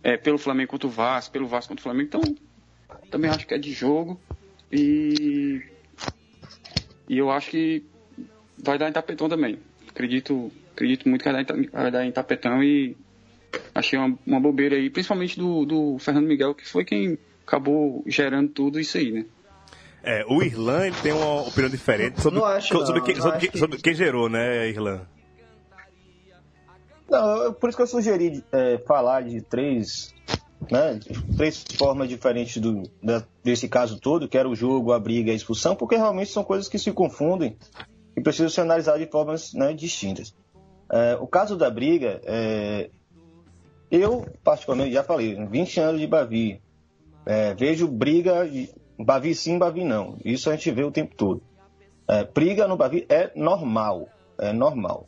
é, 0.00 0.16
pelo 0.16 0.38
Flamengo 0.38 0.70
contra 0.70 0.86
o 0.86 0.90
Vasco, 0.90 1.32
pelo 1.32 1.48
Vasco 1.48 1.70
contra 1.70 1.80
o 1.80 1.82
Flamengo. 1.82 2.06
Então, 2.06 2.22
também 3.10 3.28
acho 3.28 3.48
que 3.48 3.54
é 3.54 3.58
de 3.58 3.72
jogo. 3.72 4.20
E, 4.70 5.71
e 7.12 7.18
eu 7.18 7.30
acho 7.30 7.50
que 7.50 7.84
vai 8.56 8.78
dar 8.78 8.88
em 8.88 8.92
tapetão 8.92 9.28
também. 9.28 9.58
Acredito, 9.88 10.50
acredito 10.72 11.06
muito 11.06 11.22
que 11.22 11.30
vai 11.30 11.44
dar 11.44 11.58
em, 11.58 11.66
vai 11.68 11.90
dar 11.90 12.06
em 12.06 12.10
tapetão 12.10 12.62
e 12.62 12.96
achei 13.74 13.98
uma, 13.98 14.18
uma 14.26 14.40
bobeira 14.40 14.76
aí, 14.76 14.88
principalmente 14.88 15.38
do, 15.38 15.66
do 15.66 15.98
Fernando 15.98 16.26
Miguel, 16.26 16.54
que 16.54 16.66
foi 16.66 16.86
quem 16.86 17.18
acabou 17.46 18.02
gerando 18.06 18.48
tudo 18.48 18.80
isso 18.80 18.96
aí, 18.96 19.12
né? 19.12 19.26
É, 20.02 20.24
o 20.26 20.42
Irlan 20.42 20.86
ele 20.86 20.96
tem 21.02 21.12
uma 21.12 21.42
opinião 21.42 21.68
diferente 21.70 22.20
sobre, 22.22 22.38
Não 22.40 22.46
acho, 22.46 22.68
sobre, 22.68 23.00
não. 23.00 23.04
quem, 23.06 23.14
Não 23.16 23.22
sobre, 23.22 23.38
quem, 23.40 23.50
que- 23.50 23.58
sobre 23.58 23.78
quem 23.78 23.94
gerou, 23.94 24.28
né, 24.30 24.68
Irlan? 24.70 25.02
Não, 27.10 27.42
eu- 27.44 27.52
por 27.52 27.68
isso 27.68 27.76
que 27.76 27.82
eu 27.82 27.86
sugeri 27.86 28.42
é, 28.52 28.78
falar 28.86 29.20
de 29.22 29.42
três, 29.42 30.14
né, 30.70 30.98
três 31.36 31.64
formas 31.76 32.08
diferentes 32.08 32.60
do, 32.60 32.82
da- 33.02 33.24
desse 33.42 33.68
caso 33.68 33.98
todo, 33.98 34.28
que 34.28 34.38
era 34.38 34.48
o 34.48 34.54
jogo, 34.54 34.92
a 34.92 34.98
briga 34.98 35.30
e 35.30 35.32
a 35.32 35.36
expulsão, 35.36 35.74
porque 35.74 35.96
realmente 35.96 36.30
são 36.30 36.44
coisas 36.44 36.68
que 36.68 36.78
se 36.78 36.92
confundem 36.92 37.56
e 38.16 38.20
precisam 38.20 38.48
ser 38.48 38.60
analisadas 38.62 39.00
de 39.00 39.10
formas 39.10 39.52
né, 39.52 39.72
distintas. 39.72 40.34
É, 40.90 41.16
o 41.20 41.26
caso 41.26 41.56
da 41.56 41.70
briga, 41.70 42.20
é, 42.24 42.90
eu 43.90 44.26
particularmente 44.44 44.92
já 44.92 45.02
falei, 45.02 45.34
20 45.46 45.80
anos 45.80 46.00
de 46.00 46.06
Bavi, 46.06 46.60
é, 47.26 47.54
vejo 47.54 47.88
briga, 47.88 48.48
Bavi 48.98 49.34
sim, 49.34 49.58
Bavi 49.58 49.84
não. 49.84 50.18
Isso 50.24 50.50
a 50.50 50.54
gente 50.54 50.70
vê 50.70 50.84
o 50.84 50.90
tempo 50.90 51.14
todo. 51.16 51.42
É, 52.08 52.24
briga 52.24 52.66
no 52.68 52.76
Bavi 52.76 53.06
é 53.08 53.30
normal, 53.34 54.08
é 54.38 54.52
normal. 54.52 55.06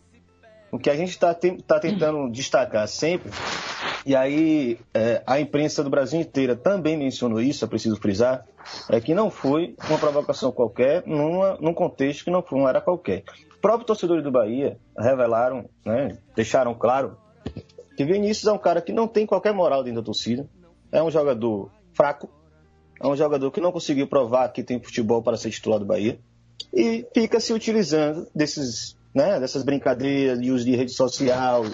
O 0.75 0.79
que 0.81 0.91
a 0.91 0.97
gente 0.97 1.11
está 1.11 1.33
tentando 1.33 2.29
destacar 2.33 2.89
sempre, 2.89 3.31
e 4.05 4.17
aí 4.17 4.77
é, 4.93 5.23
a 5.25 5.39
imprensa 5.39 5.85
do 5.85 5.89
Brasil 5.89 6.21
inteira 6.21 6.57
também 6.57 6.97
mencionou 6.97 7.41
isso, 7.41 7.65
é 7.65 7.69
preciso 7.69 7.95
frisar, 7.95 8.45
é 8.91 9.01
que 9.01 9.15
não 9.15 9.31
foi 9.31 9.77
uma 9.89 9.97
provocação 9.97 10.51
qualquer, 10.51 11.07
numa, 11.07 11.57
num 11.61 11.73
contexto 11.73 12.25
que 12.25 12.31
não, 12.33 12.43
foi, 12.43 12.59
não 12.59 12.69
era 12.69 12.81
qualquer. 12.81 13.23
Os 13.53 13.57
próprios 13.59 13.87
torcedores 13.87 14.25
do 14.25 14.33
Bahia 14.33 14.77
revelaram, 14.99 15.71
né, 15.87 16.19
deixaram 16.35 16.75
claro, 16.75 17.17
que 17.97 18.05
Vinícius 18.05 18.49
é 18.49 18.53
um 18.53 18.59
cara 18.59 18.83
que 18.83 18.93
não 18.93 19.07
tem 19.07 19.25
qualquer 19.27 19.55
moral 19.55 19.85
dentro 19.85 20.01
da 20.01 20.07
torcida, 20.07 20.45
é 20.91 21.01
um 21.01 21.09
jogador 21.09 21.71
fraco, 21.93 22.29
é 23.01 23.07
um 23.07 23.15
jogador 23.15 23.49
que 23.53 23.61
não 23.61 23.71
conseguiu 23.71 24.09
provar 24.09 24.49
que 24.49 24.65
tem 24.65 24.83
futebol 24.83 25.23
para 25.23 25.37
ser 25.37 25.51
titular 25.51 25.79
do 25.79 25.87
Bahia, 25.87 26.19
e 26.73 27.07
fica 27.15 27.39
se 27.39 27.53
utilizando 27.53 28.27
desses, 28.35 28.97
né, 29.14 29.38
dessas 29.38 29.62
brincadeiras 29.62 30.40
de 30.40 30.50
uso 30.50 30.64
de 30.64 30.74
rede 30.74 30.92
social. 30.92 31.64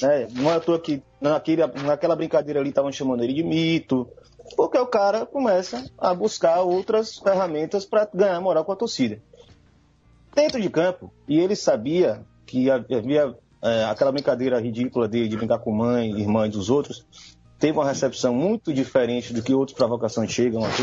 Né? 0.00 0.28
Não 0.30 0.50
é 0.50 0.54
à 0.54 0.60
toa 0.60 0.78
que 0.78 1.02
naquele, 1.20 1.66
naquela 1.66 2.14
brincadeira 2.14 2.60
ali 2.60 2.68
estavam 2.68 2.92
chamando 2.92 3.24
ele 3.24 3.34
de 3.34 3.42
mito, 3.42 4.08
porque 4.56 4.78
o 4.78 4.86
cara 4.86 5.26
começa 5.26 5.84
a 5.98 6.14
buscar 6.14 6.60
outras 6.60 7.18
ferramentas 7.18 7.84
para 7.84 8.08
ganhar 8.14 8.40
moral 8.40 8.64
com 8.64 8.72
a 8.72 8.76
torcida. 8.76 9.20
Dentro 10.34 10.60
de 10.60 10.68
campo, 10.68 11.12
e 11.28 11.38
ele 11.38 11.56
sabia 11.56 12.22
que 12.46 12.70
havia 12.70 13.34
é, 13.62 13.84
aquela 13.84 14.12
brincadeira 14.12 14.60
ridícula 14.60 15.08
dele 15.08 15.28
de 15.28 15.36
brincar 15.36 15.58
com 15.58 15.72
mãe, 15.72 16.10
irmã 16.10 16.46
e 16.46 16.50
dos 16.50 16.70
outros, 16.70 17.06
teve 17.58 17.78
uma 17.78 17.86
recepção 17.86 18.34
muito 18.34 18.72
diferente 18.72 19.32
do 19.32 19.42
que 19.42 19.54
outras 19.54 19.76
provocações 19.76 20.30
chegam 20.30 20.64
aqui. 20.64 20.82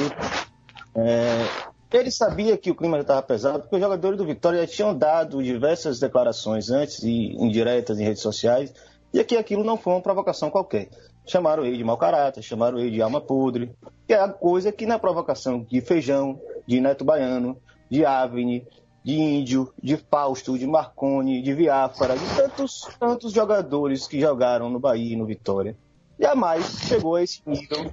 É, 0.95 1.70
ele 1.97 2.11
sabia 2.11 2.57
que 2.57 2.71
o 2.71 2.75
clima 2.75 2.97
já 2.97 3.01
estava 3.01 3.21
pesado, 3.21 3.59
porque 3.61 3.75
os 3.75 3.81
jogadores 3.81 4.17
do 4.17 4.25
Vitória 4.25 4.61
já 4.61 4.67
tinham 4.67 4.97
dado 4.97 5.43
diversas 5.43 5.99
declarações 5.99 6.69
antes 6.69 7.03
e 7.03 7.33
indiretas 7.35 7.99
em 7.99 8.03
redes 8.03 8.21
sociais, 8.21 8.73
e 9.13 9.23
que 9.23 9.35
aquilo 9.35 9.63
não 9.63 9.75
foi 9.75 9.93
uma 9.93 10.01
provocação 10.01 10.49
qualquer. 10.49 10.89
Chamaram 11.25 11.65
ele 11.65 11.77
de 11.77 11.83
mau 11.83 11.97
caráter, 11.97 12.41
chamaram 12.41 12.79
ele 12.79 12.91
de 12.91 13.01
alma 13.01 13.19
podre, 13.19 13.75
que 14.07 14.13
é 14.13 14.19
a 14.19 14.29
coisa 14.29 14.71
que 14.71 14.85
na 14.85 14.97
provocação 14.97 15.65
de 15.69 15.81
Feijão, 15.81 16.39
de 16.65 16.79
Neto 16.79 17.03
Baiano, 17.03 17.57
de 17.89 18.05
Avni, 18.05 18.65
de 19.03 19.13
Índio, 19.13 19.73
de 19.81 19.97
Fausto, 19.97 20.57
de 20.57 20.65
Marconi, 20.65 21.41
de 21.41 21.53
Viáfara, 21.53 22.15
de 22.15 22.25
tantos, 22.35 22.87
tantos 22.99 23.33
jogadores 23.33 24.07
que 24.07 24.19
jogaram 24.19 24.69
no 24.69 24.79
Bahia 24.79 25.13
e 25.13 25.17
no 25.17 25.25
Vitória, 25.25 25.75
jamais 26.19 26.65
chegou 26.87 27.15
a 27.15 27.23
esse 27.23 27.41
nível 27.45 27.91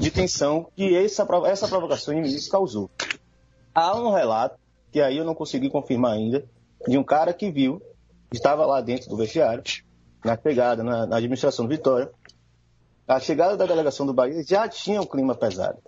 de 0.00 0.10
tensão 0.10 0.66
que 0.74 0.96
essa, 0.96 1.28
essa 1.44 1.68
provocação 1.68 2.14
Vinícius 2.14 2.48
causou. 2.48 2.90
Há 3.74 3.94
um 3.98 4.10
relato, 4.10 4.58
que 4.90 4.98
aí 4.98 5.18
eu 5.18 5.26
não 5.26 5.34
consegui 5.34 5.68
confirmar 5.68 6.14
ainda, 6.14 6.42
de 6.88 6.96
um 6.96 7.04
cara 7.04 7.34
que 7.34 7.50
viu, 7.50 7.82
estava 8.32 8.64
lá 8.64 8.80
dentro 8.80 9.10
do 9.10 9.16
vestiário, 9.18 9.62
na 10.24 10.38
pegada, 10.38 10.82
na, 10.82 11.06
na 11.06 11.16
administração 11.16 11.66
do 11.66 11.68
Vitória. 11.68 12.10
A 13.06 13.20
chegada 13.20 13.58
da 13.58 13.66
delegação 13.66 14.06
do 14.06 14.14
Bahia 14.14 14.42
já 14.42 14.66
tinha 14.66 15.02
um 15.02 15.06
clima 15.06 15.34
pesado. 15.34 15.78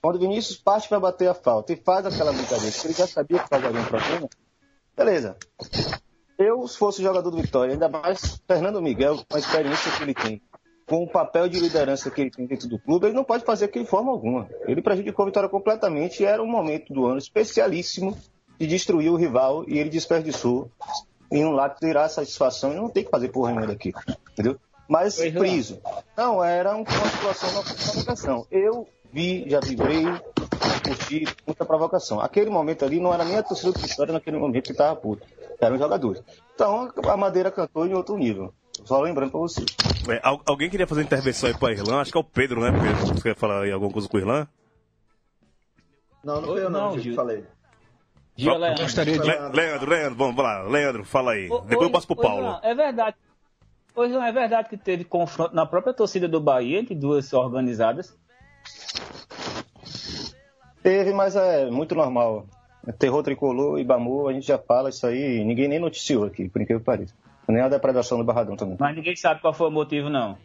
Quando 0.00 0.20
Vinícius 0.20 0.56
parte 0.56 0.88
para 0.88 1.00
bater 1.00 1.28
a 1.28 1.34
falta 1.34 1.72
e 1.72 1.76
faz 1.76 2.06
aquela 2.06 2.32
brincadeira, 2.32 2.76
ele 2.84 2.94
já 2.94 3.08
sabia 3.08 3.40
que 3.40 3.50
causaria 3.50 3.80
um 3.80 3.84
problema, 3.84 4.28
beleza. 4.96 5.36
Eu, 6.38 6.66
se 6.68 6.78
fosse 6.78 7.02
jogador 7.02 7.30
do 7.30 7.42
Vitória, 7.42 7.72
ainda 7.72 7.88
mais 7.88 8.40
Fernando 8.46 8.80
Miguel, 8.80 9.16
com 9.28 9.36
a 9.36 9.40
experiência 9.40 9.90
que 9.96 10.02
ele 10.04 10.14
tem, 10.14 10.42
com 10.92 11.04
o 11.04 11.08
papel 11.08 11.48
de 11.48 11.58
liderança 11.58 12.10
que 12.10 12.20
ele 12.20 12.30
tem 12.30 12.44
dentro 12.44 12.68
do 12.68 12.78
clube, 12.78 13.06
ele 13.06 13.14
não 13.14 13.24
pode 13.24 13.46
fazer 13.46 13.64
aquilo 13.64 13.86
de 13.86 13.90
forma 13.90 14.12
alguma. 14.12 14.46
Ele 14.66 14.82
prejudicou 14.82 15.22
a 15.22 15.26
Vitória 15.26 15.48
completamente 15.48 16.22
e 16.22 16.26
era 16.26 16.42
um 16.42 16.46
momento 16.46 16.92
do 16.92 17.06
ano 17.06 17.16
especialíssimo 17.16 18.14
de 18.58 18.66
destruir 18.66 19.10
o 19.10 19.16
rival 19.16 19.64
e 19.66 19.78
ele 19.78 19.88
desperdiçou 19.88 20.70
em 21.30 21.46
um 21.46 21.52
lado 21.52 21.78
tirar 21.78 22.10
satisfação 22.10 22.74
e 22.74 22.76
não 22.76 22.90
tem 22.90 23.04
que 23.04 23.10
fazer 23.10 23.30
porra 23.30 23.52
nenhuma 23.52 23.68
daqui, 23.68 23.94
entendeu? 24.32 24.60
Mas 24.86 25.16
Pois 25.16 25.32
não. 25.32 25.40
friso, 25.40 25.80
não 26.14 26.44
era 26.44 26.76
uma 26.76 26.84
situação 26.84 27.62
de 27.64 27.84
provocação. 27.84 28.46
Eu 28.50 28.86
vi, 29.10 29.48
já 29.48 29.60
vibrei, 29.60 30.04
curti 30.84 31.24
muita 31.46 31.64
provocação. 31.64 32.20
Aquele 32.20 32.50
momento 32.50 32.84
ali 32.84 33.00
não 33.00 33.14
era 33.14 33.24
nem 33.24 33.38
a 33.38 33.42
torcida 33.42 33.72
do 33.72 33.80
Vitória 33.80 34.12
naquele 34.12 34.36
momento 34.36 34.64
que 34.64 34.72
estava 34.72 34.94
puto, 34.94 35.26
eram 35.58 35.78
jogadores. 35.78 36.22
Então 36.54 36.92
a 37.02 37.16
Madeira 37.16 37.50
cantou 37.50 37.86
em 37.86 37.94
outro 37.94 38.14
nível. 38.18 38.52
Só 38.84 39.00
lembrando 39.00 39.30
pra 39.30 39.40
você. 39.40 39.64
É, 40.08 40.20
al- 40.22 40.42
alguém 40.46 40.68
queria 40.68 40.86
fazer 40.86 41.02
intervenção 41.02 41.48
aí 41.48 41.54
pra 41.56 41.72
Irlan? 41.72 42.00
Acho 42.00 42.10
que 42.12 42.18
é 42.18 42.20
o 42.20 42.24
Pedro, 42.24 42.60
né, 42.60 42.70
Pedro? 42.72 43.06
Você 43.16 43.22
quer 43.22 43.36
falar 43.36 43.62
aí 43.62 43.70
alguma 43.72 43.92
coisa 43.92 44.08
com 44.08 44.16
o 44.16 44.20
Irlan? 44.20 44.46
Não, 46.24 46.40
não 46.40 46.48
foi 46.48 46.60
eu 46.64 46.70
não, 46.70 46.80
Não, 46.88 46.92
Gil, 46.94 47.02
Gil. 47.02 47.14
falei. 47.14 47.44
Gil 48.36 48.56
Leandro. 48.56 48.82
Gostaria 48.82 49.18
de. 49.18 49.26
Le- 49.26 49.48
Leandro, 49.52 49.90
Leandro, 49.90 50.14
vamos 50.16 50.36
lá. 50.42 50.62
Leandro, 50.62 51.04
fala 51.04 51.32
aí. 51.32 51.48
Ô, 51.50 51.60
Depois 51.60 51.88
eu 51.88 51.92
passo 51.92 52.06
pro 52.06 52.18
ô, 52.18 52.22
Paulo. 52.22 52.58
É 52.62 52.74
verdade. 52.74 53.16
Pois 53.94 54.10
não, 54.10 54.22
é 54.24 54.32
verdade 54.32 54.68
que 54.70 54.76
teve 54.76 55.04
confronto 55.04 55.54
na 55.54 55.66
própria 55.66 55.92
torcida 55.92 56.26
do 56.26 56.40
Bahia 56.40 56.78
entre 56.80 56.94
duas 56.94 57.32
organizadas. 57.32 58.16
Teve, 60.82 61.12
mas 61.12 61.36
é 61.36 61.70
muito 61.70 61.94
normal. 61.94 62.46
Terror 62.98 63.22
tricolor 63.22 63.78
e 63.78 63.84
Bamu, 63.84 64.26
a 64.28 64.32
gente 64.32 64.46
já 64.46 64.58
fala 64.58 64.88
isso 64.88 65.06
aí, 65.06 65.44
ninguém 65.44 65.68
nem 65.68 65.78
noticiou 65.78 66.24
aqui, 66.24 66.48
por 66.48 66.60
incrível 66.60 66.80
que 66.80 66.86
pareça. 66.86 67.14
Nem 67.48 67.62
a 67.62 67.68
depredação 67.68 68.18
do 68.18 68.24
Barradão 68.24 68.56
também. 68.56 68.76
Mas 68.78 68.94
ninguém 68.94 69.16
sabe 69.16 69.40
qual 69.40 69.52
foi 69.52 69.68
o 69.68 69.70
motivo, 69.70 70.08
não. 70.08 70.38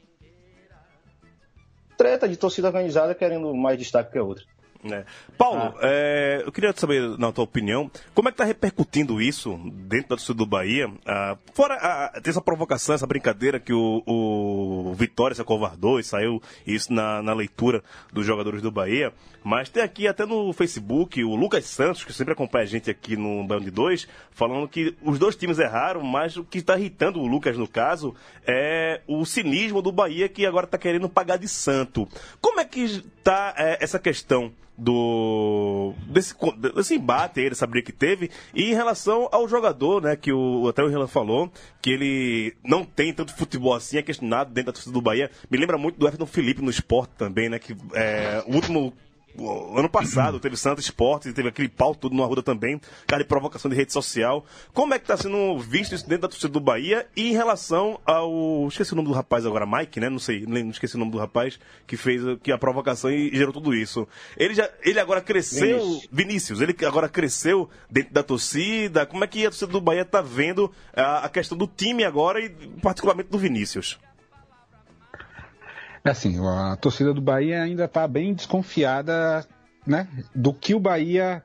Treta 1.97 2.27
de 2.27 2.37
torcida 2.37 2.67
organizada 2.67 3.15
querendo 3.15 3.53
mais 3.55 3.77
destaque 3.77 4.11
que 4.11 4.17
a 4.17 4.23
outra. 4.23 4.43
É. 4.85 5.05
Paulo, 5.37 5.73
é, 5.81 6.43
eu 6.45 6.51
queria 6.51 6.73
saber, 6.75 7.17
na 7.17 7.31
tua 7.31 7.43
opinião, 7.43 7.89
como 8.13 8.29
é 8.29 8.31
que 8.31 8.37
tá 8.37 8.43
repercutindo 8.43 9.21
isso 9.21 9.57
dentro 9.73 10.09
da 10.09 10.15
torcida 10.15 10.35
do 10.35 10.45
Bahia? 10.45 10.89
Ah, 11.05 11.37
fora 11.53 11.75
a, 11.75 12.21
tem 12.21 12.29
essa 12.29 12.41
provocação, 12.41 12.93
essa 12.93 13.07
brincadeira 13.07 13.59
que 13.59 13.73
o, 13.73 14.03
o 14.05 14.93
Vitória 14.93 15.35
se 15.35 15.41
acovardou 15.41 15.99
e 15.99 16.03
saiu 16.03 16.41
isso 16.65 16.93
na, 16.93 17.21
na 17.23 17.33
leitura 17.33 17.83
dos 18.13 18.25
jogadores 18.25 18.61
do 18.61 18.71
Bahia, 18.71 19.13
mas 19.43 19.69
tem 19.69 19.81
aqui 19.81 20.07
até 20.07 20.25
no 20.25 20.51
Facebook 20.53 21.23
o 21.23 21.35
Lucas 21.35 21.65
Santos, 21.65 22.03
que 22.03 22.13
sempre 22.13 22.33
acompanha 22.33 22.63
a 22.63 22.67
gente 22.67 22.89
aqui 22.89 23.15
no 23.15 23.45
Baião 23.45 23.63
de 23.63 23.71
Dois, 23.71 24.07
falando 24.31 24.67
que 24.67 24.95
os 25.01 25.17
dois 25.17 25.35
times 25.35 25.57
erraram, 25.57 26.03
mas 26.03 26.37
o 26.37 26.43
que 26.43 26.59
está 26.59 26.77
irritando 26.77 27.19
o 27.19 27.27
Lucas, 27.27 27.57
no 27.57 27.67
caso, 27.67 28.13
é 28.45 29.01
o 29.07 29.25
cinismo 29.25 29.81
do 29.81 29.91
Bahia 29.91 30.29
que 30.29 30.45
agora 30.45 30.65
está 30.65 30.77
querendo 30.77 31.09
pagar 31.09 31.37
de 31.37 31.47
santo. 31.47 32.07
Como 32.41 32.59
é 32.59 32.65
que 32.65 32.81
está 32.81 33.53
essa 33.79 33.97
questão? 33.97 34.51
Do 34.77 35.93
desse, 36.07 36.35
desse 36.75 36.95
embate 36.95 37.39
aí, 37.39 37.49
dessa 37.49 37.65
briga 37.65 37.85
que 37.85 37.91
teve, 37.91 38.29
e 38.53 38.71
em 38.71 38.73
relação 38.73 39.27
ao 39.31 39.47
jogador, 39.47 40.01
né, 40.01 40.15
que 40.15 40.31
o, 40.31 40.67
até 40.67 40.83
o 40.83 40.87
Renan 40.87 41.07
falou, 41.07 41.51
que 41.81 41.89
ele 41.89 42.55
não 42.63 42.85
tem 42.85 43.11
tanto 43.13 43.35
futebol 43.35 43.73
assim, 43.73 43.97
é 43.97 44.01
questionado 44.01 44.53
dentro 44.53 44.67
da 44.67 44.73
torcida 44.73 44.93
do 44.93 45.01
Bahia, 45.01 45.31
me 45.49 45.57
lembra 45.57 45.77
muito 45.77 45.97
do 45.97 46.07
Everton 46.07 46.25
Felipe 46.25 46.61
no 46.61 46.69
esporte 46.69 47.11
também, 47.17 47.49
né, 47.49 47.57
que 47.57 47.75
é, 47.93 48.43
o 48.45 48.53
último 48.53 48.93
ano 49.77 49.89
passado 49.89 50.39
teve 50.39 50.57
Santa 50.57 50.81
Esportes, 50.81 51.33
teve 51.33 51.49
aquele 51.49 51.69
pau 51.69 51.93
todo 51.93 52.15
no 52.15 52.23
Arruda 52.23 52.41
também, 52.41 52.79
cara 53.05 53.23
de 53.23 53.27
provocação 53.27 53.69
de 53.69 53.77
rede 53.77 53.93
social. 53.93 54.45
Como 54.73 54.93
é 54.93 54.99
que 54.99 55.03
está 55.03 55.17
sendo 55.17 55.57
visto 55.59 55.93
isso 55.93 56.07
dentro 56.07 56.23
da 56.23 56.27
torcida 56.27 56.51
do 56.51 56.59
Bahia 56.59 57.07
e 57.15 57.29
em 57.29 57.33
relação 57.33 57.99
ao. 58.05 58.67
Esqueci 58.67 58.93
o 58.93 58.95
nome 58.95 59.07
do 59.07 59.13
rapaz 59.13 59.45
agora, 59.45 59.65
Mike, 59.65 59.99
né? 59.99 60.09
Não 60.09 60.19
sei, 60.19 60.45
não 60.45 60.69
esqueci 60.69 60.95
o 60.95 60.99
nome 60.99 61.11
do 61.11 61.17
rapaz 61.17 61.59
que 61.85 61.95
fez 61.95 62.21
que 62.41 62.51
a 62.51 62.57
provocação 62.57 63.11
e 63.11 63.29
gerou 63.35 63.53
tudo 63.53 63.73
isso. 63.73 64.07
Ele, 64.35 64.53
já, 64.53 64.69
ele 64.83 64.99
agora 64.99 65.21
cresceu. 65.21 65.79
Vinícius. 65.79 66.07
Vinícius, 66.11 66.61
ele 66.61 66.75
agora 66.85 67.09
cresceu 67.09 67.69
dentro 67.89 68.13
da 68.13 68.23
torcida. 68.23 69.05
Como 69.05 69.23
é 69.23 69.27
que 69.27 69.45
a 69.45 69.49
torcida 69.49 69.71
do 69.71 69.81
Bahia 69.81 70.01
está 70.01 70.21
vendo 70.21 70.71
a, 70.95 71.25
a 71.25 71.29
questão 71.29 71.57
do 71.57 71.67
time 71.67 72.03
agora 72.03 72.39
e 72.39 72.49
particularmente 72.81 73.29
do 73.29 73.37
Vinícius? 73.37 73.97
É 76.07 76.11
assim, 76.11 76.39
a 76.39 76.73
torcida 76.77 77.13
do 77.13 77.19
Bahia 77.19 77.61
ainda 77.61 77.83
está 77.83 78.07
bem 78.07 78.33
desconfiada 78.33 79.45
né, 79.85 80.07
do 80.33 80.53
que 80.53 80.73
o 80.73 80.79
Bahia 80.79 81.43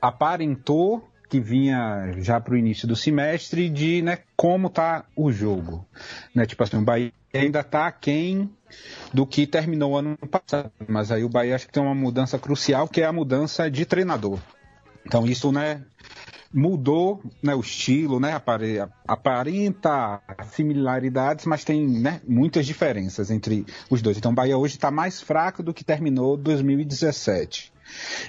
aparentou 0.00 1.06
que 1.28 1.38
vinha 1.38 2.14
já 2.16 2.40
para 2.40 2.54
o 2.54 2.56
início 2.56 2.88
do 2.88 2.96
semestre 2.96 3.68
de 3.68 4.00
né, 4.00 4.20
como 4.34 4.70
tá 4.70 5.04
o 5.14 5.30
jogo. 5.30 5.86
Né? 6.34 6.46
Tipo 6.46 6.64
assim, 6.64 6.78
o 6.78 6.82
Bahia 6.82 7.12
ainda 7.34 7.60
está 7.60 7.86
aquém 7.86 8.50
do 9.12 9.26
que 9.26 9.46
terminou 9.46 9.98
ano 9.98 10.16
passado, 10.16 10.72
mas 10.88 11.12
aí 11.12 11.22
o 11.22 11.28
Bahia 11.28 11.54
acho 11.54 11.66
que 11.66 11.72
tem 11.72 11.82
uma 11.82 11.94
mudança 11.94 12.38
crucial, 12.38 12.88
que 12.88 13.02
é 13.02 13.04
a 13.04 13.12
mudança 13.12 13.70
de 13.70 13.84
treinador. 13.84 14.38
Então 15.04 15.26
isso 15.26 15.52
né, 15.52 15.82
mudou 16.52 17.22
né, 17.42 17.54
o 17.54 17.60
estilo, 17.60 18.18
né, 18.18 18.40
aparenta 19.06 20.20
similaridades, 20.52 21.44
mas 21.44 21.64
tem 21.64 21.86
né, 21.86 22.20
muitas 22.26 22.66
diferenças 22.66 23.30
entre 23.30 23.66
os 23.90 24.00
dois. 24.00 24.16
Então 24.16 24.32
o 24.32 24.34
Bahia 24.34 24.56
hoje 24.56 24.74
está 24.74 24.90
mais 24.90 25.20
fraco 25.20 25.62
do 25.62 25.74
que 25.74 25.84
terminou 25.84 26.36
2017. 26.36 27.72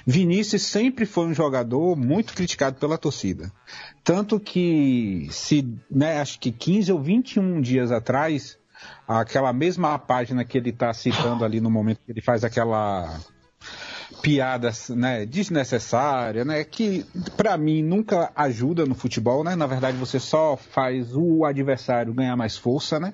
Vinícius 0.06 0.62
sempre 0.62 1.04
foi 1.04 1.26
um 1.26 1.34
jogador 1.34 1.96
muito 1.96 2.34
criticado 2.34 2.78
pela 2.78 2.96
torcida. 2.96 3.52
Tanto 4.02 4.40
que, 4.40 5.28
se, 5.30 5.66
né, 5.90 6.20
acho 6.20 6.38
que 6.38 6.50
15 6.50 6.92
ou 6.92 7.00
21 7.00 7.60
dias 7.60 7.92
atrás, 7.92 8.58
aquela 9.06 9.52
mesma 9.52 9.98
página 9.98 10.44
que 10.44 10.56
ele 10.56 10.70
está 10.70 10.92
citando 10.92 11.44
ali 11.44 11.60
no 11.60 11.70
momento 11.70 12.00
que 12.04 12.12
ele 12.12 12.22
faz 12.22 12.44
aquela 12.44 13.20
piada 14.22 14.70
né, 14.90 15.24
desnecessária, 15.24 16.44
né, 16.44 16.64
que 16.64 17.04
para 17.36 17.56
mim 17.56 17.82
nunca 17.82 18.30
ajuda 18.34 18.84
no 18.84 18.94
futebol, 18.94 19.42
né? 19.42 19.56
Na 19.56 19.66
verdade, 19.66 19.96
você 19.96 20.18
só 20.18 20.56
faz 20.56 21.14
o 21.14 21.44
adversário 21.44 22.12
ganhar 22.12 22.36
mais 22.36 22.56
força, 22.56 23.00
né? 23.00 23.12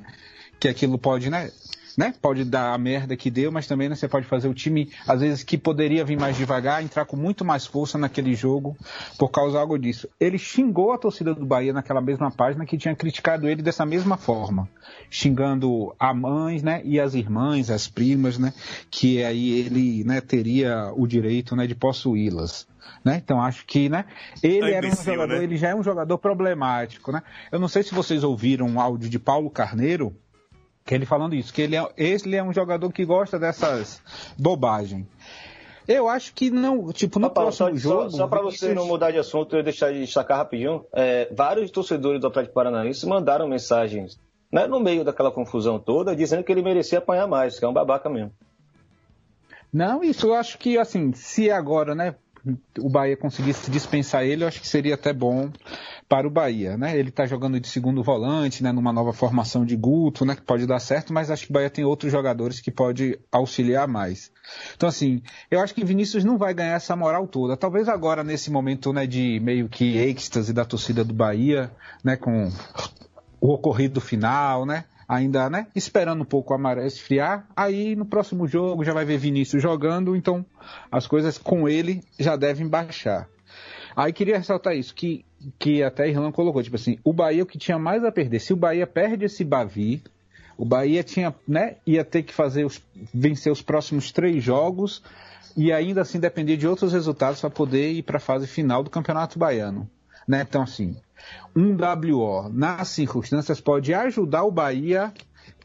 Que 0.58 0.68
aquilo 0.68 0.98
pode, 0.98 1.30
né, 1.30 1.50
né? 1.96 2.14
Pode 2.20 2.44
dar 2.44 2.74
a 2.74 2.78
merda 2.78 3.16
que 3.16 3.30
deu, 3.30 3.50
mas 3.50 3.66
também 3.66 3.88
né, 3.88 3.94
você 3.94 4.06
pode 4.06 4.26
fazer 4.26 4.48
o 4.48 4.54
time, 4.54 4.90
às 5.06 5.20
vezes, 5.20 5.42
que 5.42 5.56
poderia 5.56 6.04
vir 6.04 6.18
mais 6.18 6.36
devagar, 6.36 6.82
entrar 6.82 7.04
com 7.06 7.16
muito 7.16 7.44
mais 7.44 7.66
força 7.66 7.96
naquele 7.96 8.34
jogo 8.34 8.76
por 9.18 9.30
causa 9.30 9.58
algo 9.58 9.78
disso. 9.78 10.08
Ele 10.20 10.38
xingou 10.38 10.92
a 10.92 10.98
torcida 10.98 11.34
do 11.34 11.46
Bahia 11.46 11.72
naquela 11.72 12.00
mesma 12.00 12.30
página 12.30 12.66
que 12.66 12.76
tinha 12.76 12.94
criticado 12.94 13.48
ele 13.48 13.62
dessa 13.62 13.86
mesma 13.86 14.16
forma, 14.16 14.68
xingando 15.10 15.94
a 15.98 16.12
mães, 16.12 16.62
né? 16.62 16.82
E 16.84 17.00
as 17.00 17.14
irmãs, 17.14 17.70
as 17.70 17.88
primas, 17.88 18.38
né? 18.38 18.52
Que 18.90 19.22
aí 19.24 19.52
ele, 19.60 20.04
né, 20.04 20.20
teria 20.20 20.92
o 20.94 21.06
direito, 21.06 21.56
né, 21.56 21.66
de 21.66 21.74
possuí-las. 21.74 22.66
Né? 23.04 23.20
Então 23.22 23.40
acho 23.40 23.64
que 23.66 23.88
né, 23.88 24.04
ele 24.42 24.70
é 24.70 24.74
era 24.74 24.86
um 24.86 24.94
jogador, 24.94 25.28
né? 25.28 25.42
ele 25.44 25.56
já 25.56 25.68
é 25.68 25.74
um 25.74 25.82
jogador 25.82 26.18
problemático. 26.18 27.12
Né? 27.12 27.22
Eu 27.50 27.58
não 27.58 27.68
sei 27.68 27.82
se 27.82 27.94
vocês 27.94 28.24
ouviram 28.24 28.66
um 28.66 28.80
áudio 28.80 29.08
de 29.08 29.18
Paulo 29.18 29.50
Carneiro, 29.50 30.14
que 30.86 30.94
ele 30.94 31.04
falando 31.04 31.34
isso, 31.34 31.52
que 31.52 31.62
ele 31.62 31.76
é, 31.76 31.86
ele 31.96 32.36
é 32.36 32.42
um 32.42 32.52
jogador 32.52 32.90
que 32.92 33.04
gosta 33.04 33.38
dessas 33.38 34.00
bobagens. 34.38 35.04
Eu 35.86 36.08
acho 36.08 36.32
que 36.32 36.50
não, 36.50 36.92
tipo, 36.92 37.18
no 37.18 37.28
Paulo, 37.28 37.50
próximo 37.50 37.68
só, 37.68 37.76
jogo... 37.76 38.10
Só, 38.10 38.16
só 38.18 38.28
para 38.28 38.40
você 38.40 38.72
não 38.72 38.86
mudar 38.86 39.10
de 39.10 39.18
assunto 39.18 39.56
e 39.56 39.62
deixar 39.62 39.92
de 39.92 40.00
destacar 40.00 40.38
rapidinho, 40.38 40.84
é, 40.92 41.28
vários 41.32 41.70
torcedores 41.70 42.20
do 42.20 42.28
Atlético 42.28 42.54
Paranaense 42.54 43.06
mandaram 43.06 43.48
mensagens 43.48 44.18
né, 44.50 44.66
no 44.66 44.80
meio 44.80 45.04
daquela 45.04 45.30
confusão 45.30 45.78
toda, 45.78 46.14
dizendo 46.14 46.44
que 46.44 46.52
ele 46.52 46.62
merecia 46.62 46.98
apanhar 46.98 47.26
mais, 47.26 47.58
que 47.58 47.64
é 47.64 47.68
um 47.68 47.72
babaca 47.72 48.08
mesmo. 48.08 48.32
Não, 49.72 50.02
isso 50.02 50.28
eu 50.28 50.34
acho 50.34 50.58
que, 50.58 50.78
assim, 50.78 51.12
se 51.12 51.50
agora, 51.50 51.94
né, 51.94 52.14
o 52.78 52.88
Bahia 52.88 53.16
conseguisse 53.16 53.70
dispensar 53.70 54.24
ele, 54.24 54.44
eu 54.44 54.48
acho 54.48 54.60
que 54.60 54.68
seria 54.68 54.94
até 54.94 55.12
bom 55.12 55.50
para 56.08 56.26
o 56.26 56.30
Bahia, 56.30 56.76
né? 56.76 56.96
Ele 56.96 57.08
está 57.08 57.26
jogando 57.26 57.58
de 57.58 57.66
segundo 57.68 58.02
volante, 58.02 58.62
né? 58.62 58.70
Numa 58.70 58.92
nova 58.92 59.12
formação 59.12 59.64
de 59.64 59.76
Guto, 59.76 60.24
né? 60.24 60.36
Que 60.36 60.42
pode 60.42 60.66
dar 60.66 60.78
certo, 60.78 61.12
mas 61.12 61.30
acho 61.30 61.46
que 61.46 61.50
o 61.50 61.54
Bahia 61.54 61.70
tem 61.70 61.84
outros 61.84 62.12
jogadores 62.12 62.60
que 62.60 62.70
pode 62.70 63.18
auxiliar 63.32 63.88
mais. 63.88 64.30
Então, 64.76 64.88
assim, 64.88 65.20
eu 65.50 65.60
acho 65.60 65.74
que 65.74 65.84
Vinícius 65.84 66.24
não 66.24 66.38
vai 66.38 66.54
ganhar 66.54 66.74
essa 66.74 66.94
moral 66.94 67.26
toda. 67.26 67.56
Talvez 67.56 67.88
agora, 67.88 68.22
nesse 68.22 68.50
momento, 68.50 68.92
né? 68.92 69.06
De 69.06 69.40
meio 69.40 69.68
que 69.68 69.96
êxtase 69.96 70.52
da 70.52 70.64
torcida 70.64 71.04
do 71.04 71.14
Bahia, 71.14 71.70
né? 72.04 72.16
Com 72.16 72.50
o 73.40 73.52
ocorrido 73.52 74.00
final, 74.00 74.64
né? 74.64 74.84
Ainda, 75.08 75.48
né, 75.48 75.66
esperando 75.74 76.22
um 76.22 76.26
pouco 76.26 76.52
a 76.54 76.58
maré 76.58 76.86
esfriar. 76.86 77.46
Aí 77.54 77.94
no 77.94 78.04
próximo 78.04 78.46
jogo 78.46 78.84
já 78.84 78.92
vai 78.92 79.04
ver 79.04 79.18
Vinícius 79.18 79.62
jogando, 79.62 80.16
então 80.16 80.44
as 80.90 81.06
coisas 81.06 81.38
com 81.38 81.68
ele 81.68 82.02
já 82.18 82.36
devem 82.36 82.66
baixar. 82.66 83.28
Aí 83.94 84.12
queria 84.12 84.36
ressaltar 84.36 84.76
isso, 84.76 84.94
que, 84.94 85.24
que 85.58 85.82
até 85.82 86.08
Irlan 86.08 86.30
colocou, 86.30 86.62
tipo 86.62 86.76
assim, 86.76 86.98
o 87.02 87.12
Bahia 87.12 87.42
o 87.42 87.46
que 87.46 87.56
tinha 87.56 87.78
mais 87.78 88.04
a 88.04 88.12
perder. 88.12 88.40
Se 88.40 88.52
o 88.52 88.56
Bahia 88.56 88.86
perde 88.86 89.24
esse 89.24 89.42
Bavi, 89.42 90.02
o 90.58 90.64
Bahia 90.64 91.02
tinha, 91.02 91.34
né, 91.46 91.76
ia 91.86 92.04
ter 92.04 92.22
que 92.22 92.34
fazer 92.34 92.64
os, 92.64 92.82
vencer 93.12 93.50
os 93.50 93.62
próximos 93.62 94.12
três 94.12 94.42
jogos 94.42 95.02
e 95.56 95.72
ainda 95.72 96.02
assim 96.02 96.20
depender 96.20 96.56
de 96.56 96.68
outros 96.68 96.92
resultados 96.92 97.40
para 97.40 97.48
poder 97.48 97.92
ir 97.92 98.02
para 98.02 98.18
a 98.18 98.20
fase 98.20 98.46
final 98.46 98.82
do 98.82 98.90
Campeonato 98.90 99.38
Baiano. 99.38 99.88
Né? 100.28 100.44
Então, 100.46 100.62
assim, 100.62 100.96
um 101.54 101.76
WO 101.76 102.48
nas 102.48 102.88
circunstâncias 102.88 103.60
pode 103.60 103.92
ajudar 103.94 104.44
o 104.44 104.50
Bahia, 104.50 105.12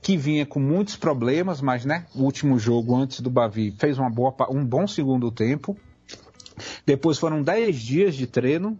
que 0.01 0.17
vinha 0.17 0.45
com 0.45 0.59
muitos 0.59 0.95
problemas, 0.95 1.61
mas 1.61 1.85
né, 1.85 2.05
o 2.15 2.23
último 2.23 2.57
jogo 2.57 2.95
antes 2.95 3.21
do 3.21 3.29
Bavi 3.29 3.71
fez 3.77 3.97
uma 3.97 4.09
boa, 4.09 4.35
um 4.49 4.65
bom 4.65 4.87
segundo 4.87 5.31
tempo. 5.31 5.77
Depois 6.85 7.17
foram 7.17 7.41
10 7.41 7.79
dias 7.79 8.15
de 8.15 8.27
treino. 8.27 8.79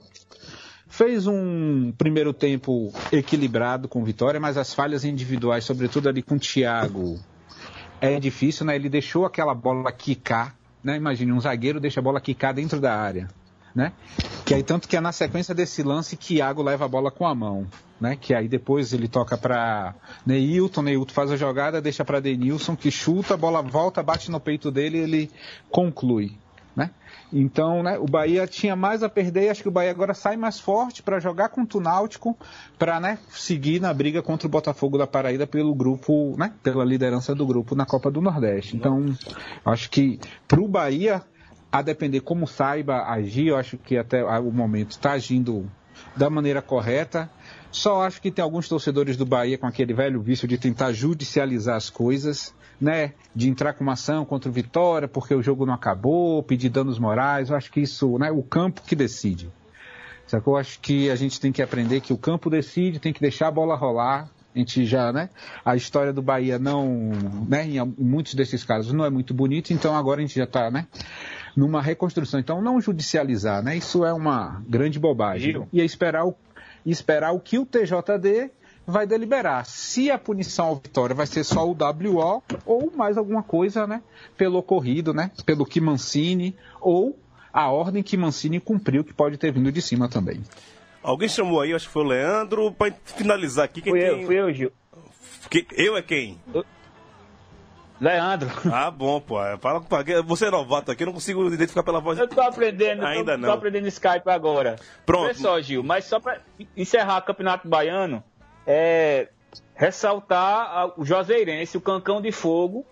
Fez 0.88 1.26
um 1.26 1.94
primeiro 1.98 2.34
tempo 2.34 2.92
equilibrado 3.12 3.88
com 3.88 4.04
vitória, 4.04 4.40
mas 4.40 4.58
as 4.58 4.74
falhas 4.74 5.06
individuais, 5.06 5.64
sobretudo 5.64 6.10
ali 6.10 6.22
com 6.22 6.36
o 6.36 6.40
Thiago, 6.40 7.18
é 8.02 8.20
difícil, 8.20 8.66
né? 8.66 8.76
Ele 8.76 8.90
deixou 8.90 9.26
aquela 9.26 9.56
bola 9.56 9.92
quicar, 9.92 10.54
né? 10.84 10.98
Imagine, 10.98 11.32
um 11.32 11.40
zagueiro 11.40 11.80
deixa 11.80 12.02
a 12.02 12.04
bola 12.04 12.20
quicar 12.20 12.54
dentro 12.54 12.82
da 12.82 12.94
área, 12.94 13.30
né? 13.76 13.94
Que 14.46 14.54
aí 14.54 14.64
tanto 14.64 14.88
que 14.88 14.96
é 14.96 15.02
na 15.02 15.12
sequência 15.12 15.54
desse 15.56 15.84
lance 15.84 16.18
que 16.18 16.36
Thiago 16.36 16.64
leva 16.64 16.86
a 16.86 16.88
bola 16.88 17.12
com 17.12 17.28
a 17.28 17.36
mão, 17.36 17.68
né? 18.00 18.18
Que 18.20 18.34
aí 18.34 18.48
depois 18.48 18.94
ele 18.94 19.08
toca 19.08 19.38
para 19.38 19.94
Neilton, 20.26 20.82
Neilton 20.82 21.14
faz 21.14 21.32
a 21.32 21.38
jogada, 21.38 21.82
deixa 21.82 22.04
para 22.04 22.20
Denilson 22.20 22.76
que 22.76 22.90
chuta, 22.92 23.34
a 23.34 23.38
bola 23.38 23.62
volta, 23.62 24.04
bate 24.04 24.32
no 24.32 24.40
peito 24.40 24.72
dele 24.72 24.98
e 24.98 25.02
ele 25.02 25.32
conclui, 25.70 26.38
né? 26.76 26.92
Então, 27.34 27.82
né, 27.82 27.98
o 27.98 28.06
Bahia 28.06 28.46
tinha 28.46 28.76
mais 28.76 29.04
a 29.04 29.10
perder 29.10 29.46
e 29.46 29.50
acho 29.50 29.62
que 29.62 29.70
o 29.70 29.72
Bahia 29.72 29.92
agora 29.92 30.14
sai 30.14 30.36
mais 30.36 30.60
forte 30.60 31.02
para 31.02 31.20
jogar 31.20 31.50
contra 31.50 31.78
o 31.78 31.82
Náutico, 31.82 32.38
para 32.78 33.00
né, 33.00 33.20
seguir 33.30 33.80
na 33.80 33.94
briga 33.94 34.22
contra 34.22 34.48
o 34.48 34.52
Botafogo 34.52 34.98
da 34.98 35.08
Paraíba 35.08 35.48
pelo 35.48 35.74
grupo, 35.74 36.36
né, 36.38 36.54
pela 36.62 36.84
liderança 36.84 37.34
do 37.34 37.46
grupo 37.46 37.74
na 37.74 37.86
Copa 37.86 38.12
do 38.12 38.20
Nordeste. 38.20 38.76
Então, 38.76 39.16
acho 39.64 39.90
que 39.90 40.20
para 40.46 40.60
o 40.60 40.68
Bahia, 40.68 41.22
a 41.72 41.82
depender 41.82 42.22
como 42.22 42.48
saiba 42.48 43.04
agir, 43.04 43.48
eu 43.48 43.58
acho 43.58 43.78
que 43.78 43.98
até 43.98 44.24
o 44.24 44.52
momento 44.52 44.92
está 44.92 45.12
agindo 45.12 45.70
da 46.16 46.30
maneira 46.30 46.62
correta. 46.62 47.30
Só 47.72 48.04
acho 48.04 48.22
que 48.22 48.30
tem 48.30 48.44
alguns 48.44 48.68
torcedores 48.68 49.16
do 49.16 49.26
Bahia 49.26 49.58
com 49.58 49.66
aquele 49.66 49.94
velho 49.94 50.22
vício 50.22 50.48
de 50.48 50.58
tentar 50.58 50.92
judicializar 50.92 51.78
as 51.78 51.90
coisas 51.90 52.54
né, 52.82 53.14
de 53.36 53.48
entrar 53.48 53.74
com 53.74 53.84
uma 53.84 53.94
ação 53.94 54.26
contra 54.26 54.50
o 54.50 54.52
Vitória 54.52 55.08
porque 55.08 55.36
o 55.36 55.44
jogo 55.44 55.66
não 55.68 55.74
acabou, 55.76 56.42
pedir 56.42 56.70
danos 56.70 56.98
morais. 56.98 57.50
Eu 57.50 57.56
acho 57.56 57.72
que 57.72 57.80
isso, 57.80 58.18
né, 58.18 58.32
o 58.32 58.42
campo 58.42 58.82
que 58.82 58.96
decide. 58.96 59.50
Sacou? 60.26 60.56
Eu 60.56 60.60
acho 60.60 60.80
que 60.80 61.10
a 61.10 61.16
gente 61.16 61.40
tem 61.40 61.52
que 61.52 61.62
aprender 61.62 62.02
que 62.02 62.12
o 62.12 62.18
campo 62.18 62.50
decide, 62.50 63.00
tem 63.00 63.14
que 63.14 63.22
deixar 63.22 63.50
a 63.50 63.52
bola 63.52 63.76
rolar. 63.76 64.30
A 64.54 64.60
gente 64.60 64.86
já, 64.86 65.14
né? 65.14 65.30
A 65.64 65.78
história 65.78 66.12
do 66.12 66.22
Bahia 66.22 66.60
não, 66.60 67.12
né? 67.48 67.66
Em 67.66 67.80
muitos 67.98 68.34
desses 68.34 68.66
casos 68.66 68.92
não 68.92 69.06
é 69.06 69.10
muito 69.10 69.34
bonita, 69.34 69.72
então 69.72 69.96
agora 69.96 70.20
a 70.20 70.22
gente 70.22 70.36
já 70.36 70.44
está, 70.44 70.70
né? 70.70 70.88
Numa 71.56 71.82
reconstrução. 71.82 72.40
Então 72.40 72.62
não 72.62 72.80
judicializar, 72.80 73.64
né? 73.64 73.76
Isso 73.76 74.06
é 74.06 74.14
uma 74.14 74.64
grande 74.68 75.00
bobagem. 75.00 75.48
Giro. 75.48 75.68
E 75.72 75.82
é 75.82 75.86
esperar 75.86 76.26
o, 76.26 76.36
esperar 76.86 77.32
o 77.32 77.40
que 77.40 77.58
o 77.58 77.66
TJD 77.66 78.52
vai 78.86 79.06
deliberar 79.06 79.66
se 79.66 80.10
a 80.10 80.18
punição 80.18 80.68
ao 80.68 80.76
Vitória 80.76 81.16
vai 81.16 81.28
ser 81.28 81.44
só 81.44 81.68
o 81.68 81.72
WO 81.72 82.44
ou 82.66 82.92
mais 82.96 83.18
alguma 83.18 83.44
coisa, 83.44 83.86
né? 83.86 84.02
Pelo 84.38 84.58
ocorrido, 84.58 85.14
né? 85.14 85.32
Pelo 85.46 85.66
que 85.66 85.80
Mancini 85.80 86.56
ou 86.80 87.18
a 87.54 87.70
ordem 87.70 88.02
que 88.02 88.18
Mancini 88.18 88.60
cumpriu, 88.60 89.04
que 89.04 89.14
pode 89.14 89.38
ter 89.38 89.52
vindo 89.52 89.72
de 89.72 89.82
cima 89.82 90.08
também. 90.08 90.42
Alguém 91.04 91.28
chamou 91.28 91.62
aí, 91.62 91.74
acho 91.74 91.88
que 91.88 91.94
foi 91.94 92.04
o 92.04 92.08
Leandro, 92.08 92.72
para 92.72 92.94
finalizar 93.06 93.66
aqui. 93.66 93.82
Quem 93.82 93.92
fui 93.92 94.00
tem... 94.00 94.22
eu, 94.22 94.26
fui 94.26 94.40
eu, 94.40 94.54
Gil. 94.54 94.72
Que... 95.50 95.66
Eu 95.72 95.98
é 95.98 96.02
quem? 96.02 96.38
Leandro. 98.02 98.50
Ah, 98.74 98.90
bom, 98.90 99.22
pô. 99.22 99.36
Fala, 99.60 99.80
você 100.26 100.48
é 100.48 100.52
novato 100.52 100.92
aqui, 100.92 101.04
eu 101.04 101.06
não 101.06 101.14
consigo 101.14 101.48
identificar 101.48 101.84
pela 101.84 102.00
voz. 102.00 102.18
Eu 102.18 102.28
tô 102.28 102.42
aprendendo, 102.42 103.06
ainda 103.06 103.34
tô, 103.34 103.38
não. 103.38 103.50
tô 103.50 103.56
aprendendo 103.56 103.88
Skype 103.88 104.28
agora. 104.28 104.78
Pronto. 105.06 105.26
Olha 105.26 105.34
só, 105.36 105.62
Gil, 105.62 105.84
mas 105.84 106.06
só 106.06 106.20
para 106.20 106.42
encerrar 106.76 107.20
o 107.20 107.22
Campeonato 107.22 107.68
Baiano, 107.68 108.24
é, 108.66 109.28
ressaltar 109.76 111.00
o 111.00 111.06
Joseirense, 111.06 111.78
o 111.78 111.82
Cancão 111.82 112.20
de 112.20 112.32
Fogo, 112.32 112.84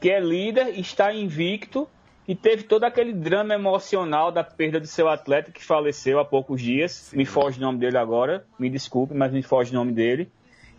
que 0.00 0.10
é 0.10 0.18
líder, 0.18 0.76
está 0.78 1.14
invicto 1.14 1.88
e 2.26 2.34
teve 2.34 2.64
todo 2.64 2.82
aquele 2.82 3.12
drama 3.12 3.54
emocional 3.54 4.32
da 4.32 4.42
perda 4.42 4.80
do 4.80 4.86
seu 4.88 5.08
atleta 5.08 5.52
que 5.52 5.62
faleceu 5.62 6.18
há 6.18 6.24
poucos 6.24 6.60
dias. 6.60 6.90
Sim. 6.90 7.18
Me 7.18 7.24
foge 7.24 7.58
o 7.58 7.62
nome 7.62 7.78
dele 7.78 7.98
agora, 7.98 8.44
me 8.58 8.68
desculpe, 8.68 9.14
mas 9.14 9.32
me 9.32 9.42
foge 9.42 9.70
o 9.70 9.74
nome 9.74 9.92
dele. 9.92 10.28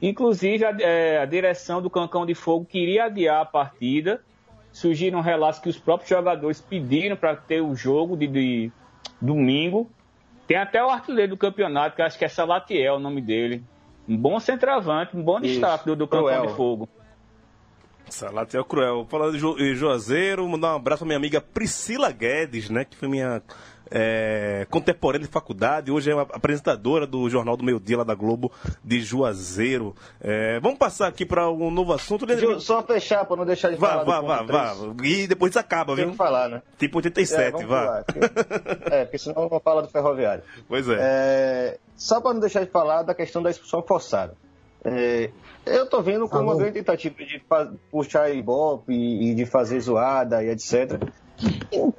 Inclusive, 0.02 0.64
a, 0.64 0.76
é, 0.80 1.20
a 1.20 1.26
direção 1.26 1.82
do 1.82 1.90
Cancão 1.90 2.26
de 2.26 2.36
Fogo 2.36 2.66
queria 2.66 3.06
adiar 3.06 3.42
a 3.42 3.46
partida, 3.46 4.22
surgiram 4.72 5.22
relatos 5.22 5.60
que 5.60 5.70
os 5.70 5.78
próprios 5.78 6.10
jogadores 6.10 6.62
pediram 6.62 7.16
para 7.16 7.36
ter 7.36 7.62
o 7.62 7.76
jogo 7.76 8.16
de, 8.16 8.28
de 8.28 8.72
domingo. 9.20 9.90
Tem 10.46 10.58
até 10.58 10.84
o 10.84 10.90
artilheiro 10.90 11.32
do 11.32 11.38
campeonato, 11.38 11.96
que 11.96 12.02
acho 12.02 12.18
que 12.18 12.26
é 12.26 12.28
Salatiel 12.28 12.96
o 12.96 13.00
nome 13.00 13.22
dele. 13.22 13.64
Um 14.08 14.16
bom 14.16 14.40
centroavante, 14.40 15.18
um 15.18 15.22
bom 15.22 15.42
destaque 15.42 15.86
do, 15.86 15.96
do 15.96 16.08
Campão 16.08 16.46
de 16.46 16.54
Fogo. 16.54 16.88
Salatiel 18.10 18.64
Cruel. 18.64 19.06
Falando 19.10 19.34
de 19.34 19.76
Juazeiro, 19.76 20.48
mandar 20.48 20.74
um 20.74 20.76
abraço 20.78 21.00
pra 21.00 21.08
minha 21.08 21.18
amiga 21.18 21.42
Priscila 21.42 22.12
Guedes, 22.12 22.70
né? 22.70 22.86
Que 22.86 22.96
foi 22.96 23.10
minha 23.10 23.42
é, 23.92 24.66
contemporânea 24.70 25.28
de 25.28 25.32
faculdade. 25.34 25.92
Hoje 25.92 26.12
é 26.12 26.14
uma 26.16 26.24
apresentadora 26.24 27.06
do 27.08 27.30
Jornal 27.30 27.56
do 27.58 27.64
Meio 27.64 27.80
Dia 27.80 27.98
lá 27.98 28.04
da 28.04 28.16
Globo 28.16 28.52
de 28.84 29.02
Juazeiro. 29.02 29.96
É, 30.22 30.60
vamos 30.60 30.78
passar 30.78 31.08
aqui 31.08 31.26
para 31.26 31.50
um 31.50 31.72
novo 31.72 31.94
assunto. 31.94 32.26
Deixa 32.26 32.46
eu 32.46 32.60
só 32.60 32.82
fechar 32.84 33.26
pra 33.26 33.36
não 33.38 33.46
deixar 33.46 33.70
de 33.70 33.76
Vá, 33.78 33.90
falar 34.00 34.04
vá, 34.22 34.22
vá, 34.22 34.74
vá. 34.74 34.76
E 35.04 35.28
depois 35.28 35.56
acaba, 35.58 35.96
Tem 35.96 36.04
viu? 36.06 36.12
que 36.12 36.18
falar, 36.18 36.50
né? 36.50 36.62
Tipo 36.78 36.98
87, 36.98 37.62
É, 37.62 37.66
vá. 37.66 38.04
porque- 38.06 38.20
É, 38.94 39.04
porque 39.06 39.18
senão 39.18 39.50
não 39.50 39.60
fala 39.60 39.82
do 39.82 39.90
ferroviário. 39.90 40.44
Pois 40.68 40.88
é. 40.90 40.98
É, 41.00 41.78
só 41.96 42.20
para 42.22 42.34
não 42.34 42.40
deixar 42.40 42.64
de 42.66 42.72
falar 42.72 43.04
da 43.04 43.14
questão 43.14 43.42
da 43.42 43.50
expulsão 43.50 43.82
forçada. 43.84 44.34
É, 44.86 45.32
eu 45.66 45.86
tô 45.90 46.02
vendo 46.02 46.30
como 46.30 46.44
uma 46.44 46.52
Alô? 46.52 46.60
grande 46.60 46.76
tentativa 46.76 47.16
de 47.16 47.44
puxar 47.92 48.30
ibope 48.32 48.94
e, 48.94 49.32
e 49.32 49.36
de 49.36 49.46
fazer 49.46 49.80
zoada 49.82 50.44
e 50.44 50.50
etc. 50.50 51.02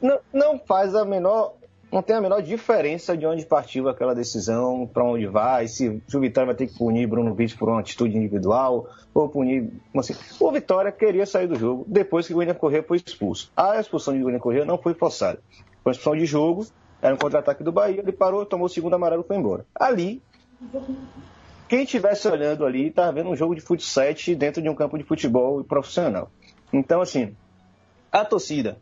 Não, 0.01 0.19
não 0.33 0.59
faz 0.59 0.95
a 0.95 1.05
menor. 1.05 1.55
Não 1.91 2.03
tem 2.03 2.17
a 2.17 2.21
menor 2.21 2.43
diferença 2.43 3.17
de 3.17 3.25
onde 3.25 3.47
partiu 3.47 3.89
aquela 3.89 4.15
decisão, 4.15 4.87
para 4.87 5.03
onde 5.05 5.27
vai, 5.27 5.67
se, 5.67 6.03
se 6.07 6.17
o 6.17 6.21
Vitória 6.21 6.49
vai 6.49 6.55
ter 6.55 6.67
que 6.67 6.77
punir 6.77 7.07
Bruno 7.07 7.35
Vitor 7.35 7.59
por 7.59 7.69
uma 7.71 7.81
atitude 7.81 8.15
individual, 8.15 8.87
ou 9.15 9.27
punir. 9.29 9.71
Assim. 9.97 10.15
O 10.39 10.53
Vitória 10.53 10.93
queria 10.93 11.25
sair 11.25 11.47
do 11.47 11.55
jogo 11.55 11.87
depois 11.89 12.27
que 12.27 12.35
o 12.35 12.39
William 12.39 12.55
Corrêa 12.55 12.83
foi 12.83 12.99
expulso. 12.99 13.51
A 13.57 13.81
expulsão 13.81 14.15
de 14.15 14.23
William 14.23 14.39
Corrêa 14.39 14.67
não 14.67 14.77
foi 14.77 14.93
forçada. 14.93 15.41
Foi 15.83 15.91
uma 15.91 15.93
expulsão 15.93 16.17
de 16.19 16.27
jogo, 16.27 16.67
era 17.01 17.15
um 17.15 17.19
contra-ataque 17.19 17.65
do 17.65 17.73
Bahia, 17.73 18.01
ele 18.01 18.13
parou, 18.13 18.45
tomou 18.45 18.67
o 18.67 18.69
segundo 18.71 18.95
amarelo 18.95 19.23
e 19.23 19.27
foi 19.27 19.37
embora. 19.37 19.65
Ali, 19.75 20.23
quem 21.69 21.85
estivesse 21.85 22.29
olhando 22.29 22.67
ali 22.67 22.89
estava 22.89 23.13
vendo 23.13 23.31
um 23.31 23.37
jogo 23.37 23.55
de 23.55 23.63
futsal 23.63 24.13
dentro 24.37 24.61
de 24.61 24.69
um 24.69 24.75
campo 24.75 24.99
de 24.99 25.05
futebol 25.05 25.65
profissional. 25.65 26.31
Então, 26.71 27.01
assim, 27.01 27.35
a 28.13 28.27
torcida 28.27 28.77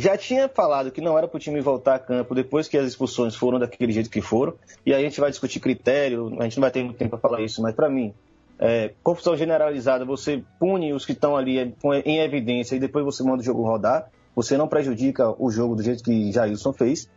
já 0.00 0.16
tinha 0.16 0.48
falado 0.48 0.90
que 0.90 1.00
não 1.00 1.16
era 1.18 1.28
para 1.28 1.36
o 1.36 1.40
time 1.40 1.60
voltar 1.60 1.96
a 1.96 1.98
campo 1.98 2.34
depois 2.34 2.66
que 2.66 2.78
as 2.78 2.86
expulsões 2.86 3.34
foram 3.34 3.58
daquele 3.58 3.92
jeito 3.92 4.08
que 4.08 4.22
foram. 4.22 4.54
E 4.84 4.94
aí 4.94 5.00
a 5.00 5.04
gente 5.04 5.20
vai 5.20 5.30
discutir 5.30 5.60
critério, 5.60 6.34
a 6.38 6.44
gente 6.44 6.56
não 6.56 6.62
vai 6.62 6.70
ter 6.70 6.82
muito 6.82 6.96
tempo 6.96 7.10
para 7.10 7.18
falar 7.18 7.42
isso, 7.42 7.60
mas 7.60 7.74
para 7.74 7.88
mim, 7.90 8.14
é, 8.58 8.92
confusão 9.02 9.36
generalizada, 9.36 10.04
você 10.04 10.42
pune 10.58 10.92
os 10.92 11.04
que 11.04 11.12
estão 11.12 11.36
ali 11.36 11.58
é, 11.58 11.72
em 12.04 12.18
evidência 12.18 12.76
e 12.76 12.80
depois 12.80 13.04
você 13.04 13.22
manda 13.22 13.42
o 13.42 13.44
jogo 13.44 13.62
rodar. 13.62 14.10
Você 14.34 14.56
não 14.56 14.68
prejudica 14.68 15.34
o 15.38 15.50
jogo 15.50 15.74
do 15.74 15.82
jeito 15.82 16.02
que 16.02 16.32
Jailson 16.32 16.72
fez. 16.72 17.08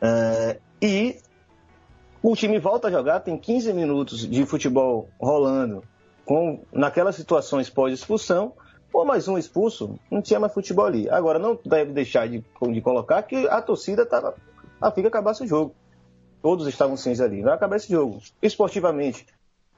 É, 0.00 0.58
e 0.80 1.16
o 2.22 2.34
time 2.34 2.58
volta 2.58 2.88
a 2.88 2.90
jogar, 2.90 3.20
tem 3.20 3.36
15 3.36 3.72
minutos 3.72 4.26
de 4.26 4.46
futebol 4.46 5.08
rolando, 5.20 5.82
com 6.24 6.62
naquelas 6.72 7.16
situações 7.16 7.68
pós-expulsão, 7.68 8.52
ou 9.02 9.06
mais 9.06 9.26
um 9.26 9.36
expulso, 9.36 9.98
não 10.10 10.22
tinha 10.22 10.38
mais 10.38 10.54
futebol 10.54 10.86
ali. 10.86 11.10
Agora, 11.10 11.38
não 11.38 11.58
deve 11.66 11.92
deixar 11.92 12.28
de, 12.28 12.42
de 12.72 12.80
colocar 12.80 13.20
que 13.24 13.48
a 13.48 13.60
torcida 13.60 14.02
estava 14.02 14.34
a 14.80 14.90
fim 14.90 15.02
que 15.02 15.08
acabasse 15.08 15.42
o 15.42 15.46
jogo. 15.46 15.74
Todos 16.40 16.66
estavam 16.68 16.96
cientes 16.96 17.20
ali, 17.20 17.42
vai 17.42 17.52
acabar 17.52 17.76
esse 17.76 17.90
jogo. 17.90 18.20
Esportivamente, 18.40 19.26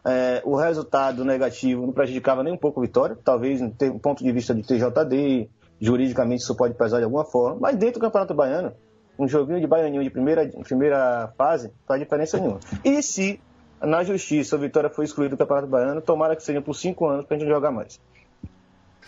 é, 0.05 0.43
o 0.45 0.55
resultado 0.57 1.25
negativo 1.25 1.87
não 1.87 1.93
prejudicava 1.93 2.43
nem 2.43 2.53
um 2.53 2.57
pouco 2.59 2.81
a 2.81 2.83
vitória, 2.83 3.19
talvez 3.25 3.61
do 3.61 3.99
ponto 3.99 4.23
de 4.23 4.31
vista 4.31 4.55
de 4.55 4.63
TJD, 4.63 5.49
juridicamente 5.81 6.43
isso 6.43 6.55
pode 6.55 6.75
pesar 6.75 6.99
de 6.99 7.05
alguma 7.05 7.25
forma, 7.25 7.59
mas 7.61 7.77
dentro 7.77 8.01
do 8.01 8.03
Campeonato 8.03 8.35
Baiano, 8.35 8.73
um 9.19 9.27
joguinho 9.27 9.61
de 9.61 9.67
baianinho 9.67 10.03
de 10.03 10.11
primeira, 10.11 10.47
primeira 10.65 11.33
fase, 11.37 11.69
não 11.69 11.75
faz 11.87 12.01
diferença 12.01 12.39
nenhuma. 12.39 12.61
E 12.85 13.03
se 13.03 13.41
na 13.81 14.05
justiça 14.05 14.57
o 14.57 14.59
Vitória 14.59 14.91
foi 14.91 15.05
excluído 15.07 15.35
do 15.35 15.39
Campeonato 15.39 15.69
Baiano, 15.69 16.03
tomara 16.03 16.37
que 16.37 16.43
seja 16.43 16.61
por 16.61 16.75
cinco 16.75 17.07
anos 17.07 17.25
pra 17.25 17.39
gente 17.39 17.49
jogar 17.49 17.71
mais. 17.71 17.99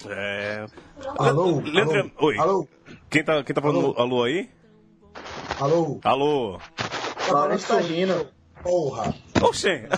É... 0.08 0.66
Alô? 1.18 1.60
Leandro, 1.60 1.98
alô? 2.00 2.10
oi. 2.18 2.38
Alô? 2.38 2.68
Quem 3.08 3.24
tá, 3.24 3.42
quem 3.42 3.54
tá 3.54 3.60
falando 3.62 3.94
alô, 3.98 4.22
aí? 4.24 4.50
Alô? 5.58 6.00
Alô? 6.04 6.60
Falando 7.18 7.60
Tagino. 7.62 8.26
Porra. 8.62 9.14
Oxê. 9.42 9.88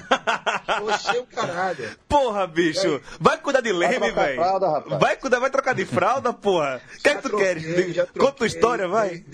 Oxê, 0.83 1.19
o 1.19 1.27
caralho. 1.27 1.91
Porra, 2.07 2.47
bicho. 2.47 3.01
Vai 3.19 3.39
cuidar 3.39 3.61
de 3.63 3.73
leme, 3.73 4.11
velho. 4.11 4.37
fralda, 4.37 4.71
rapaz. 4.71 5.01
Vai 5.01 5.17
cuidar, 5.17 5.39
vai 5.39 5.51
trocar 5.51 5.75
de 5.75 5.87
fralda, 5.87 6.33
porra. 6.33 6.81
O 6.99 7.03
que 7.03 7.09
é 7.09 7.15
que 7.15 7.23
tu 7.23 7.29
troquei, 7.31 7.55
queres? 7.55 8.11
Conta 8.13 8.33
tua 8.33 8.47
história, 8.47 8.87
vai. 8.87 9.25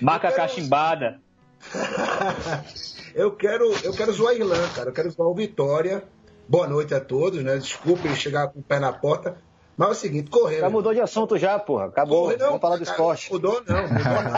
Marca 0.00 0.28
quero- 0.28 0.36
cachimbada. 0.42 1.20
Eu 3.14 3.30
quero, 3.36 3.72
eu 3.84 3.92
quero 3.92 4.12
zoar 4.12 4.32
a 4.32 4.34
Irlanda, 4.34 4.68
cara. 4.74 4.88
Eu 4.88 4.92
quero 4.92 5.08
zoar 5.08 5.28
o 5.28 5.34
Vitória. 5.36 6.02
Boa 6.48 6.66
noite 6.66 6.92
a 6.94 7.00
todos, 7.00 7.42
né? 7.44 7.56
Desculpe 7.58 8.12
chegar 8.16 8.48
com 8.48 8.58
o 8.58 8.62
pé 8.62 8.80
na 8.80 8.92
porta. 8.92 9.36
Mas 9.76 9.88
é 9.88 9.90
o 9.90 9.94
seguinte, 9.94 10.30
correu. 10.30 10.60
Já 10.60 10.70
mudou 10.70 10.94
de 10.94 11.00
assunto 11.00 11.36
já, 11.36 11.58
porra. 11.58 11.86
Acabou. 11.86 12.24
Correu, 12.24 12.38
não, 12.38 12.46
Vamos 12.46 12.60
falar 12.60 12.76
do 12.76 12.82
esporte. 12.84 13.32
Mudou 13.32 13.62
não, 13.66 13.82
mudou 13.82 14.04
não. 14.04 14.32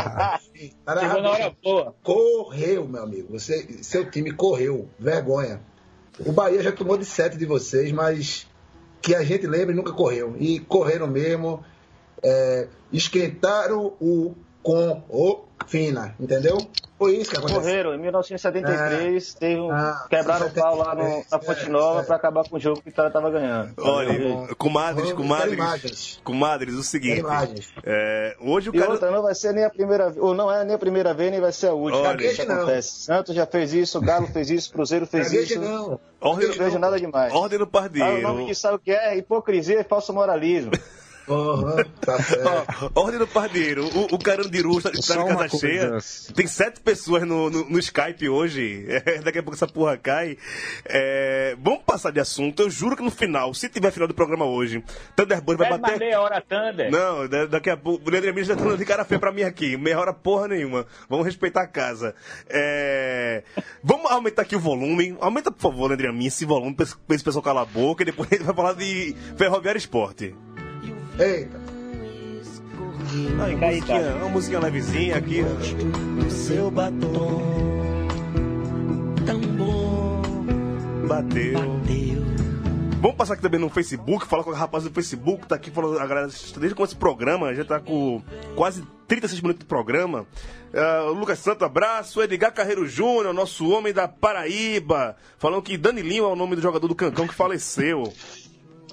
Tá 0.85 0.94
na 0.94 1.01
Chegou 1.01 1.22
na 1.22 1.31
hora 1.31 1.57
boa. 1.62 1.94
Correu, 2.03 2.88
meu 2.88 3.03
amigo. 3.03 3.38
Você, 3.38 3.83
seu 3.83 4.11
time 4.11 4.31
correu. 4.33 4.88
Vergonha. 4.99 5.61
O 6.25 6.33
Bahia 6.33 6.62
já 6.62 6.72
tomou 6.72 6.96
de 6.96 7.05
sete 7.05 7.37
de 7.37 7.44
vocês, 7.44 7.92
mas 7.92 8.46
que 9.03 9.14
a 9.14 9.22
gente 9.22 9.46
lembre 9.46 9.75
nunca 9.75 9.92
correu. 9.92 10.35
E 10.38 10.59
correram 10.61 11.07
mesmo. 11.07 11.62
é, 12.22 12.68
esquentaram 12.92 13.92
o 14.01 14.35
com 14.66 15.02
o 15.09 15.44
Fina, 15.68 16.14
entendeu? 16.18 16.59
Foi 16.98 17.16
isso 17.16 17.31
que 17.31 17.37
aconteceu. 17.37 17.61
Correram, 17.61 17.94
em 17.94 17.98
1973, 17.98 19.35
teve 19.35 19.61
um, 19.61 19.70
Ah, 19.70 20.07
quebraram 20.09 20.46
o 20.46 20.50
pau 20.50 20.76
lá 20.76 20.94
no, 20.94 21.02
73, 21.24 21.31
na 21.31 21.38
Fonte 21.40 21.68
Nova 21.70 22.00
é, 22.00 22.05
pra 22.05 22.16
acabar 22.16 22.48
com 22.48 22.57
o 22.57 22.61
jogo 22.61 22.76
que 22.81 22.88
o 22.88 22.90
Vitória 22.90 23.11
tava 23.11 23.31
ganhando. 23.31 23.74
Olha, 23.79 24.55
comadres, 24.57 25.11
Vamos, 25.11 25.22
comadres. 25.22 25.52
imagens. 25.55 26.20
Comadres, 26.24 26.74
o 26.74 26.83
seguinte. 26.83 27.20
imagens. 27.20 27.68
é, 27.85 28.37
hoje 28.40 28.70
o 28.70 28.74
E 28.74 28.79
cara. 28.79 28.92
outra, 28.92 29.11
não 29.11 29.22
vai 29.22 29.35
ser 29.35 29.52
nem 29.52 29.64
a 29.64 29.70
primeira 29.70 30.07
vez, 30.11 30.16
ou 30.22 30.35
não 30.35 30.50
é 30.50 30.64
nem 30.64 30.74
a 30.74 30.79
primeira 30.79 31.12
vez, 31.14 31.31
nem 31.31 31.40
vai 31.40 31.52
ser 31.52 31.68
a 31.68 31.74
última. 31.74 32.09
Olha. 32.09 32.44
Não. 32.46 32.55
acontece. 32.57 33.05
Santos 33.05 33.35
já 33.35 33.46
fez 33.46 33.72
isso, 33.72 34.00
Galo 34.00 34.26
fez 34.29 34.50
isso, 34.50 34.72
Cruzeiro 34.72 35.07
fez 35.07 35.31
Gagueje 35.31 35.52
isso. 35.55 35.61
não. 35.62 36.00
Ordem, 36.20 36.48
Não 36.48 36.55
vejo 36.57 36.79
nada 36.79 36.98
demais. 36.98 37.33
ordem 37.33 37.59
no 37.59 37.68
Ah, 37.72 38.14
o 38.18 38.22
nome 38.22 38.46
disso 38.46 38.62
sabe 38.62 38.76
o 38.76 38.79
que 38.79 38.90
é? 38.90 39.16
Hipocrisia 39.18 39.81
e 39.81 39.85
falso 39.85 40.12
moralismo. 40.12 40.72
Porra, 41.27 41.85
tá 42.01 42.23
certo. 42.23 42.93
Ordem 42.95 43.19
no 43.19 43.27
pardieiro. 43.27 43.85
O, 43.87 44.15
o 44.15 44.19
Carandiru 44.19 44.79
está, 44.79 44.91
está 44.91 45.17
de 45.17 45.29
casa 45.29 45.49
cheia. 45.59 45.89
coisa. 45.91 46.33
Tem 46.35 46.47
sete 46.47 46.81
pessoas 46.81 47.25
no, 47.27 47.51
no, 47.51 47.69
no 47.69 47.79
Skype 47.79 48.29
hoje. 48.29 48.87
É, 49.07 49.19
daqui 49.21 49.39
a 49.39 49.43
pouco 49.43 49.57
essa 49.57 49.67
porra 49.67 49.97
cai. 49.97 50.39
É, 50.85 51.57
vamos 51.61 51.83
passar 51.85 52.11
de 52.12 52.21
assunto. 52.21 52.62
Eu 52.62 52.71
juro 52.71 52.97
que 52.97 53.03
no 53.03 53.11
final, 53.11 53.53
se 53.55 53.69
tiver 53.69 53.91
final 53.91 54.07
do 54.09 54.15
programa 54.15 54.45
hoje, 54.45 54.83
Thunderbird 55.17 55.59
vai 55.59 55.69
Pede 55.69 55.81
mais 55.81 55.95
bater. 55.95 55.99
meia 55.99 56.21
hora, 56.21 56.41
Thunder. 56.41 56.91
Não, 56.91 57.29
da- 57.29 57.47
daqui 57.47 57.71
a 57.71 57.77
pouco. 57.77 58.07
O 58.07 58.11
Leandro 58.11 58.31
Emílio 58.31 58.47
já 58.47 58.55
tá 58.57 58.62
dando 58.65 58.79
de 58.79 58.85
cara 58.85 59.05
feia 59.05 59.19
pra 59.19 59.33
mim 59.33 59.43
aqui. 59.43 59.77
Meia 59.77 59.99
hora 59.99 60.12
porra 60.12 60.49
nenhuma. 60.49 60.87
Vamos 61.09 61.27
respeitar 61.27 61.62
a 61.62 61.67
casa. 61.67 62.15
É, 62.49 63.43
Vamos 63.83 64.11
aumentar 64.11 64.43
aqui 64.43 64.55
o 64.57 64.61
volume. 64.61 65.17
Aumenta, 65.21 65.51
por 65.51 65.61
favor, 65.61 65.89
Leandro 65.89 66.09
Emílio, 66.09 66.29
esse 66.29 66.45
volume 66.45 66.75
pra 66.75 66.85
esse, 66.85 66.97
pra 66.97 67.15
esse 67.17 67.25
pessoal 67.25 67.43
calar 67.43 67.62
a 67.65 67.67
boca. 67.67 68.03
E 68.03 68.07
depois 68.07 68.29
a 68.31 68.35
gente 68.37 68.45
vai 68.45 68.55
falar 68.55 68.73
de 68.75 69.15
Ferroviário 69.37 69.79
Esporte. 69.79 70.35
Eita. 71.18 71.59
Fica 73.09 73.44
aí, 73.44 73.57
musiquinha, 73.57 74.16
uma 74.16 74.29
musiquinha 74.29 74.61
levezinha 74.61 75.16
aqui. 75.16 75.40
O 76.26 76.31
seu 76.31 76.70
batom 76.70 77.42
tão 79.24 79.40
bom 79.40 80.22
Bateu. 81.07 81.55
bateu. 81.55 82.26
Vamos 83.00 83.16
passar 83.16 83.35
aqui 83.35 83.42
também 83.42 83.61
no 83.61 83.68
Facebook, 83.70 84.26
falar 84.26 84.42
com 84.42 84.50
a 84.50 84.57
rapaz 84.57 84.85
do 84.85 84.90
Facebook, 84.90 85.46
tá 85.46 85.55
aqui 85.55 85.70
falando, 85.70 85.98
a 85.98 86.07
galera, 86.07 86.29
desde 86.59 86.74
com 86.74 86.83
esse 86.83 86.96
programa, 86.96 87.55
já 87.55 87.64
tá 87.64 87.79
com 87.79 88.22
quase 88.57 88.83
36 89.07 89.41
minutos 89.43 89.61
de 89.61 89.66
programa. 89.66 90.26
O 91.09 91.12
Lucas 91.12 91.38
Santo, 91.38 91.64
abraço. 91.64 92.20
Edgar 92.22 92.53
Carreiro 92.53 92.86
Júnior, 92.86 93.32
nosso 93.32 93.68
homem 93.70 93.93
da 93.93 94.09
Paraíba, 94.09 95.16
falando 95.38 95.62
que 95.62 95.78
Danilinho 95.78 96.24
é 96.24 96.28
o 96.28 96.36
nome 96.36 96.57
do 96.57 96.62
jogador 96.62 96.88
do 96.88 96.95
Cancão 96.95 97.28
que 97.28 97.34
faleceu. 97.34 98.12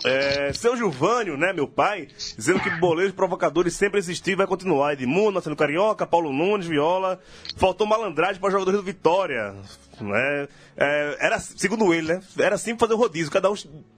É, 0.06 0.52
seu 0.54 0.76
Gilvânio, 0.76 1.38
né, 1.38 1.54
meu 1.54 1.68
pai, 1.68 2.08
dizendo 2.36 2.60
que 2.60 2.70
boleiros 2.80 3.14
provocadores 3.16 3.74
sempre 3.76 4.00
existiram 4.00 4.34
e 4.34 4.38
vai 4.38 4.48
continuar. 4.48 4.94
Edmundo, 4.94 5.34
Marcelo 5.34 5.56
Carioca, 5.56 6.06
Paulo 6.06 6.34
Nunes, 6.34 6.66
Viola. 6.68 7.20
Faltou 7.58 7.86
malandragem 7.88 8.42
para 8.42 8.50
jogadores 8.52 8.80
do 8.80 8.86
Vitória. 8.86 9.54
Né? 10.02 10.48
É, 10.76 11.18
era, 11.20 11.40
segundo 11.40 11.94
ele, 11.94 12.14
né? 12.16 12.20
Era 12.38 12.56
assim 12.56 12.78
fazer 12.78 12.96
o 12.96 12.98
rodízio. 12.98 13.32
Cada 13.32 13.50
um, 13.52 13.56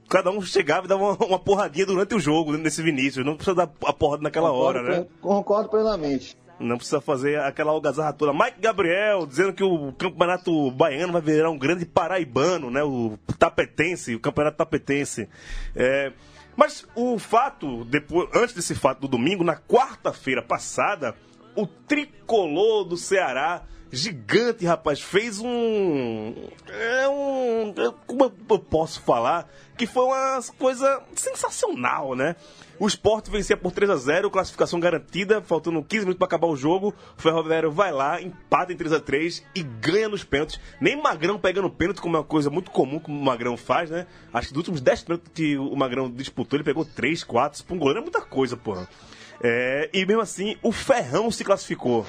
cada 0.08 0.30
um 0.30 0.40
chegava 0.42 0.84
e 0.84 0.88
dava 0.88 1.02
uma, 1.02 1.26
uma 1.26 1.38
porradinha 1.38 1.86
durante 1.86 2.14
o 2.14 2.20
jogo, 2.20 2.52
né, 2.52 2.58
nesse 2.58 2.82
Vinícius. 2.82 3.24
Não 3.24 3.34
precisa 3.34 3.54
dar 3.56 3.70
a 3.84 3.92
porrada 3.92 4.22
naquela 4.22 4.52
hora, 4.52 4.80
Concordo 4.80 5.00
né? 5.00 5.06
plen- 5.08 5.20
Concordo 5.20 5.68
plenamente. 5.70 6.36
Não 6.58 6.76
precisa 6.76 7.00
fazer 7.00 7.38
aquela 7.40 7.70
algazarra 7.70 8.12
toda. 8.12 8.32
Mike 8.32 8.60
Gabriel 8.60 9.26
dizendo 9.26 9.52
que 9.52 9.62
o 9.62 9.92
campeonato 9.92 10.70
baiano 10.70 11.12
vai 11.12 11.20
virar 11.20 11.50
um 11.50 11.58
grande 11.58 11.84
paraibano, 11.84 12.70
né? 12.70 12.82
O 12.82 13.18
tapetense, 13.38 14.14
o 14.14 14.20
campeonato 14.20 14.56
tapetense. 14.56 15.28
É, 15.74 16.12
Mas 16.56 16.86
o 16.94 17.18
fato, 17.18 17.84
depois, 17.84 18.28
antes 18.34 18.54
desse 18.54 18.74
fato 18.74 19.00
do 19.00 19.08
domingo, 19.08 19.44
na 19.44 19.56
quarta-feira 19.56 20.42
passada, 20.42 21.14
o 21.54 21.66
tricolor 21.66 22.84
do 22.84 22.96
Ceará, 22.96 23.62
gigante, 23.92 24.64
rapaz, 24.64 25.00
fez 25.00 25.38
um. 25.38 26.34
É 26.68 27.08
um. 27.08 27.74
Como 28.06 28.32
eu 28.48 28.58
posso 28.58 29.00
falar? 29.02 29.48
Que 29.76 29.86
foi 29.86 30.04
uma 30.04 30.40
coisa 30.58 31.02
sensacional, 31.14 32.14
né? 32.14 32.36
O 32.78 32.86
Sport 32.86 33.30
vencia 33.30 33.56
por 33.56 33.72
3 33.72 33.90
a 33.90 33.96
0 33.96 34.30
classificação 34.30 34.78
garantida, 34.78 35.40
faltando 35.40 35.82
15 35.82 36.04
minutos 36.04 36.18
para 36.18 36.26
acabar 36.26 36.46
o 36.46 36.56
jogo. 36.56 36.94
O 37.16 37.22
Ferroviário 37.22 37.70
vai 37.70 37.90
lá, 37.90 38.20
empata 38.20 38.70
em 38.70 38.76
3 38.76 38.92
a 38.92 39.00
3 39.00 39.42
e 39.54 39.62
ganha 39.62 40.10
nos 40.10 40.24
pênaltis. 40.24 40.60
Nem 40.78 41.00
Magrão 41.00 41.38
pegando 41.38 41.70
pênalti, 41.70 42.02
como 42.02 42.16
é 42.16 42.20
uma 42.20 42.24
coisa 42.24 42.50
muito 42.50 42.70
comum 42.70 42.98
que 42.98 43.10
o 43.10 43.14
Magrão 43.14 43.56
faz, 43.56 43.88
né? 43.88 44.06
Acho 44.30 44.48
que 44.48 44.54
dos 44.54 44.58
últimos 44.58 44.82
10 44.82 45.04
minutos 45.04 45.32
que 45.32 45.56
o 45.56 45.74
Magrão 45.74 46.10
disputou, 46.10 46.58
ele 46.58 46.64
pegou 46.64 46.84
3, 46.84 47.24
4. 47.24 47.56
Isso 47.56 47.64
pra 47.64 47.74
um 47.74 47.78
goleiro 47.78 48.00
é 48.00 48.02
muita 48.02 48.20
coisa, 48.20 48.58
porra. 48.58 48.86
É, 49.42 49.88
e 49.92 50.04
mesmo 50.04 50.20
assim, 50.20 50.56
o 50.62 50.70
Ferrão 50.70 51.30
se 51.30 51.44
classificou. 51.44 52.04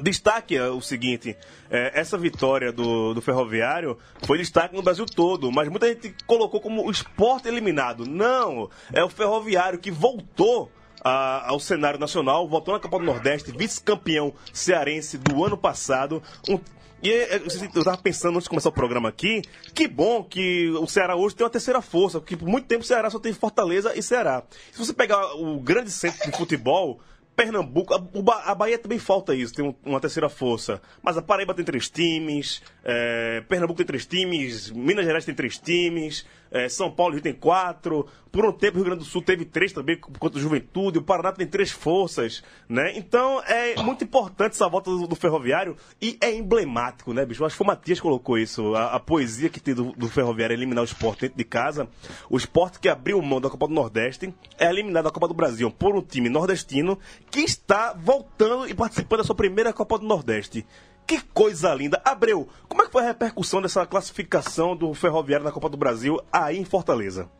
Destaque 0.00 0.56
é 0.56 0.68
o 0.68 0.80
seguinte: 0.80 1.36
é, 1.70 1.98
essa 1.98 2.18
vitória 2.18 2.70
do, 2.70 3.14
do 3.14 3.22
Ferroviário 3.22 3.98
foi 4.26 4.38
destaque 4.38 4.74
no 4.74 4.82
Brasil 4.82 5.06
todo, 5.06 5.50
mas 5.50 5.68
muita 5.68 5.88
gente 5.88 6.14
colocou 6.26 6.60
como 6.60 6.86
o 6.86 6.90
esporte 6.90 7.48
eliminado. 7.48 8.04
Não, 8.04 8.68
é 8.92 9.02
o 9.02 9.08
Ferroviário 9.08 9.78
que 9.78 9.90
voltou 9.90 10.70
a, 11.02 11.48
ao 11.48 11.58
cenário 11.58 11.98
nacional, 11.98 12.48
voltou 12.48 12.74
na 12.74 12.80
Copa 12.80 12.98
do 12.98 13.04
Nordeste, 13.04 13.50
vice-campeão 13.50 14.34
cearense 14.52 15.16
do 15.16 15.44
ano 15.44 15.56
passado. 15.56 16.22
Um, 16.48 16.58
e 17.02 17.10
é, 17.10 17.36
eu 17.36 17.46
estava 17.46 17.96
pensando 17.96 18.34
antes 18.34 18.44
de 18.44 18.50
começar 18.50 18.68
o 18.70 18.72
programa 18.72 19.08
aqui, 19.08 19.42
que 19.72 19.86
bom 19.86 20.24
que 20.24 20.68
o 20.70 20.86
Ceará 20.86 21.14
hoje 21.14 21.36
tem 21.36 21.44
uma 21.44 21.50
terceira 21.50 21.80
força, 21.80 22.18
porque 22.18 22.36
por 22.36 22.48
muito 22.48 22.66
tempo 22.66 22.82
o 22.82 22.86
Ceará 22.86 23.08
só 23.08 23.20
tem 23.20 23.32
Fortaleza 23.32 23.96
e 23.96 24.02
Ceará. 24.02 24.42
Se 24.72 24.78
você 24.78 24.92
pegar 24.92 25.34
o 25.36 25.60
grande 25.60 25.92
centro 25.92 26.30
de 26.30 26.36
futebol, 26.36 27.00
Pernambuco, 27.38 27.94
a, 27.94 28.52
Bahia 28.52 28.76
também 28.76 28.98
falta 28.98 29.32
isso, 29.32 29.54
tem 29.54 29.64
um, 29.64 29.72
uma 29.86 30.00
terceira 30.00 30.28
força. 30.28 30.82
Mas 31.00 31.16
a 31.16 31.22
Paraíba 31.22 31.54
tem 31.54 31.64
três 31.64 31.88
times, 31.88 32.60
é, 32.82 33.44
Pernambuco 33.48 33.76
tem 33.76 33.86
três 33.86 34.04
times, 34.04 34.72
Minas 34.72 35.04
Gerais 35.04 35.24
tem 35.24 35.32
três 35.32 35.56
times, 35.56 36.26
é, 36.50 36.68
São 36.68 36.90
Paulo 36.90 37.20
tem 37.20 37.32
quatro. 37.32 38.06
Por 38.30 38.44
um 38.44 38.52
tempo 38.52 38.74
o 38.74 38.76
Rio 38.76 38.84
Grande 38.84 39.04
do 39.04 39.08
Sul 39.08 39.22
teve 39.22 39.44
três 39.44 39.72
também, 39.72 39.96
por 39.96 40.18
conta 40.18 40.34
da 40.34 40.40
juventude. 40.40 40.98
O 40.98 41.02
Paraná 41.02 41.32
tem 41.32 41.46
três 41.46 41.70
forças, 41.70 42.42
né? 42.68 42.92
Então 42.96 43.42
é 43.42 43.82
muito 43.82 44.04
importante 44.04 44.52
essa 44.52 44.68
volta 44.68 44.90
do, 44.90 45.06
do 45.06 45.16
Ferroviário 45.16 45.76
e 46.00 46.18
é 46.20 46.34
emblemático, 46.34 47.12
né, 47.12 47.24
bicho? 47.24 47.44
Acho 47.44 47.56
que 47.56 47.62
o 47.62 47.66
Matias 47.66 48.00
colocou 48.00 48.38
isso. 48.38 48.74
A, 48.74 48.96
a 48.96 49.00
poesia 49.00 49.48
que 49.48 49.58
tem 49.58 49.74
do, 49.74 49.92
do, 49.92 50.08
Ferroviário 50.08 50.52
é 50.52 50.56
eliminar 50.56 50.82
o 50.82 50.84
esporte 50.84 51.22
dentro 51.22 51.38
de 51.38 51.44
casa. 51.44 51.88
O 52.28 52.36
esporte 52.36 52.78
que 52.78 52.88
abriu 52.88 53.20
mão 53.22 53.40
da 53.40 53.48
Copa 53.50 53.66
do 53.66 53.74
Nordeste 53.74 54.32
é 54.58 54.68
eliminado 54.68 55.04
da 55.04 55.10
Copa 55.10 55.28
do 55.28 55.34
Brasil 55.34 55.70
por 55.70 55.96
um 55.96 56.02
time 56.02 56.28
nordestino 56.28 56.98
que 57.30 57.40
está 57.40 57.94
voltando 57.94 58.68
e 58.68 58.74
participando 58.74 59.18
da 59.18 59.24
sua 59.24 59.34
primeira 59.34 59.72
Copa 59.72 59.98
do 59.98 60.06
Nordeste. 60.06 60.66
Que 61.08 61.22
coisa 61.32 61.74
linda. 61.74 62.02
Abreu, 62.04 62.46
como 62.68 62.82
é 62.82 62.86
que 62.86 62.92
foi 62.92 63.02
a 63.02 63.06
repercussão 63.06 63.62
dessa 63.62 63.86
classificação 63.86 64.76
do 64.76 64.92
Ferroviário 64.92 65.42
na 65.42 65.50
Copa 65.50 65.70
do 65.70 65.76
Brasil 65.78 66.20
aí 66.30 66.58
em 66.58 66.66
Fortaleza? 66.66 67.30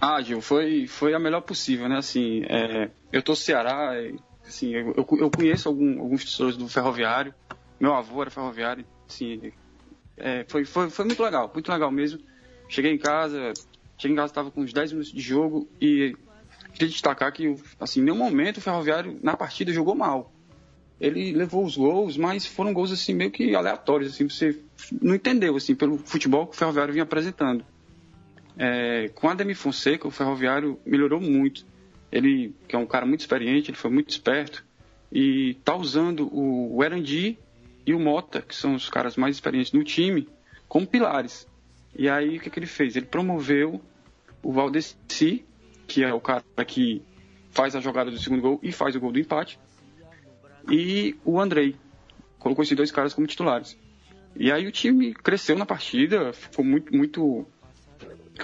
Ah, 0.00 0.22
Gil, 0.22 0.40
foi, 0.40 0.86
foi 0.86 1.12
a 1.12 1.18
melhor 1.18 1.40
possível, 1.40 1.88
né? 1.88 1.98
Assim, 1.98 2.44
é, 2.44 2.88
eu 3.12 3.20
tô 3.20 3.34
Ceará, 3.34 3.94
assim, 4.46 4.72
eu, 4.72 4.94
eu 4.96 5.28
conheço 5.28 5.68
algum, 5.68 6.00
alguns 6.00 6.22
torcedores 6.22 6.56
do 6.56 6.68
Ferroviário, 6.68 7.34
meu 7.80 7.92
avô 7.92 8.22
era 8.22 8.30
ferroviário, 8.30 8.86
assim, 9.08 9.52
é, 10.16 10.44
foi, 10.46 10.64
foi, 10.64 10.88
foi 10.88 11.04
muito 11.04 11.20
legal, 11.20 11.50
muito 11.52 11.70
legal 11.70 11.90
mesmo. 11.90 12.20
Cheguei 12.68 12.92
em 12.92 12.98
casa, 12.98 13.52
cheguei 13.98 14.14
em 14.14 14.16
casa, 14.16 14.30
estava 14.30 14.52
com 14.52 14.60
uns 14.60 14.72
10 14.72 14.92
minutos 14.92 15.12
de 15.12 15.20
jogo 15.20 15.68
e 15.80 16.14
queria 16.72 16.88
destacar 16.88 17.32
que, 17.32 17.56
assim, 17.80 18.00
em 18.00 18.04
nenhum 18.04 18.16
momento 18.16 18.58
o 18.58 18.60
Ferroviário 18.60 19.18
na 19.20 19.36
partida 19.36 19.72
jogou 19.72 19.96
mal 19.96 20.32
ele 21.00 21.32
levou 21.32 21.64
os 21.64 21.76
gols, 21.76 22.16
mas 22.16 22.44
foram 22.44 22.72
gols 22.72 22.92
assim 22.92 23.14
meio 23.14 23.30
que 23.30 23.54
aleatórios, 23.54 24.12
assim, 24.12 24.28
você 24.28 24.58
não 25.00 25.14
entendeu 25.14 25.56
assim 25.56 25.74
pelo 25.74 25.96
futebol 25.96 26.46
que 26.46 26.54
o 26.54 26.58
Ferroviário 26.58 26.92
vinha 26.92 27.04
apresentando. 27.04 27.64
É, 28.58 29.08
com 29.14 29.28
a 29.28 29.34
Demi 29.34 29.54
Fonseca, 29.54 30.06
o 30.06 30.10
Ferroviário 30.10 30.78
melhorou 30.84 31.20
muito. 31.20 31.64
Ele, 32.12 32.54
que 32.68 32.76
é 32.76 32.78
um 32.78 32.86
cara 32.86 33.06
muito 33.06 33.20
experiente, 33.20 33.70
ele 33.70 33.78
foi 33.78 33.90
muito 33.90 34.10
esperto 34.10 34.64
e 35.10 35.54
tá 35.64 35.74
usando 35.74 36.28
o, 36.32 36.76
o 36.76 36.84
Erandi 36.84 37.38
e 37.86 37.94
o 37.94 37.98
Mota, 37.98 38.42
que 38.42 38.54
são 38.54 38.74
os 38.74 38.90
caras 38.90 39.16
mais 39.16 39.36
experientes 39.36 39.72
no 39.72 39.82
time, 39.82 40.28
como 40.68 40.86
pilares. 40.86 41.48
E 41.96 42.08
aí 42.08 42.36
o 42.36 42.40
que, 42.40 42.50
que 42.50 42.58
ele 42.58 42.66
fez? 42.66 42.94
Ele 42.94 43.06
promoveu 43.06 43.80
o 44.42 44.52
Valdeci, 44.52 45.44
que 45.86 46.04
é 46.04 46.12
o 46.12 46.20
cara 46.20 46.44
que 46.66 47.02
faz 47.50 47.74
a 47.74 47.80
jogada 47.80 48.10
do 48.10 48.18
segundo 48.18 48.42
gol 48.42 48.60
e 48.62 48.70
faz 48.70 48.94
o 48.94 49.00
gol 49.00 49.12
do 49.12 49.18
empate, 49.18 49.58
e 50.68 51.16
o 51.24 51.40
Andrei. 51.40 51.76
Colocou 52.38 52.62
esses 52.62 52.76
dois 52.76 52.90
caras 52.90 53.12
como 53.12 53.26
titulares. 53.26 53.78
E 54.36 54.50
aí 54.50 54.66
o 54.66 54.72
time 54.72 55.12
cresceu 55.12 55.56
na 55.56 55.66
partida, 55.66 56.32
ficou 56.32 56.64
muito, 56.64 56.94
muito. 56.94 57.46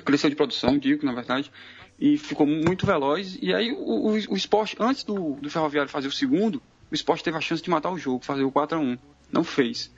Cresceu 0.04 0.28
de 0.28 0.36
produção, 0.36 0.78
digo, 0.78 1.06
na 1.06 1.12
verdade, 1.12 1.50
e 1.98 2.18
ficou 2.18 2.46
muito 2.46 2.84
veloz. 2.84 3.38
E 3.40 3.54
aí 3.54 3.72
o, 3.72 3.76
o, 3.76 4.12
o 4.12 4.36
esporte, 4.36 4.76
antes 4.78 5.04
do, 5.04 5.34
do 5.34 5.50
Ferroviário 5.50 5.90
fazer 5.90 6.08
o 6.08 6.12
segundo, 6.12 6.60
o 6.90 6.94
esporte 6.94 7.24
teve 7.24 7.36
a 7.36 7.40
chance 7.40 7.62
de 7.62 7.70
matar 7.70 7.90
o 7.90 7.98
jogo, 7.98 8.24
fazer 8.24 8.42
o 8.42 8.52
4 8.52 8.76
a 8.76 8.80
1 8.80 8.98
Não 9.32 9.42
fez. 9.42 9.92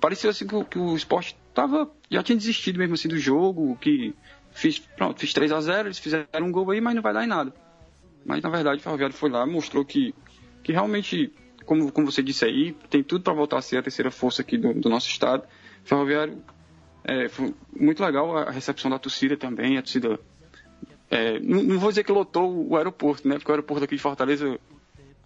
Parecia 0.00 0.30
assim 0.30 0.46
que, 0.46 0.64
que 0.64 0.78
o 0.78 0.96
esporte 0.96 1.36
tava, 1.54 1.90
já 2.10 2.22
tinha 2.22 2.36
desistido 2.36 2.78
mesmo 2.78 2.94
assim 2.94 3.08
do 3.08 3.18
jogo, 3.18 3.76
que 3.76 4.14
fiz, 4.50 4.78
pronto, 4.78 5.20
fiz 5.20 5.32
3 5.32 5.52
a 5.52 5.60
0 5.60 5.88
eles 5.88 5.98
fizeram 5.98 6.46
um 6.46 6.52
gol 6.52 6.70
aí, 6.70 6.80
mas 6.80 6.94
não 6.94 7.02
vai 7.02 7.12
dar 7.12 7.24
em 7.24 7.28
nada. 7.28 7.52
Mas 8.24 8.42
na 8.42 8.48
verdade 8.48 8.80
o 8.80 8.82
Ferroviário 8.82 9.14
foi 9.14 9.30
lá, 9.30 9.46
mostrou 9.46 9.84
que, 9.84 10.14
que 10.62 10.72
realmente 10.72 11.32
como, 11.64 11.90
como 11.92 12.10
você 12.10 12.22
disse 12.22 12.44
aí, 12.44 12.72
tem 12.90 13.02
tudo 13.02 13.22
para 13.22 13.32
voltar 13.32 13.58
a 13.58 13.62
ser 13.62 13.78
a 13.78 13.82
terceira 13.82 14.10
força 14.10 14.42
aqui 14.42 14.56
do, 14.56 14.74
do 14.74 14.88
nosso 14.88 15.08
estado. 15.08 15.44
Ferroviário, 15.84 16.42
é, 17.04 17.28
foi 17.28 17.54
muito 17.74 18.02
legal 18.02 18.36
a 18.36 18.50
recepção 18.50 18.90
da 18.90 18.98
torcida 18.98 19.36
também, 19.36 19.76
a 19.76 19.82
torcida. 19.82 20.20
É, 21.10 21.38
não, 21.40 21.62
não, 21.62 21.78
vou 21.78 21.90
dizer 21.90 22.04
que 22.04 22.12
lotou 22.12 22.68
o 22.68 22.76
aeroporto, 22.76 23.28
né? 23.28 23.36
Porque 23.36 23.50
o 23.50 23.54
aeroporto 23.54 23.84
aqui 23.84 23.96
de 23.96 24.02
Fortaleza 24.02 24.58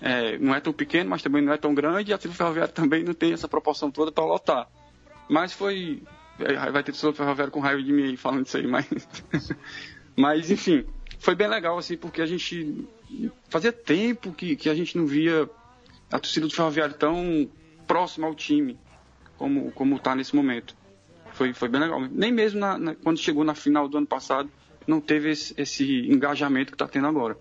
é, 0.01 0.39
não 0.39 0.55
é 0.55 0.61
tão 0.61 0.72
pequeno, 0.72 1.11
mas 1.11 1.22
também 1.22 1.43
não 1.43 1.53
é 1.53 1.57
tão 1.57 1.74
grande, 1.74 2.11
e 2.11 2.14
a 2.14 2.18
torcida 2.18 2.34
ferroviária 2.34 2.72
também 2.72 3.05
não 3.05 3.14
tem 3.14 3.32
essa 3.32 3.49
proporção 3.49 3.91
toda 3.91 4.11
para 4.11 4.24
lotar. 4.24 4.68
Mas 5.28 5.53
foi. 5.53 6.03
É, 6.39 6.70
vai 6.70 6.82
ter 6.82 6.93
torcida 6.93 7.12
ferroviária 7.12 7.51
com 7.51 7.61
raiva 7.61 7.82
de 7.82 7.93
mim 7.93 8.05
aí 8.05 8.16
falando 8.16 8.47
isso 8.47 8.57
aí, 8.57 8.66
mas. 8.66 8.87
mas, 10.16 10.51
enfim, 10.51 10.84
foi 11.18 11.34
bem 11.34 11.49
legal, 11.49 11.78
assim, 11.78 11.97
porque 11.97 12.22
a 12.22 12.26
gente. 12.26 12.87
Fazia 13.49 13.72
tempo 13.72 14.32
que, 14.32 14.57
que 14.57 14.68
a 14.68 14.74
gente 14.74 14.99
não 14.99 15.07
via 15.07 15.49
a 16.11 16.18
torcida 16.18 16.46
do 16.46 16.54
Ferroviário 16.54 16.94
tão 16.94 17.48
próxima 17.86 18.26
ao 18.26 18.34
time 18.34 18.78
como 19.36 19.70
como 19.72 19.96
está 19.96 20.14
nesse 20.14 20.34
momento. 20.34 20.76
Foi, 21.32 21.52
foi 21.52 21.68
bem 21.68 21.80
legal. 21.80 22.00
Nem 22.11 22.32
mesmo 22.32 22.61
na, 22.61 22.78
na, 22.78 22.94
quando 22.94 23.18
chegou 23.18 23.44
na 23.44 23.54
final 23.54 23.88
do 23.88 23.98
ano 23.98 24.07
passado 24.07 24.50
não 24.86 25.00
teve 25.00 25.30
esse, 25.30 25.54
esse 25.57 25.84
engajamento 26.07 26.72
que 26.72 26.76
está 26.76 26.86
tendo 26.86 27.07
agora. 27.07 27.36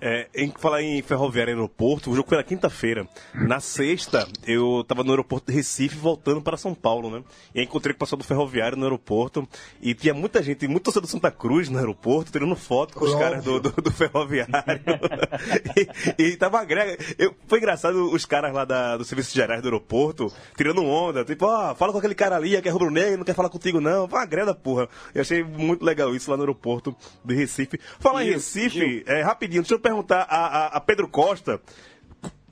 É, 0.00 0.28
em 0.34 0.52
falar 0.56 0.82
em 0.82 1.02
ferroviário 1.02 1.50
e 1.50 1.54
aeroporto, 1.54 2.10
o 2.10 2.14
jogo 2.14 2.28
foi 2.28 2.38
na 2.38 2.44
quinta-feira. 2.44 3.06
Na 3.34 3.60
sexta, 3.60 4.26
eu 4.46 4.80
estava 4.80 5.02
no 5.02 5.10
aeroporto 5.10 5.50
de 5.50 5.56
Recife 5.56 5.96
voltando 5.96 6.40
para 6.40 6.56
São 6.56 6.74
Paulo, 6.74 7.10
né? 7.10 7.22
E 7.54 7.60
aí 7.60 7.64
encontrei 7.64 7.92
com 7.92 7.98
o 7.98 8.00
pessoal 8.00 8.18
do 8.18 8.24
ferroviário 8.24 8.76
no 8.76 8.84
aeroporto 8.84 9.48
e 9.80 9.94
tinha 9.94 10.14
muita 10.14 10.42
gente, 10.42 10.66
muito 10.68 10.84
torcedor 10.84 11.06
do 11.06 11.10
Santa 11.10 11.30
Cruz 11.30 11.68
no 11.68 11.78
aeroporto, 11.78 12.30
tirando 12.30 12.54
foto 12.54 12.94
com 12.94 13.04
os 13.04 13.14
caras 13.14 13.42
do, 13.44 13.60
do, 13.60 13.70
do 13.70 13.90
ferroviário. 13.90 14.52
e, 16.18 16.22
e 16.22 16.36
tava 16.36 16.64
grega. 16.64 16.96
Eu, 17.18 17.34
foi 17.46 17.58
engraçado 17.58 18.12
os 18.12 18.24
caras 18.24 18.52
lá 18.52 18.64
da, 18.64 18.96
do 18.96 19.04
Serviço 19.04 19.34
Gerais 19.34 19.60
do 19.60 19.66
aeroporto 19.66 20.32
tirando 20.56 20.84
onda, 20.84 21.24
tipo, 21.24 21.46
ó, 21.46 21.72
oh, 21.72 21.74
fala 21.74 21.92
com 21.92 21.98
aquele 21.98 22.14
cara 22.14 22.36
ali 22.36 22.60
que 22.60 22.68
é 22.68 22.72
rubro-negro, 22.72 23.18
não 23.18 23.24
quer 23.24 23.34
falar 23.34 23.48
contigo 23.48 23.80
não. 23.80 24.06
Uma 24.06 24.26
grega, 24.26 24.54
porra. 24.54 24.88
Eu 25.14 25.20
achei 25.20 25.42
muito 25.42 25.84
legal 25.84 26.14
isso 26.14 26.30
lá 26.30 26.36
no 26.36 26.42
aeroporto 26.42 26.94
de 27.24 27.34
Recife. 27.34 27.78
Falar 27.98 28.24
em 28.24 28.30
Recife, 28.30 29.02
é, 29.06 29.22
rapidinho, 29.22 29.62
deixa 29.62 29.74
eu 29.74 29.78
perguntar 29.88 30.26
a, 30.28 30.46
a, 30.46 30.66
a 30.76 30.80
Pedro 30.80 31.08
Costa 31.08 31.60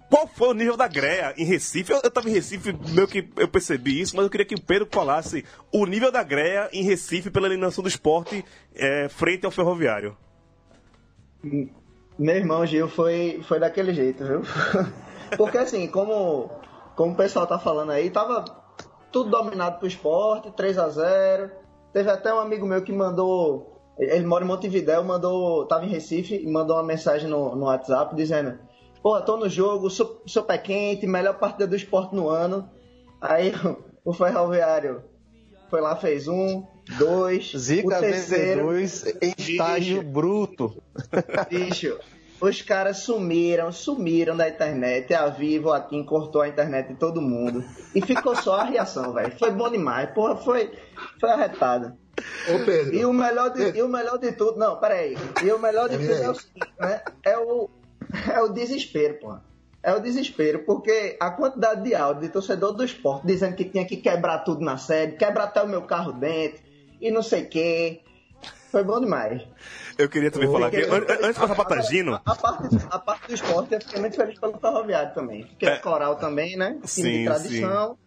qual 0.09 0.27
foi 0.27 0.49
o 0.49 0.55
nível 0.55 0.77
da 0.77 0.87
greia 0.87 1.35
em 1.37 1.45
Recife? 1.45 1.93
Eu, 1.93 1.99
estava 1.99 2.29
em 2.29 2.33
Recife, 2.33 2.73
meio 2.91 3.09
que 3.09 3.29
eu 3.37 3.49
percebi 3.49 4.01
isso, 4.01 4.15
mas 4.15 4.25
eu 4.25 4.31
queria 4.31 4.47
que 4.47 4.55
o 4.55 4.61
Pedro 4.61 4.89
falasse 4.91 5.45
o 5.73 5.85
nível 5.85 6.13
da 6.13 6.23
greia 6.23 6.69
em 6.73 6.83
Recife 6.85 7.31
pela 7.31 7.47
eliminação 7.47 7.83
do 7.83 7.89
esporte 7.89 8.45
é, 8.75 9.09
frente 9.09 9.45
ao 9.45 9.51
ferroviário. 9.51 10.17
Meu 12.19 12.37
irmão 12.37 12.65
Gil 12.65 12.89
foi, 12.89 13.43
foi 13.47 13.59
daquele 13.59 13.93
jeito, 13.93 14.25
viu? 14.25 14.43
Porque 15.37 15.59
assim, 15.59 15.89
como, 15.89 16.51
como 16.95 17.13
o 17.13 17.17
pessoal 17.17 17.47
tá 17.47 17.59
falando 17.59 17.91
aí, 17.91 18.09
tava 18.09 18.45
tudo 19.11 19.31
dominado 19.31 19.79
pro 19.79 19.89
esporte, 19.89 20.51
3 20.53 20.79
a 20.79 20.89
0 20.89 21.51
Teve 21.93 22.11
até 22.11 22.33
um 22.33 22.39
amigo 22.39 22.67
meu 22.67 22.83
que 22.83 22.93
mandou 22.93 23.76
ele 23.99 24.27
mora 24.27 24.45
em 24.45 24.47
Montevidéu, 24.47 25.03
mandou, 25.03 25.65
tava 25.67 25.85
em 25.87 25.89
Recife 25.89 26.35
e 26.35 26.47
mandou 26.47 26.77
uma 26.77 26.83
mensagem 26.83 27.29
no, 27.29 27.57
no 27.57 27.67
WhatsApp 27.67 28.15
dizendo: 28.15 28.59
Pô, 29.03 29.21
tô 29.23 29.37
no 29.37 29.49
jogo, 29.49 29.89
sou, 29.89 30.23
sou 30.27 30.43
pé 30.43 30.59
quente, 30.59 31.07
melhor 31.07 31.39
partida 31.39 31.67
do 31.67 31.77
esporte 31.77 32.15
no 32.15 32.29
ano. 32.29 32.69
Aí 33.21 33.53
o, 34.05 34.13
Ferroviário, 34.13 35.03
foi 35.71 35.81
lá, 35.81 35.97
fez 35.97 36.29
um, 36.29 36.65
dois, 36.99 37.53
Zica 37.57 37.99
o 37.99 38.01
terceiro. 38.01 38.69
VV2 38.69 39.17
em 39.23 39.35
estágio 39.39 40.03
bruto. 40.03 40.83
Bicho, 41.49 41.99
os 42.39 42.61
caras 42.61 42.99
sumiram, 42.99 43.73
sumiram 43.73 44.37
da 44.37 44.47
internet. 44.47 45.15
A 45.15 45.29
Vivo, 45.29 45.73
a 45.73 45.81
Tim 45.81 46.05
cortou 46.05 46.43
a 46.43 46.49
internet 46.49 46.89
de 46.89 46.97
todo 46.97 47.23
mundo. 47.23 47.65
E 47.95 48.03
ficou 48.03 48.37
só 48.37 48.61
a 48.61 48.65
reação, 48.65 49.15
velho. 49.15 49.39
Foi 49.39 49.51
bom 49.51 49.71
demais. 49.71 50.11
Porra, 50.11 50.37
foi, 50.37 50.71
foi 51.19 51.31
arretado. 51.31 51.97
Ô, 52.49 52.65
Pedro. 52.65 52.95
E 52.95 53.05
o 53.05 53.13
melhor 53.13 53.51
de, 53.51 53.77
e 53.79 53.83
o 53.83 53.89
melhor 53.89 54.19
de 54.19 54.33
tudo, 54.33 54.59
não, 54.59 54.79
peraí. 54.79 55.17
E 55.45 55.51
o 55.53 55.59
melhor 55.59 55.89
de 55.89 55.99
tudo 55.99 56.13
é 56.13 56.31
o 56.31 56.35
seguinte, 56.35 56.73
né? 56.79 57.01
É 57.25 57.39
o, 57.39 57.69
é 58.33 58.41
o 58.41 58.49
desespero, 58.49 59.15
porra. 59.19 59.45
É 59.83 59.93
o 59.95 60.01
desespero, 60.01 60.61
porque 60.65 61.17
a 61.21 61.31
quantidade 61.31 61.83
de 61.83 61.95
áudio 61.95 62.23
de 62.23 62.29
torcedor 62.31 62.73
do 62.73 62.85
esporte 62.85 63.27
dizendo 63.27 63.55
que 63.55 63.65
tinha 63.65 63.85
que 63.87 63.97
quebrar 63.97 64.41
tudo 64.41 64.61
na 64.65 64.77
sede, 64.77 65.17
quebrar 65.17 65.45
até 65.45 65.63
o 65.63 65.69
meu 65.69 65.83
carro 65.83 66.13
dentro, 66.13 66.61
e 67.01 67.11
não 67.11 67.23
sei 67.23 67.43
o 67.45 67.49
quê. 67.49 68.01
Foi 68.73 68.83
bom 68.83 69.01
demais. 69.01 69.43
Eu 69.97 70.09
queria 70.09 70.31
também 70.31 70.51
falar 70.51 70.67
aqui, 70.67 70.83
an- 70.83 71.07
antes 71.09 71.35
de 71.35 71.41
passar 71.41 71.55
pra 71.55 71.65
Tagino, 71.65 72.15
A, 72.15 72.21
a 72.33 72.35
parte, 72.35 72.77
a 72.91 72.99
parte 72.99 73.29
do 73.29 73.35
esporte, 73.35 73.75
eu 73.75 73.81
fiquei 73.81 74.01
muito 74.01 74.17
feliz 74.17 74.39
pelo 74.39 74.59
Ferroviário 74.59 75.15
também. 75.15 75.45
Fiquei 75.47 75.69
É. 75.69 75.77
coral 75.79 76.17
também, 76.17 76.57
né? 76.57 76.73
Time 76.73 76.87
Sim, 76.89 77.03
de 77.19 77.25
tradição. 77.25 77.99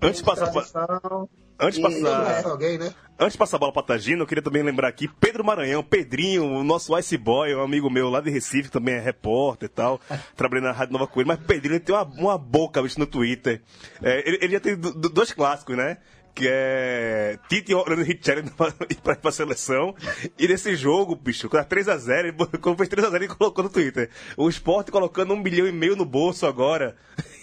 antes 0.00 0.18
de 0.20 0.24
passar 0.24 0.50
pra, 0.52 0.62
tradição. 0.62 1.28
Antes 1.60 1.76
de 1.78 1.82
passar, 1.82 2.46
alguém, 2.46 2.78
né? 2.78 2.92
Antes 3.18 3.32
de 3.34 3.38
passar 3.38 3.56
a 3.56 3.60
bola 3.60 3.72
pra 3.72 3.82
Tagino, 3.82 4.22
eu 4.22 4.26
queria 4.26 4.42
também 4.42 4.62
lembrar 4.62 4.88
aqui 4.88 5.06
Pedro 5.20 5.44
Maranhão, 5.44 5.82
Pedrinho, 5.82 6.44
o 6.44 6.64
nosso 6.64 6.98
Ice 6.98 7.16
Boy, 7.16 7.54
um 7.54 7.62
amigo 7.62 7.88
meu 7.90 8.08
lá 8.10 8.20
de 8.20 8.30
Recife, 8.30 8.70
também 8.70 8.94
é 8.94 9.00
repórter 9.00 9.66
e 9.68 9.72
tal, 9.72 10.00
trabalhando 10.36 10.64
na 10.66 10.72
Rádio 10.72 10.92
Nova 10.94 11.06
Coelho, 11.06 11.28
mas 11.28 11.38
Pedrinho 11.38 11.78
tem 11.78 11.94
uma, 11.94 12.02
uma 12.04 12.38
boca, 12.38 12.82
bicho, 12.82 12.98
no 12.98 13.06
Twitter. 13.06 13.62
É, 14.02 14.26
ele, 14.28 14.38
ele 14.42 14.52
já 14.54 14.60
tem 14.60 14.76
do- 14.76 14.92
do- 14.94 15.08
dois 15.10 15.32
clássicos, 15.32 15.76
né? 15.76 15.98
Que 16.34 16.48
é 16.50 17.38
Tite 17.46 17.74
orando 17.74 18.02
Richelli 18.02 18.48
pra 18.56 18.72
ir 18.88 18.96
pra, 19.02 19.14
pra 19.14 19.30
seleção. 19.30 19.94
E 20.38 20.48
nesse 20.48 20.74
jogo, 20.74 21.14
bicho, 21.14 21.46
quando 21.46 21.60
era 21.60 21.68
3x0, 21.68 22.18
ele, 22.20 22.32
quando 22.58 22.78
fez 22.78 22.88
3x0, 22.88 23.14
ele 23.16 23.28
colocou 23.28 23.62
no 23.62 23.68
Twitter. 23.68 24.08
O 24.38 24.48
esporte 24.48 24.90
colocando 24.90 25.34
um 25.34 25.36
milhão 25.38 25.66
e 25.66 25.72
meio 25.72 25.94
no 25.94 26.06
bolso 26.06 26.46
agora. 26.46 26.96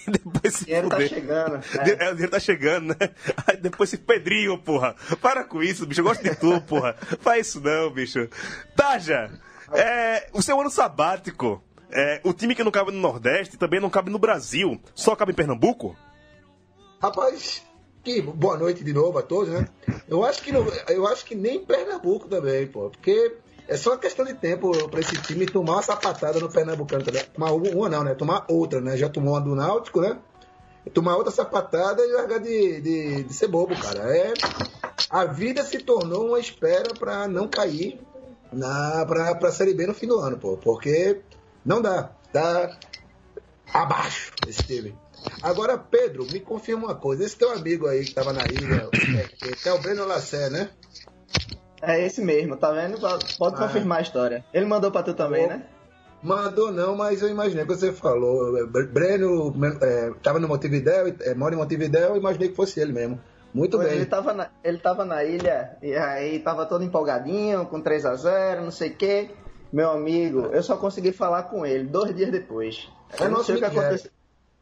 Depois 0.24 0.54
se 0.54 0.66
dinheiro 0.66 0.90
tá 0.90 0.96
fuder. 0.96 1.10
chegando, 1.10 1.56
é. 1.80 2.06
É, 2.06 2.10
o 2.10 2.14
dinheiro 2.14 2.32
tá 2.32 2.40
chegando, 2.40 2.88
né? 2.88 3.10
Aí 3.48 3.58
depois 3.58 3.94
esse 3.94 4.02
Pedrinho, 4.02 4.58
porra. 4.58 4.96
Para 5.22 5.44
com 5.44 5.62
isso, 5.62 5.86
bicho. 5.86 6.02
Eu 6.02 6.06
gosto 6.06 6.24
de 6.24 6.36
tu, 6.36 6.60
porra. 6.62 6.96
Faz 7.22 7.48
isso 7.48 7.62
não, 7.62 7.92
bicho. 7.92 8.28
Taja, 8.76 9.32
é, 9.74 10.30
o 10.34 10.42
seu 10.42 10.60
ano 10.60 10.70
sabático, 10.70 11.64
é, 11.92 12.22
o 12.24 12.34
time 12.34 12.56
que 12.56 12.64
não 12.64 12.72
cabe 12.72 12.92
no 12.92 13.00
Nordeste 13.00 13.58
também 13.58 13.80
não 13.80 13.90
cabe 13.90 14.10
no 14.10 14.20
Brasil, 14.20 14.80
só 14.94 15.16
cabe 15.16 15.32
em 15.32 15.36
Pernambuco? 15.36 15.96
Rapaz, 17.02 17.64
que 18.04 18.22
boa 18.22 18.58
noite 18.58 18.84
de 18.84 18.94
novo 18.94 19.18
a 19.18 19.22
todos, 19.22 19.54
né? 19.54 19.68
Eu 20.08 20.26
acho 20.26 20.42
que, 20.42 20.52
não, 20.52 20.66
eu 20.88 21.08
acho 21.08 21.26
que 21.26 21.36
nem 21.36 21.64
Pernambuco 21.64 22.28
também, 22.28 22.68
pô. 22.68 22.90
Porque 22.90 23.38
é 23.70 23.78
só 23.78 23.96
questão 23.96 24.26
de 24.26 24.34
tempo 24.34 24.72
pra 24.90 25.00
esse 25.00 25.16
time 25.22 25.46
tomar 25.46 25.74
uma 25.74 25.84
sapatada 25.84 26.40
no 26.40 26.50
Pernambucano 26.50 27.04
também. 27.04 27.24
Tomar 27.26 27.52
uma, 27.52 27.88
não, 27.88 28.04
né? 28.04 28.16
Tomar 28.16 28.46
outra, 28.50 28.82
né? 28.82 28.98
Já 28.98 29.08
tomou 29.08 29.36
uma 29.36 29.42
do 29.42 29.56
Náutico, 29.56 30.02
né? 30.02 30.18
Tomar 30.92 31.16
outra 31.18 31.32
sapatada 31.32 32.04
e 32.04 32.12
largar 32.12 32.40
de, 32.40 32.82
de, 32.82 33.24
de 33.24 33.34
ser 33.34 33.48
bobo, 33.48 33.80
cara. 33.80 34.00
É, 34.18 34.34
a 35.08 35.26
vida 35.26 35.64
se 35.64 35.78
tornou 35.78 36.30
uma 36.30 36.40
espera 36.40 36.96
pra 36.96 37.28
não 37.28 37.48
cair 37.48 38.02
na, 38.52 39.06
pra, 39.06 39.36
pra 39.36 39.52
Série 39.52 39.76
B 39.76 39.86
no 39.86 39.94
fim 39.94 40.08
do 40.08 40.18
ano, 40.18 40.40
pô. 40.40 40.58
Porque 40.58 41.22
não 41.64 41.80
dá. 41.80 42.12
Tá 42.34 42.76
abaixo 43.72 44.34
esse 44.48 44.64
time. 44.64 44.98
Agora, 45.44 45.78
Pedro, 45.78 46.26
me 46.32 46.40
confirma 46.40 46.88
uma 46.88 46.96
coisa. 46.96 47.24
Esse 47.24 47.36
teu 47.36 47.52
amigo 47.52 47.86
aí 47.86 48.04
que 48.04 48.16
tava 48.16 48.34
na 48.34 48.46
ilha, 48.46 48.90
é, 49.64 49.70
é, 49.70 49.74
o 49.74 49.80
Breno 49.80 50.06
Lassé, 50.06 50.50
né? 50.50 50.72
É 51.82 52.06
esse 52.06 52.22
mesmo, 52.22 52.58
tá 52.58 52.72
vendo? 52.72 53.00
Pode 53.00 53.56
Ah. 53.56 53.58
confirmar 53.58 54.00
a 54.00 54.02
história. 54.02 54.44
Ele 54.54 54.66
mandou 54.66 54.92
pra 54.92 55.04
tu 55.04 55.14
também, 55.14 55.48
né? 55.48 55.64
Mandou 56.22 56.72
não, 56.72 56.96
mas 56.98 57.22
eu 57.22 57.30
imaginei 57.30 57.66
que 57.66 57.74
você 57.74 57.94
falou. 57.94 58.58
é, 58.58 58.66
Bre- 58.66 58.88
Breno 58.88 59.54
é, 59.82 60.12
tava 60.22 60.38
no 60.40 60.48
Montevidéu, 60.50 61.14
é, 61.22 61.34
mora 61.34 61.56
em 61.56 61.58
Montevidéu, 61.58 62.10
eu 62.10 62.18
imaginei 62.18 62.50
que 62.50 62.56
fosse 62.56 62.80
ele 62.80 62.92
mesmo. 62.92 63.20
Muito 63.54 63.78
Pois 63.78 63.88
bem. 63.90 63.98
Ele 63.98 64.06
tava, 64.06 64.34
na, 64.34 64.50
ele 64.64 64.78
tava 64.80 65.06
na 65.06 65.24
ilha 65.24 65.78
e 65.82 65.96
aí 65.96 66.40
tava 66.40 66.66
todo 66.66 66.84
empolgadinho, 66.84 67.66
com 67.66 67.80
3 67.82 68.06
a 68.06 68.16
0 68.16 68.62
não 68.64 68.72
sei 68.72 68.90
o 68.90 68.96
quê. 68.96 69.30
Meu 69.72 69.92
amigo, 69.92 70.48
eu 70.52 70.62
só 70.62 70.76
consegui 70.76 71.12
falar 71.14 71.44
com 71.44 71.66
ele 71.66 71.86
dois 71.86 72.14
dias 72.16 72.32
depois. 72.32 72.90
É 73.18 73.24
Eu 73.24 73.30
não 73.30 73.38
nosso 73.38 73.46
sei 73.46 73.56
o 73.56 73.58
que 73.60 73.64
Jagger. 73.66 73.82
aconteceu. 73.82 74.12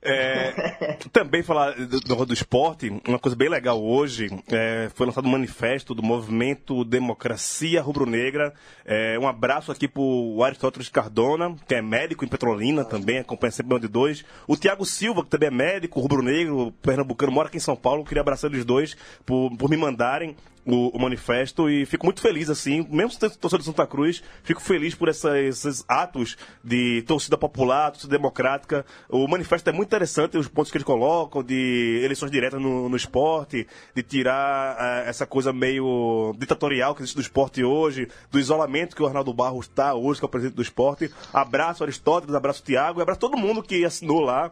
É, 0.08 0.97
também 1.12 1.43
falar 1.43 1.74
do, 1.74 2.26
do, 2.26 2.34
esporte, 2.34 2.89
uma 3.08 3.20
coisa 3.20 3.36
bem 3.36 3.49
legal 3.49 3.84
hoje, 3.84 4.30
é, 4.49 4.89
foi 4.95 5.05
lançado 5.05 5.28
um 5.28 5.32
manifesto 5.32 5.93
do 5.93 6.01
movimento 6.01 6.86
Democracia 6.86 7.82
Rubro-Negra. 7.82 8.53
É, 8.86 9.20
um 9.20 9.28
abraço 9.28 9.72
aqui 9.72 9.88
pro 9.88 10.41
Aristóteles 10.43 10.89
Cardona, 10.89 11.55
que 11.68 11.76
é 11.76 11.82
médico 11.82 12.24
em 12.24 12.28
Petrolina 12.28 12.86
também, 12.86 13.20
acompanha 13.20 13.51
sempre 13.51 13.76
o 13.76 13.80
de 13.80 13.88
dois. 13.88 14.24
O 14.47 14.55
Tiago 14.55 14.86
Silva, 14.86 15.24
que 15.24 15.30
também 15.30 15.47
é 15.47 15.51
médico, 15.51 15.99
rubro-negro, 15.99 16.72
pernambucano, 16.82 17.32
mora 17.32 17.49
aqui 17.49 17.58
em 17.58 17.62
São 17.62 17.76
Paulo. 17.76 18.05
Queria 18.05 18.22
abraçar 18.22 18.49
eles 18.49 18.64
dois 18.64 18.95
por, 19.26 19.55
por 19.58 19.70
me 19.70 19.78
mandarem 19.78 20.36
o, 20.68 20.89
o 20.89 20.99
manifesto 21.01 21.70
e 21.70 21.86
fico 21.86 22.05
muito 22.05 22.22
feliz, 22.22 22.49
assim, 22.49 22.86
mesmo 22.89 23.11
sendo 23.11 23.38
torcedor 23.38 23.59
de 23.61 23.65
Santa 23.65 23.88
Cruz, 23.88 24.22
fico 24.43 24.61
feliz 24.61 24.93
por 24.93 25.07
essa- 25.07 25.39
esses 25.39 25.86
atos 25.88 26.36
de 26.63 27.01
torcida 27.07 27.38
popular, 27.38 27.91
torcida 27.91 28.11
democrática. 28.18 28.86
O 29.09 29.28
manifesto 29.28 29.70
é 29.70 29.74
muito 29.74 29.88
interessante, 29.88 30.38
os 30.38 30.47
pontos 30.47 30.70
que 30.72 30.78
eles 30.78 30.86
colocam 30.86 31.41
de 31.41 32.01
eleições 32.03 32.30
diretas 32.30 32.61
no, 32.61 32.89
no 32.89 32.97
esporte, 32.97 33.65
de 33.95 34.03
tirar 34.03 34.76
eh, 34.78 35.09
essa 35.09 35.26
coisa 35.26 35.53
meio 35.53 36.36
ditatorial 36.38 36.93
que 36.93 37.01
existe 37.01 37.15
do 37.15 37.22
esporte 37.22 37.63
hoje, 37.63 38.07
do 38.30 38.38
isolamento 38.39 38.95
que 38.95 39.01
o 39.01 39.07
Arnaldo 39.07 39.34
Barros 39.34 39.68
está 39.68 39.93
hoje, 39.95 40.20
que 40.20 40.26
é 40.26 40.28
o 40.28 40.30
presidente 40.30 40.55
do 40.55 40.61
esporte. 40.61 41.09
Abraço 41.32 41.84
Aristóteles, 41.84 42.36
abraço 42.36 42.61
Tiago, 42.63 42.99
e 42.99 43.01
abraço 43.01 43.20
todo 43.22 43.38
mundo 43.38 43.63
que 43.63 43.86
assinou 43.86 44.20
lá 44.20 44.51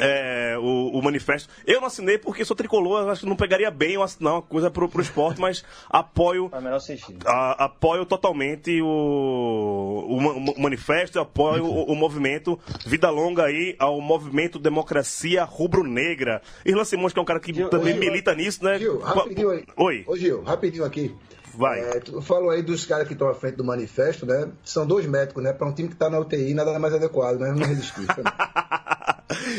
é, 0.00 0.56
o, 0.58 0.98
o 0.98 1.02
manifesto. 1.02 1.48
Eu 1.66 1.80
não 1.80 1.86
assinei 1.88 2.18
porque 2.18 2.44
sou 2.44 2.56
tricolor, 2.56 3.08
acho 3.08 3.22
que 3.22 3.26
não 3.28 3.36
pegaria 3.36 3.70
bem 3.70 3.92
eu 3.94 4.02
assinar 4.02 4.34
uma 4.34 4.42
coisa 4.42 4.70
pro, 4.70 4.88
pro 4.88 5.02
esporte, 5.02 5.40
mas 5.40 5.64
apoio. 5.90 6.48
Faz 6.48 6.62
o 6.62 6.64
menor 6.64 6.78
sentido. 6.80 7.26
a- 7.26 7.64
apoio 7.64 8.04
totalmente 8.06 8.80
o, 8.82 8.86
o, 8.86 10.16
o 10.18 10.60
manifesto, 10.60 11.18
apoio 11.20 11.64
o, 11.64 11.92
o 11.92 11.94
movimento. 11.94 12.58
Vida 12.86 13.10
longa 13.10 13.44
aí 13.44 13.74
ao 13.78 14.00
movimento 14.00 14.58
Democracia 14.58 15.44
Rubro-Negra. 15.44 16.42
Irlan 16.64 16.84
Simões, 16.84 17.12
que 17.12 17.18
é 17.18 17.22
um 17.22 17.24
cara 17.24 17.40
que 17.40 17.52
Gil, 17.52 17.68
também 17.68 17.94
ô, 17.94 17.96
Gil, 18.00 18.10
milita 18.10 18.34
nisso, 18.34 18.64
né? 18.64 18.78
Gil, 18.78 18.98
rapidinho 18.98 19.50
aí. 19.50 19.64
Oi. 19.76 20.04
Ô, 20.06 20.16
Gil, 20.16 20.42
rapidinho 20.42 20.84
aqui. 20.84 21.14
Vai. 21.54 21.80
É, 21.80 21.98
tu 21.98 22.20
falou 22.22 22.50
aí 22.50 22.62
dos 22.62 22.84
caras 22.86 23.06
que 23.08 23.14
estão 23.14 23.28
à 23.28 23.34
frente 23.34 23.56
do 23.56 23.64
manifesto, 23.64 24.24
né? 24.24 24.48
São 24.64 24.86
dois 24.86 25.06
médicos, 25.06 25.42
né? 25.42 25.52
Para 25.52 25.66
um 25.66 25.72
time 25.72 25.88
que 25.88 25.96
tá 25.96 26.08
na 26.08 26.20
UTI, 26.20 26.54
nada 26.54 26.78
mais 26.78 26.94
adequado, 26.94 27.38
né? 27.40 27.50
Não 27.50 27.66
resistir. 27.66 28.06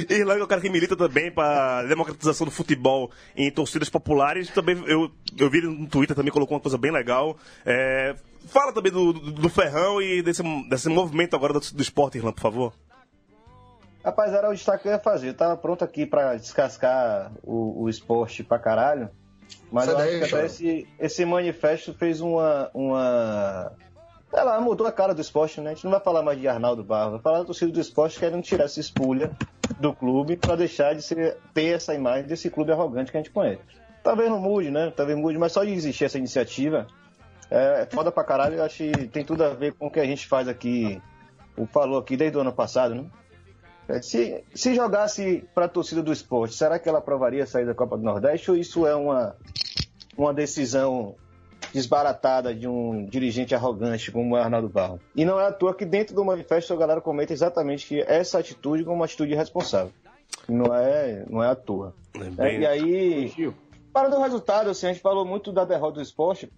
Irlan 0.10 0.38
é 0.38 0.44
o 0.44 0.48
cara 0.48 0.62
que 0.62 0.70
milita 0.70 0.96
também 0.96 1.32
para 1.32 1.84
democratização 1.84 2.46
do 2.46 2.52
futebol 2.52 3.12
em 3.36 3.50
torcidas 3.52 3.90
populares. 3.90 4.50
Também 4.50 4.82
eu, 4.86 5.12
eu 5.38 5.50
vi 5.50 5.60
ele 5.60 5.68
no 5.68 5.88
Twitter 5.88 6.16
também 6.16 6.32
colocou 6.32 6.56
uma 6.56 6.62
coisa 6.62 6.78
bem 6.78 6.92
legal. 6.92 7.38
É, 7.66 8.16
fala 8.48 8.74
também 8.74 8.92
do, 8.92 9.14
do, 9.14 9.32
do 9.32 9.50
Ferrão 9.50 10.02
e 10.02 10.22
desse, 10.22 10.44
desse 10.70 10.90
movimento 10.90 11.36
agora 11.36 11.54
do, 11.54 11.60
do 11.60 11.82
esporte, 11.82 12.18
Irlan, 12.18 12.34
por 12.34 12.42
favor. 12.42 12.74
Rapaz, 14.04 14.34
era 14.34 14.50
o 14.50 14.54
destaque 14.54 14.84
que 14.84 14.88
eu 14.88 14.94
ia 14.94 15.00
fazer. 15.00 15.30
Eu 15.30 15.34
tava 15.34 15.58
pronto 15.58 15.84
aqui 15.84 16.06
pra 16.06 16.36
descascar 16.36 17.32
o, 17.44 17.84
o 17.84 17.90
esporte 17.90 18.44
pra 18.44 18.58
caralho. 18.58 19.10
Mas 19.72 19.86
Sai 19.86 19.94
eu 19.94 19.98
daí, 19.98 20.22
acho 20.22 20.30
que 20.30 20.36
até 20.36 20.46
esse, 20.46 20.88
esse 21.00 21.26
manifesto 21.26 21.94
fez 21.94 22.22
uma. 22.22 22.70
uma... 22.74 23.72
Sei 24.32 24.44
lá, 24.44 24.62
mudou 24.62 24.86
a 24.86 24.92
cara 24.92 25.14
do 25.14 25.22
esporte, 25.22 25.60
né? 25.60 25.72
A 25.72 25.74
gente 25.74 25.84
não 25.84 25.92
vai 25.92 26.00
falar 26.00 26.22
mais 26.22 26.40
de 26.40 26.48
Arnaldo 26.48 26.84
Barro, 26.84 27.12
vai 27.12 27.20
falar 27.20 27.40
do 27.40 27.46
torcida 27.46 27.72
do 27.72 27.80
esporte 27.80 28.20
querendo 28.20 28.44
tirar 28.44 28.66
essa 28.66 28.80
espulha 28.80 29.32
do 29.80 29.94
clube 29.94 30.36
pra 30.36 30.56
deixar 30.56 30.94
de 30.94 31.02
ser, 31.02 31.38
ter 31.54 31.76
essa 31.76 31.94
imagem 31.94 32.28
desse 32.28 32.50
clube 32.50 32.72
arrogante 32.72 33.12
que 33.12 33.18
a 33.18 33.22
gente 33.22 33.32
conhece. 33.32 33.62
Talvez 34.04 34.30
não 34.30 34.40
mude, 34.40 34.70
né? 34.70 34.92
Talvez 34.96 35.18
mude, 35.18 35.38
mas 35.38 35.52
só 35.52 35.64
de 35.64 35.72
existir 35.72 36.06
essa 36.06 36.18
iniciativa 36.18 36.88
é 37.50 37.88
foda 37.92 38.12
pra 38.12 38.24
caralho. 38.24 38.56
Eu 38.56 38.64
acho 38.64 38.78
que 38.78 39.08
tem 39.08 39.24
tudo 39.24 39.44
a 39.44 39.50
ver 39.50 39.74
com 39.74 39.88
o 39.88 39.92
que 39.92 40.00
a 40.00 40.06
gente 40.06 40.28
faz 40.28 40.48
aqui, 40.48 41.02
o 41.58 41.66
falou 41.66 41.98
aqui 41.98 42.16
desde 42.16 42.38
o 42.38 42.42
ano 42.42 42.54
passado, 42.54 42.96
né? 42.96 43.06
É, 43.88 44.02
Se, 44.02 44.44
se 44.54 44.76
jogasse 44.76 45.44
para 45.54 45.66
a 45.66 45.70
torcida 45.70 46.04
do 46.04 46.14
esporte, 46.14 46.54
será 46.54 46.78
que 46.78 46.88
ela 46.88 47.00
aprovaria 47.00 47.46
sair 47.46 47.66
da 47.66 47.74
Copa 47.74 47.98
do 47.98 48.04
Nordeste 48.04 48.52
ou 48.52 48.58
isso 48.58 48.86
é 48.86 48.96
uma, 48.96 49.36
uma 50.16 50.34
decisão 50.34 51.16
desbaratada 51.74 52.54
de 52.54 52.68
um 52.68 53.06
dirigente 53.06 53.54
arrogante 53.54 54.12
como 54.12 54.38
é 54.38 54.42
Arnaldo 54.42 54.70
Barro? 54.70 55.00
E 55.16 55.24
não 55.26 55.40
é 55.40 55.48
à 55.48 55.52
toa 55.52 55.74
que 55.74 55.86
dentro 55.86 56.16
do 56.16 56.26
manifesto 56.26 56.74
a 56.74 56.78
galera 56.78 57.02
comenta 57.02 57.34
exatamente 57.34 57.88
que 57.88 58.02
essa 58.02 58.40
atitude 58.40 58.84
como 58.84 58.98
uma 58.98 59.06
atitude 59.06 59.34
irresponsável. 59.34 59.92
Não 60.48 60.74
é, 60.76 61.26
não 61.30 61.44
é 61.44 61.50
à 61.50 61.56
toa. 61.56 61.94
É, 62.38 62.60
e 62.60 62.66
aí, 62.66 63.54
para 63.94 64.10
do 64.10 64.22
resultado, 64.22 64.70
assim, 64.70 64.88
a 64.88 64.94
gente 64.94 65.02
falou 65.02 65.26
muito 65.26 65.52
da 65.52 65.66
derrota 65.66 65.96
do 65.96 66.02
esporte 66.02 66.52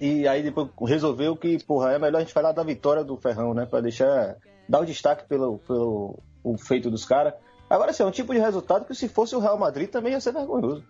e 0.00 0.26
aí 0.26 0.42
depois 0.42 0.68
resolveu 0.86 1.36
que, 1.36 1.62
porra, 1.64 1.92
é 1.92 1.98
melhor 1.98 2.18
a 2.18 2.20
gente 2.20 2.32
falar 2.32 2.52
da 2.52 2.62
vitória 2.62 3.04
do 3.04 3.16
Ferrão, 3.16 3.54
né? 3.54 3.66
Para 3.66 3.80
deixar, 3.80 4.36
dar 4.68 4.80
o 4.80 4.86
destaque 4.86 5.28
pelo, 5.28 5.58
pelo 5.58 6.18
o 6.42 6.56
feito 6.58 6.90
dos 6.90 7.04
caras. 7.04 7.34
Agora, 7.70 7.90
assim, 7.90 8.02
é 8.02 8.06
um 8.06 8.10
tipo 8.10 8.32
de 8.32 8.40
resultado 8.40 8.84
que 8.84 8.94
se 8.94 9.08
fosse 9.08 9.34
o 9.34 9.38
Real 9.38 9.58
Madrid 9.58 9.88
também 9.88 10.12
ia 10.12 10.20
ser 10.20 10.32
vergonhoso. 10.32 10.84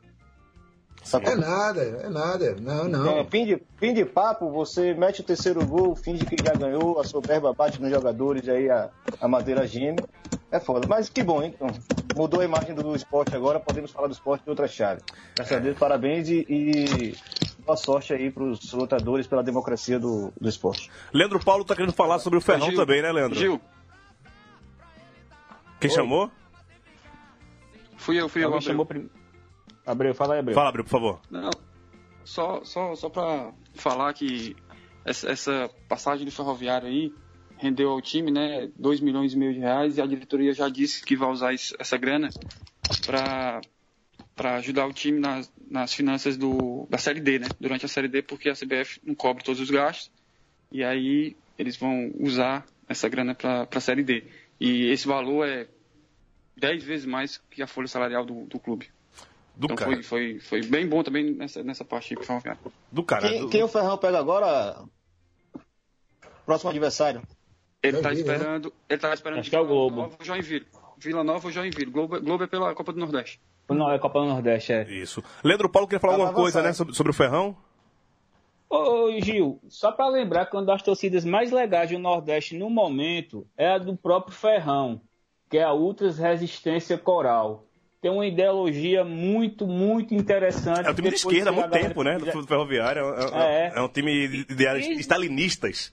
É 1.22 1.34
nada, 1.34 1.82
é 1.82 2.08
nada. 2.08 2.56
Não, 2.60 2.84
não. 2.84 3.18
É, 3.18 3.24
fim, 3.24 3.44
de, 3.44 3.62
fim 3.76 3.92
de 3.92 4.04
papo, 4.04 4.50
você 4.50 4.94
mete 4.94 5.20
o 5.20 5.24
terceiro 5.24 5.64
gol, 5.66 5.96
finge 5.96 6.24
que 6.24 6.36
já 6.42 6.52
ganhou, 6.52 7.00
a 7.00 7.04
soberba 7.04 7.52
bate 7.52 7.82
nos 7.82 7.90
jogadores, 7.90 8.48
aí 8.48 8.70
a, 8.70 8.88
a 9.20 9.28
madeira 9.28 9.66
geme. 9.66 9.98
É 10.50 10.60
foda. 10.60 10.86
Mas 10.86 11.08
que 11.08 11.22
bom, 11.22 11.42
hein? 11.42 11.54
Então, 11.54 11.68
mudou 12.14 12.40
a 12.40 12.44
imagem 12.44 12.74
do 12.74 12.94
esporte 12.94 13.34
agora, 13.34 13.58
podemos 13.58 13.90
falar 13.90 14.06
do 14.06 14.12
esporte 14.12 14.44
de 14.44 14.50
outra 14.50 14.68
chave. 14.68 15.00
Graças 15.34 15.56
a 15.56 15.60
Deus, 15.60 15.78
parabéns 15.78 16.28
e, 16.28 16.44
e 16.48 17.16
boa 17.64 17.76
sorte 17.76 18.12
aí 18.12 18.30
para 18.30 18.44
os 18.44 18.72
lutadores 18.72 19.26
pela 19.26 19.42
democracia 19.42 19.98
do, 19.98 20.32
do 20.40 20.48
esporte. 20.48 20.90
Leandro 21.12 21.40
Paulo 21.42 21.64
tá 21.64 21.74
querendo 21.74 21.92
falar 21.92 22.18
sobre 22.18 22.38
o 22.38 22.42
Ferrão 22.42 22.68
Gil, 22.68 22.76
também, 22.76 23.02
né, 23.02 23.10
Leandro? 23.10 23.38
Gil, 23.38 23.60
Quem 25.80 25.90
chamou? 25.90 26.30
fui 27.96 28.20
eu, 28.20 28.28
fui 28.28 28.42
eu. 28.42 28.48
Alguém 28.48 28.60
chamou 28.60 28.84
prim... 28.84 29.08
Abreu, 29.86 30.14
fala 30.14 30.34
aí, 30.34 30.40
Abreu. 30.40 30.54
Fala, 30.54 30.68
Abreu, 30.68 30.84
por 30.84 30.90
favor. 30.90 31.20
Não, 31.30 31.50
só, 32.24 32.62
só, 32.64 32.94
só 32.94 33.08
para 33.08 33.52
falar 33.74 34.12
que 34.14 34.54
essa, 35.04 35.28
essa 35.30 35.70
passagem 35.88 36.24
do 36.24 36.30
Ferroviário 36.32 36.88
aí 36.88 37.12
rendeu 37.58 37.90
ao 37.90 38.00
time, 38.00 38.30
né, 38.30 38.70
2 38.76 39.00
milhões 39.00 39.32
e 39.34 39.36
meio 39.38 39.52
de 39.52 39.60
reais 39.60 39.96
e 39.96 40.00
a 40.02 40.06
diretoria 40.06 40.52
já 40.52 40.68
disse 40.68 41.04
que 41.04 41.16
vai 41.16 41.30
usar 41.30 41.52
isso- 41.52 41.74
essa 41.78 41.96
grana 41.96 42.28
para 43.06 43.60
para 44.34 44.54
ajudar 44.56 44.86
o 44.86 44.92
time 44.94 45.20
nas, 45.20 45.52
nas 45.70 45.92
finanças 45.92 46.38
do, 46.38 46.86
da 46.88 46.96
Série 46.96 47.20
D, 47.20 47.38
né, 47.38 47.48
durante 47.60 47.84
a 47.84 47.88
Série 47.88 48.08
D, 48.08 48.22
porque 48.22 48.48
a 48.48 48.54
CBF 48.54 48.98
não 49.04 49.14
cobre 49.14 49.44
todos 49.44 49.60
os 49.60 49.70
gastos 49.70 50.10
e 50.72 50.82
aí 50.82 51.36
eles 51.58 51.76
vão 51.76 52.10
usar 52.18 52.64
essa 52.88 53.08
grana 53.10 53.34
para 53.34 53.68
a 53.70 53.80
Série 53.80 54.02
D. 54.02 54.24
E 54.58 54.86
esse 54.90 55.06
valor 55.06 55.46
é 55.46 55.68
10 56.56 56.82
vezes 56.82 57.04
mais 57.06 57.36
que 57.50 57.62
a 57.62 57.66
folha 57.66 57.86
salarial 57.86 58.24
do, 58.24 58.46
do 58.46 58.58
clube. 58.58 58.88
Do 59.54 59.66
então 59.66 59.76
cara. 59.76 59.90
foi, 59.90 60.02
foi, 60.02 60.40
foi 60.40 60.62
bem 60.62 60.86
bom 60.88 61.02
também 61.02 61.34
nessa, 61.34 61.62
nessa 61.62 61.84
parte 61.84 62.14
aí. 62.14 62.56
Do 62.90 63.02
cara. 63.02 63.28
Quem, 63.28 63.40
do- 63.40 63.48
quem 63.48 63.62
o 63.62 63.68
Ferrão 63.68 63.98
pega 63.98 64.18
agora? 64.18 64.82
Próximo 66.46 66.70
adversário. 66.70 67.22
Ele 67.82 67.98
tá 68.00 68.08
Joinville, 68.10 68.28
né? 68.28 68.34
esperando. 68.36 68.72
Ele 68.88 69.00
tá 69.00 69.14
esperando 69.14 69.38
Acho 69.40 69.50
que 69.50 69.56
é 69.56 69.60
o 69.60 69.66
Globo. 69.66 69.96
Vila 69.96 70.08
Nova 70.08 70.24
Joinville. 70.24 70.66
Vila 70.98 71.24
Nova 71.24 71.46
ou 71.48 71.52
Joinville. 71.52 71.90
Globo, 71.90 72.20
Globo 72.20 72.44
é 72.44 72.46
pela 72.46 72.74
Copa 72.74 72.92
do 72.92 72.98
Nordeste. 73.00 73.40
Não, 73.68 73.90
é 73.90 73.98
Copa 73.98 74.20
do 74.20 74.26
Nordeste, 74.26 74.72
é. 74.72 74.82
Isso. 74.90 75.22
Leandro 75.42 75.68
Paulo 75.68 75.86
queria 75.88 76.00
falar 76.00 76.12
Tava 76.14 76.24
alguma 76.24 76.42
coisa, 76.42 76.62
né, 76.62 76.72
sobre, 76.72 76.94
sobre 76.94 77.10
o 77.10 77.14
Ferrão? 77.14 77.56
Ô, 78.68 78.76
ô, 78.76 79.20
Gil, 79.20 79.60
só 79.68 79.92
para 79.92 80.08
lembrar 80.08 80.46
que 80.46 80.56
uma 80.56 80.64
das 80.64 80.82
torcidas 80.82 81.24
mais 81.24 81.50
legais 81.50 81.90
do 81.90 81.98
Nordeste 81.98 82.56
no 82.56 82.68
momento 82.70 83.46
é 83.56 83.72
a 83.72 83.78
do 83.78 83.96
próprio 83.96 84.34
Ferrão, 84.34 85.00
que 85.50 85.58
é 85.58 85.62
a 85.62 85.72
Ultras 85.72 86.18
Resistência 86.18 86.96
Coral. 86.98 87.64
Tem 88.02 88.10
uma 88.10 88.26
ideologia 88.26 89.04
muito, 89.04 89.64
muito 89.64 90.12
interessante. 90.12 90.88
É 90.88 90.90
um 90.90 90.94
time 90.94 91.08
de 91.10 91.14
esquerda 91.14 91.50
há 91.50 91.52
muito 91.52 91.70
tempo, 91.70 92.02
né? 92.02 92.18
Do 92.18 92.44
Ferroviário. 92.48 93.00
É, 93.14 93.24
é- 93.38 93.68
É. 93.68 93.72
é 93.76 93.80
um 93.80 93.88
time 93.88 94.26
de 94.26 94.52
ideais 94.52 94.84
stalinistas. 94.98 95.92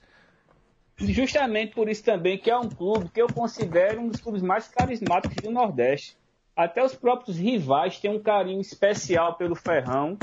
Justamente 0.98 1.72
por 1.72 1.88
isso 1.88 2.02
também 2.04 2.36
que 2.36 2.50
é 2.50 2.56
um 2.58 2.68
clube 2.68 3.08
que 3.14 3.22
eu 3.22 3.28
considero 3.28 4.00
um 4.00 4.08
dos 4.08 4.20
clubes 4.20 4.42
mais 4.42 4.66
carismáticos 4.66 5.36
do 5.36 5.52
Nordeste. 5.52 6.16
Até 6.56 6.84
os 6.84 6.96
próprios 6.96 7.38
rivais 7.38 7.98
têm 8.00 8.10
um 8.10 8.18
carinho 8.20 8.60
especial 8.60 9.34
pelo 9.36 9.54
Ferrão. 9.54 10.18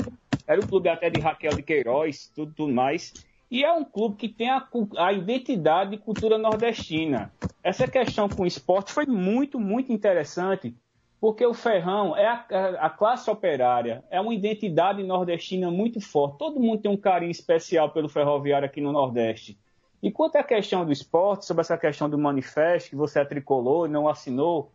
Era 0.46 0.60
um 0.60 0.66
clube 0.66 0.90
até 0.90 1.08
de 1.08 1.18
Raquel 1.20 1.54
de 1.56 1.62
Queiroz, 1.62 2.30
tudo, 2.34 2.52
tudo 2.54 2.72
mais. 2.72 3.14
E 3.50 3.64
é 3.64 3.72
um 3.72 3.82
clube 3.82 4.16
que 4.16 4.28
tem 4.28 4.50
a, 4.50 4.62
a 4.98 5.12
identidade 5.14 5.94
e 5.94 5.98
cultura 5.98 6.36
nordestina. 6.36 7.32
Essa 7.64 7.88
questão 7.88 8.28
com 8.28 8.42
o 8.42 8.46
esporte 8.46 8.92
foi 8.92 9.06
muito, 9.06 9.58
muito 9.58 9.90
interessante, 9.90 10.74
porque 11.20 11.44
o 11.44 11.52
Ferrão 11.54 12.16
é 12.16 12.26
a, 12.26 12.46
a- 12.80 12.90
classe 12.90 13.28
operária, 13.30 14.04
é 14.10 14.20
uma 14.20 14.32
identidade 14.34 15.02
nordestina 15.02 15.70
muito 15.70 16.00
forte. 16.00 16.38
Todo 16.38 16.60
mundo 16.60 16.80
tem 16.82 16.90
um 16.90 16.96
carinho 16.96 17.30
especial 17.30 17.90
pelo 17.90 18.08
ferroviário 18.08 18.66
aqui 18.66 18.80
no 18.80 18.92
Nordeste. 18.92 19.58
E 20.00 20.12
quanto 20.12 20.36
à 20.36 20.44
questão 20.44 20.84
do 20.84 20.92
esporte, 20.92 21.44
sobre 21.44 21.62
essa 21.62 21.76
questão 21.76 22.08
do 22.08 22.16
manifesto, 22.16 22.90
que 22.90 22.96
você 22.96 23.18
atricolou 23.18 23.86
e 23.86 23.88
não 23.88 24.08
assinou, 24.08 24.70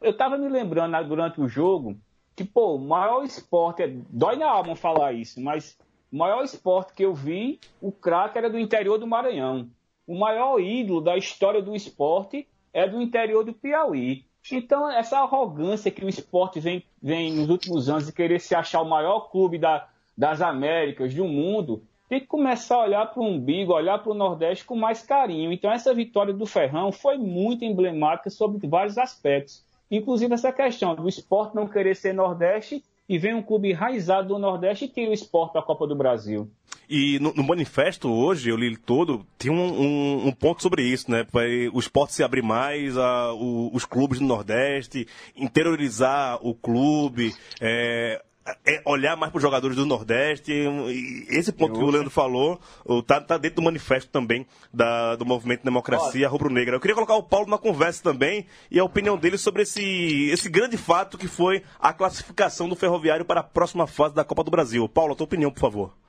eu 0.00 0.10
estava 0.12 0.38
me 0.38 0.48
lembrando 0.48 0.92
né, 0.92 1.02
durante 1.02 1.40
o 1.40 1.48
jogo 1.48 1.96
que, 2.36 2.44
pô, 2.44 2.76
o 2.76 2.78
maior 2.78 3.24
esporte, 3.24 3.82
é- 3.82 3.88
dói 4.08 4.36
na 4.36 4.48
alma 4.48 4.76
falar 4.76 5.12
isso, 5.12 5.40
mas 5.40 5.76
o 6.12 6.16
maior 6.16 6.44
esporte 6.44 6.94
que 6.94 7.04
eu 7.04 7.12
vi, 7.14 7.58
o 7.80 7.90
craque 7.90 8.38
era 8.38 8.48
do 8.48 8.58
interior 8.58 8.98
do 8.98 9.06
Maranhão. 9.06 9.68
O 10.06 10.16
maior 10.18 10.60
ídolo 10.60 11.00
da 11.00 11.16
história 11.16 11.60
do 11.62 11.74
esporte 11.74 12.48
é 12.72 12.88
do 12.88 13.00
interior 13.00 13.44
do 13.44 13.52
Piauí. 13.52 14.24
Então, 14.50 14.90
essa 14.90 15.18
arrogância 15.18 15.90
que 15.90 16.04
o 16.04 16.08
esporte 16.08 16.58
vem, 16.58 16.84
vem 17.00 17.32
nos 17.32 17.48
últimos 17.48 17.88
anos 17.88 18.06
de 18.06 18.12
querer 18.12 18.40
se 18.40 18.54
achar 18.54 18.82
o 18.82 18.88
maior 18.88 19.30
clube 19.30 19.58
da- 19.58 19.86
das 20.16 20.40
Américas, 20.40 21.14
do 21.14 21.24
mundo, 21.24 21.82
tem 22.08 22.20
que 22.20 22.26
começar 22.26 22.76
a 22.76 22.84
olhar 22.84 23.06
para 23.06 23.22
o 23.22 23.26
umbigo, 23.26 23.72
olhar 23.72 23.98
para 23.98 24.12
o 24.12 24.14
Nordeste 24.14 24.64
com 24.64 24.76
mais 24.76 25.02
carinho. 25.02 25.52
Então, 25.52 25.70
essa 25.70 25.94
vitória 25.94 26.34
do 26.34 26.44
Ferrão 26.44 26.92
foi 26.92 27.16
muito 27.16 27.64
emblemática 27.64 28.28
sobre 28.28 28.66
vários 28.66 28.98
aspectos. 28.98 29.64
Inclusive, 29.90 30.34
essa 30.34 30.52
questão 30.52 30.94
do 30.94 31.08
esporte 31.08 31.54
não 31.54 31.66
querer 31.66 31.94
ser 31.94 32.12
Nordeste 32.12 32.82
e 33.08 33.18
vem 33.18 33.34
um 33.34 33.42
clube 33.42 33.70
enraizado 33.70 34.28
do 34.28 34.38
Nordeste 34.38 34.86
e 34.86 34.88
tira 34.88 35.10
o 35.10 35.14
esporte 35.14 35.54
da 35.54 35.62
Copa 35.62 35.86
do 35.86 35.94
Brasil. 35.94 36.50
E 36.94 37.18
no, 37.20 37.32
no 37.32 37.42
manifesto 37.42 38.10
hoje, 38.12 38.50
eu 38.50 38.56
li 38.56 38.66
ele 38.66 38.76
todo, 38.76 39.24
tem 39.38 39.50
um, 39.50 39.80
um- 39.80 40.26
um 40.28 40.32
ponto 40.32 40.60
sobre 40.62 40.82
isso, 40.82 41.10
né? 41.10 41.24
Vai 41.32 41.68
o 41.68 41.78
esporte 41.78 42.12
se 42.12 42.22
abrir 42.22 42.42
mais, 42.42 42.98
a, 42.98 43.32
o- 43.32 43.70
os 43.72 43.86
clubes 43.86 44.18
do 44.18 44.26
Nordeste, 44.26 45.06
interiorizar 45.34 46.38
o 46.44 46.54
clube, 46.54 47.34
é, 47.60 48.20
é 48.66 48.82
olhar 48.84 49.16
mais 49.16 49.30
para 49.30 49.38
os 49.38 49.42
jogadores 49.42 49.76
do 49.76 49.86
Nordeste. 49.86 50.52
E 50.52 51.26
esse 51.30 51.50
ponto 51.52 51.72
que 51.78 51.84
o 51.84 51.90
Leandro 51.90 52.10
falou 52.10 52.60
o- 52.84 53.02
tá, 53.02 53.20
tá 53.20 53.38
dentro 53.38 53.56
do 53.56 53.62
manifesto 53.62 54.10
também 54.10 54.44
da- 54.74 55.16
do 55.16 55.24
movimento 55.24 55.62
Democracia 55.64 56.28
Rubro-Negra. 56.28 56.76
Eu 56.76 56.80
queria 56.80 56.94
colocar 56.94 57.14
o 57.14 57.22
Paulo 57.22 57.48
na 57.48 57.56
conversa 57.56 58.02
também 58.02 58.44
e 58.70 58.78
a 58.78 58.84
opinião 58.84 59.16
dele 59.16 59.38
sobre 59.38 59.62
esse, 59.62 60.28
esse 60.30 60.50
grande 60.50 60.76
fato 60.76 61.16
que 61.16 61.28
foi 61.28 61.62
a 61.78 61.92
classificação 61.92 62.68
do 62.68 62.76
Ferroviário 62.76 63.24
para 63.24 63.40
a 63.40 63.44
próxima 63.44 63.86
fase 63.86 64.14
da 64.14 64.24
Copa 64.24 64.44
do 64.44 64.50
Brasil. 64.50 64.88
Paulo, 64.88 65.12
a 65.12 65.16
tua 65.16 65.24
opinião, 65.24 65.50
por 65.50 65.60
favor. 65.60 66.01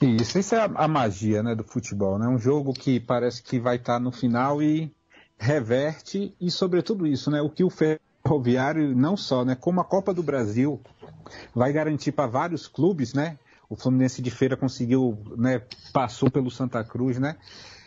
Isso, 0.00 0.38
isso 0.38 0.54
é 0.54 0.60
a, 0.60 0.64
a 0.64 0.88
magia 0.88 1.42
né, 1.42 1.54
do 1.54 1.64
futebol, 1.64 2.18
né? 2.18 2.28
Um 2.28 2.38
jogo 2.38 2.72
que 2.72 3.00
parece 3.00 3.42
que 3.42 3.58
vai 3.58 3.76
estar 3.76 3.98
no 3.98 4.12
final 4.12 4.62
e 4.62 4.92
reverte, 5.38 6.34
e 6.40 6.50
sobretudo 6.50 7.06
isso, 7.06 7.30
né? 7.30 7.40
O 7.40 7.50
que 7.50 7.64
o 7.64 7.70
Ferroviário, 7.70 8.94
não 8.94 9.16
só, 9.16 9.44
né? 9.44 9.54
Como 9.54 9.80
a 9.80 9.84
Copa 9.84 10.14
do 10.14 10.22
Brasil 10.22 10.80
vai 11.54 11.72
garantir 11.72 12.12
para 12.12 12.26
vários 12.26 12.66
clubes, 12.66 13.12
né? 13.12 13.38
O 13.68 13.76
Fluminense 13.76 14.22
de 14.22 14.30
Feira 14.30 14.56
conseguiu, 14.56 15.18
né? 15.36 15.62
Passou 15.92 16.30
pelo 16.30 16.50
Santa 16.50 16.82
Cruz, 16.84 17.18
né? 17.18 17.36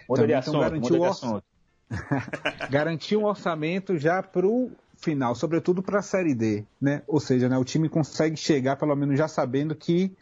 Muda 0.07 0.21
assunto, 0.35 0.59
garantiu 0.59 0.97
muda 0.97 1.43
garantir 2.69 3.17
um 3.17 3.25
orçamento 3.25 3.97
já 3.97 4.23
para 4.23 4.47
o 4.47 4.71
final, 4.95 5.33
sobretudo 5.35 5.81
para 5.81 5.99
a 5.99 6.01
Série 6.01 6.33
D, 6.33 6.63
né? 6.79 7.01
Ou 7.07 7.19
seja, 7.19 7.49
né, 7.49 7.57
o 7.57 7.65
time 7.65 7.89
consegue 7.89 8.37
chegar 8.37 8.75
pelo 8.75 8.95
menos 8.95 9.17
já 9.17 9.27
sabendo 9.27 9.75
que 9.75 10.15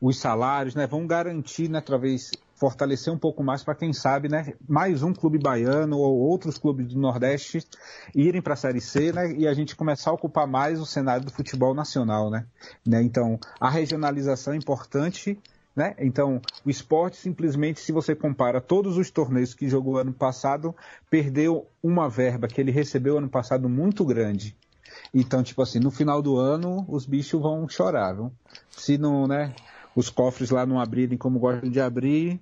os 0.00 0.18
salários, 0.18 0.74
né, 0.74 0.86
vão 0.86 1.06
garantir, 1.06 1.68
né, 1.68 1.80
talvez 1.80 2.30
fortalecer 2.54 3.12
um 3.12 3.18
pouco 3.18 3.42
mais 3.42 3.62
para 3.62 3.74
quem 3.74 3.92
sabe, 3.92 4.28
né, 4.28 4.54
mais 4.68 5.02
um 5.02 5.12
clube 5.12 5.38
baiano 5.38 5.98
ou 5.98 6.18
outros 6.18 6.58
clubes 6.58 6.88
do 6.88 6.98
Nordeste 6.98 7.66
irem 8.14 8.42
para 8.42 8.54
a 8.54 8.56
Série 8.56 8.80
C, 8.80 9.12
né, 9.12 9.32
e 9.32 9.46
a 9.46 9.54
gente 9.54 9.76
começar 9.76 10.10
a 10.10 10.14
ocupar 10.14 10.46
mais 10.46 10.80
o 10.80 10.86
cenário 10.86 11.24
do 11.24 11.32
futebol 11.32 11.74
nacional, 11.74 12.30
né? 12.30 12.46
né? 12.86 13.02
Então, 13.02 13.38
a 13.58 13.68
regionalização 13.70 14.52
é 14.52 14.56
importante, 14.56 15.38
né? 15.74 15.94
Então, 15.98 16.40
o 16.64 16.70
esporte 16.70 17.16
simplesmente, 17.16 17.80
se 17.80 17.92
você 17.92 18.14
compara 18.14 18.60
todos 18.60 18.96
os 18.98 19.10
torneios 19.10 19.54
que 19.54 19.68
jogou 19.68 19.98
ano 19.98 20.12
passado, 20.12 20.74
perdeu 21.08 21.66
uma 21.82 22.08
verba 22.08 22.48
que 22.48 22.60
ele 22.60 22.70
recebeu 22.70 23.18
ano 23.18 23.28
passado 23.28 23.68
muito 23.68 24.04
grande. 24.04 24.56
Então, 25.14 25.42
tipo 25.42 25.62
assim, 25.62 25.78
no 25.78 25.90
final 25.90 26.20
do 26.20 26.36
ano, 26.36 26.84
os 26.88 27.06
bichos 27.06 27.40
vão 27.40 27.68
chorar, 27.68 28.12
viu? 28.14 28.32
Se 28.70 28.98
não, 28.98 29.26
né, 29.26 29.54
os 29.96 30.08
cofres 30.10 30.50
lá 30.50 30.64
não 30.66 30.80
abrirem 30.80 31.18
como 31.18 31.38
gostam 31.38 31.68
de 31.70 31.80
abrir, 31.80 32.40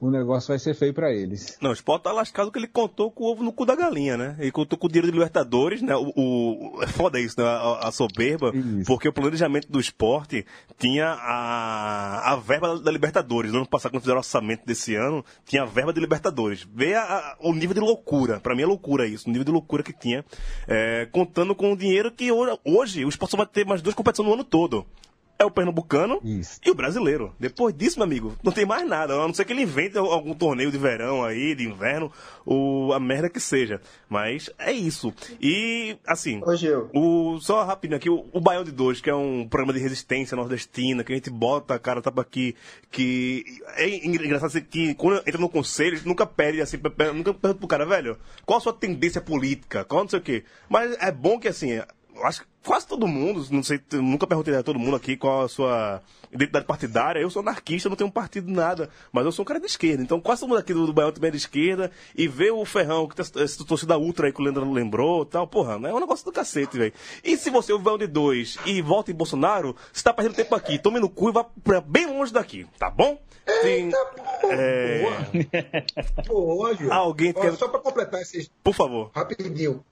o 0.00 0.10
negócio 0.10 0.48
vai 0.48 0.58
ser 0.58 0.74
feio 0.74 0.92
para 0.92 1.12
eles. 1.12 1.56
Não, 1.62 1.70
o 1.70 1.72
Sport 1.72 2.02
tá 2.02 2.12
lascado 2.12 2.50
que 2.50 2.58
ele 2.58 2.66
contou 2.66 3.10
com 3.10 3.24
o 3.24 3.32
ovo 3.32 3.42
no 3.44 3.52
cu 3.52 3.64
da 3.64 3.74
galinha, 3.76 4.16
né? 4.18 4.36
Ele 4.38 4.50
contou 4.50 4.76
com 4.78 4.86
o 4.86 4.90
dinheiro 4.90 5.06
de 5.06 5.12
Libertadores, 5.12 5.80
né? 5.80 5.94
O, 5.96 6.12
o- 6.16 6.82
é 6.82 6.86
foda 6.88 7.18
isso, 7.18 7.40
né? 7.40 7.46
A, 7.46 7.88
a 7.88 7.92
soberba, 7.92 8.50
Isso. 8.54 8.86
porque 8.86 9.08
o 9.08 9.12
planejamento 9.12 9.70
do 9.70 9.78
esporte 9.80 10.44
tinha 10.78 11.06
a, 11.08 12.32
a 12.32 12.36
verba 12.36 12.74
da, 12.76 12.82
da 12.82 12.90
Libertadores. 12.90 13.52
No 13.52 13.58
ano 13.58 13.68
passado, 13.68 13.92
quando 13.92 14.02
fizeram 14.02 14.16
o 14.18 14.20
orçamento 14.20 14.66
desse 14.66 14.94
ano, 14.94 15.24
tinha 15.46 15.62
a 15.62 15.66
verba 15.66 15.92
de 15.92 16.00
Libertadores. 16.00 16.66
Vê 16.74 16.94
a- 16.96 17.36
o 17.40 17.54
nível 17.54 17.74
de 17.74 17.80
loucura. 17.80 18.40
Pra 18.40 18.54
mim 18.54 18.62
é 18.62 18.66
loucura 18.66 19.06
isso, 19.06 19.28
o 19.28 19.30
nível 19.30 19.44
de 19.44 19.52
loucura 19.52 19.82
que 19.82 19.92
tinha. 19.92 20.24
é, 20.68 21.06
contando 21.12 21.54
com 21.54 21.72
o 21.72 21.76
dinheiro 21.76 22.10
que 22.10 22.30
hoje, 22.32 22.58
hoje 22.64 23.04
o 23.04 23.08
esporte 23.08 23.30
só 23.30 23.36
vai 23.36 23.46
ter 23.46 23.64
mais 23.64 23.80
duas 23.80 23.94
competições 23.94 24.26
no 24.28 24.34
ano 24.34 24.44
todo. 24.44 24.84
É 25.38 25.44
o 25.44 25.50
pernambucano 25.50 26.20
e 26.64 26.70
o 26.70 26.74
brasileiro. 26.74 27.34
Depois 27.38 27.74
disso, 27.74 27.98
meu 27.98 28.04
amigo, 28.04 28.36
não 28.42 28.52
tem 28.52 28.64
mais 28.64 28.86
nada. 28.88 29.14
A 29.14 29.26
não 29.26 29.34
ser 29.34 29.44
que 29.44 29.52
ele 29.52 29.62
invente 29.62 29.98
algum 29.98 30.34
torneio 30.34 30.70
de 30.70 30.78
verão 30.78 31.24
aí, 31.24 31.54
de 31.54 31.66
inverno, 31.66 32.10
ou 32.44 32.92
a 32.92 33.00
merda 33.00 33.28
que 33.28 33.40
seja. 33.40 33.80
Mas 34.08 34.50
é 34.58 34.72
isso. 34.72 35.12
E, 35.40 35.96
assim, 36.06 36.40
o, 36.94 37.38
só 37.40 37.64
rapidinho 37.64 37.96
aqui, 37.96 38.08
o, 38.08 38.26
o 38.32 38.40
Baião 38.40 38.64
de 38.64 38.72
Dois, 38.72 39.00
que 39.00 39.10
é 39.10 39.14
um 39.14 39.46
programa 39.48 39.72
de 39.72 39.80
resistência 39.80 40.36
nordestina, 40.36 41.02
que 41.02 41.12
a 41.12 41.16
gente 41.16 41.30
bota 41.30 41.74
a 41.74 41.78
cara 41.78 42.00
tapa 42.00 42.22
aqui, 42.22 42.54
que 42.90 43.44
é 43.76 44.06
engraçado 44.06 44.46
assim, 44.48 44.60
que 44.62 44.94
quando 44.94 45.18
entra 45.26 45.38
no 45.38 45.48
conselho, 45.48 45.94
a 45.94 45.96
gente 45.96 46.08
nunca 46.08 46.26
pede 46.26 46.60
assim, 46.60 46.78
nunca 47.14 47.34
pergunta 47.34 47.54
pro 47.54 47.68
cara, 47.68 47.84
velho, 47.84 48.16
qual 48.44 48.58
a 48.58 48.62
sua 48.62 48.72
tendência 48.72 49.20
política? 49.20 49.84
Qual 49.84 50.02
não 50.02 50.08
sei 50.08 50.18
o 50.18 50.22
quê. 50.22 50.44
Mas 50.68 50.96
é 51.00 51.10
bom 51.10 51.38
que, 51.38 51.48
assim, 51.48 51.70
eu 51.70 51.84
acho 52.22 52.42
que 52.42 52.46
quase 52.64 52.86
todo 52.86 53.06
mundo, 53.06 53.46
não 53.50 53.62
sei, 53.62 53.80
nunca 53.92 54.26
perguntei 54.26 54.54
a 54.54 54.62
todo 54.62 54.78
mundo 54.78 54.96
aqui 54.96 55.16
qual 55.16 55.42
a 55.42 55.48
sua 55.48 56.02
identidade 56.32 56.66
partidária. 56.66 57.20
Eu 57.20 57.30
sou 57.30 57.40
anarquista, 57.40 57.88
não 57.88 57.96
tenho 57.96 58.08
um 58.08 58.12
partido 58.12 58.50
nada, 58.50 58.88
mas 59.12 59.24
eu 59.24 59.32
sou 59.32 59.42
um 59.42 59.46
cara 59.46 59.60
de 59.60 59.66
esquerda. 59.66 60.02
Então 60.02 60.20
quase 60.20 60.40
todo 60.40 60.50
mundo 60.50 60.58
aqui 60.58 60.72
do, 60.72 60.86
do 60.86 60.92
Baião 60.92 61.12
também 61.12 61.28
é 61.28 61.32
de 61.32 61.36
esquerda. 61.38 61.90
E 62.16 62.26
ver 62.26 62.52
o 62.52 62.64
Ferrão, 62.64 63.06
que 63.06 63.14
tem 63.14 63.44
esse 63.44 63.64
torcida 63.64 63.98
ultra 63.98 64.26
aí 64.26 64.32
que 64.32 64.40
o 64.40 64.44
Leandro 64.44 64.70
lembrou 64.70 65.24
tal, 65.24 65.46
porra, 65.46 65.74
é 65.74 65.92
um 65.92 66.00
negócio 66.00 66.24
do 66.24 66.32
cacete, 66.32 66.78
velho. 66.78 66.92
E 67.22 67.36
se 67.36 67.50
você 67.50 67.72
é 67.72 67.74
o 67.74 67.78
Baião 67.78 67.98
de 67.98 68.06
dois 68.06 68.58
e 68.64 68.80
volta 68.80 69.10
em 69.10 69.14
Bolsonaro, 69.14 69.76
você 69.92 70.02
tá 70.02 70.12
perdendo 70.12 70.36
tempo 70.36 70.54
aqui. 70.54 70.78
Tome 70.78 71.00
no 71.00 71.08
cu 71.08 71.30
e 71.30 71.32
vá 71.32 71.44
pra 71.44 71.80
bem 71.80 72.06
longe 72.06 72.32
daqui, 72.32 72.66
tá 72.78 72.90
bom? 72.90 73.20
Sim. 73.62 73.90
É... 74.50 75.02
Pô, 76.26 76.66
Alguém 76.90 77.32
Ó, 77.36 77.40
quer... 77.40 77.52
Só 77.54 77.68
pra 77.68 77.80
completar 77.80 78.20
esses. 78.22 78.50
Por 78.62 78.74
favor. 78.74 79.10
Rapidinho. 79.14 79.84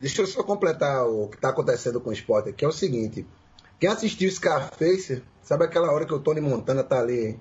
Deixa 0.00 0.22
eu 0.22 0.26
só 0.26 0.42
completar 0.42 1.06
o 1.08 1.28
que 1.28 1.36
está 1.36 1.48
acontecendo 1.48 2.00
com 2.00 2.10
o 2.10 2.12
esporte 2.12 2.50
aqui. 2.50 2.64
É 2.64 2.68
o 2.68 2.72
seguinte: 2.72 3.26
quem 3.80 3.88
assistiu 3.88 4.30
Scarface, 4.30 5.22
sabe 5.42 5.64
aquela 5.64 5.92
hora 5.92 6.06
que 6.06 6.14
o 6.14 6.20
Tony 6.20 6.40
Montana 6.40 6.84
tá 6.84 7.00
ali 7.00 7.38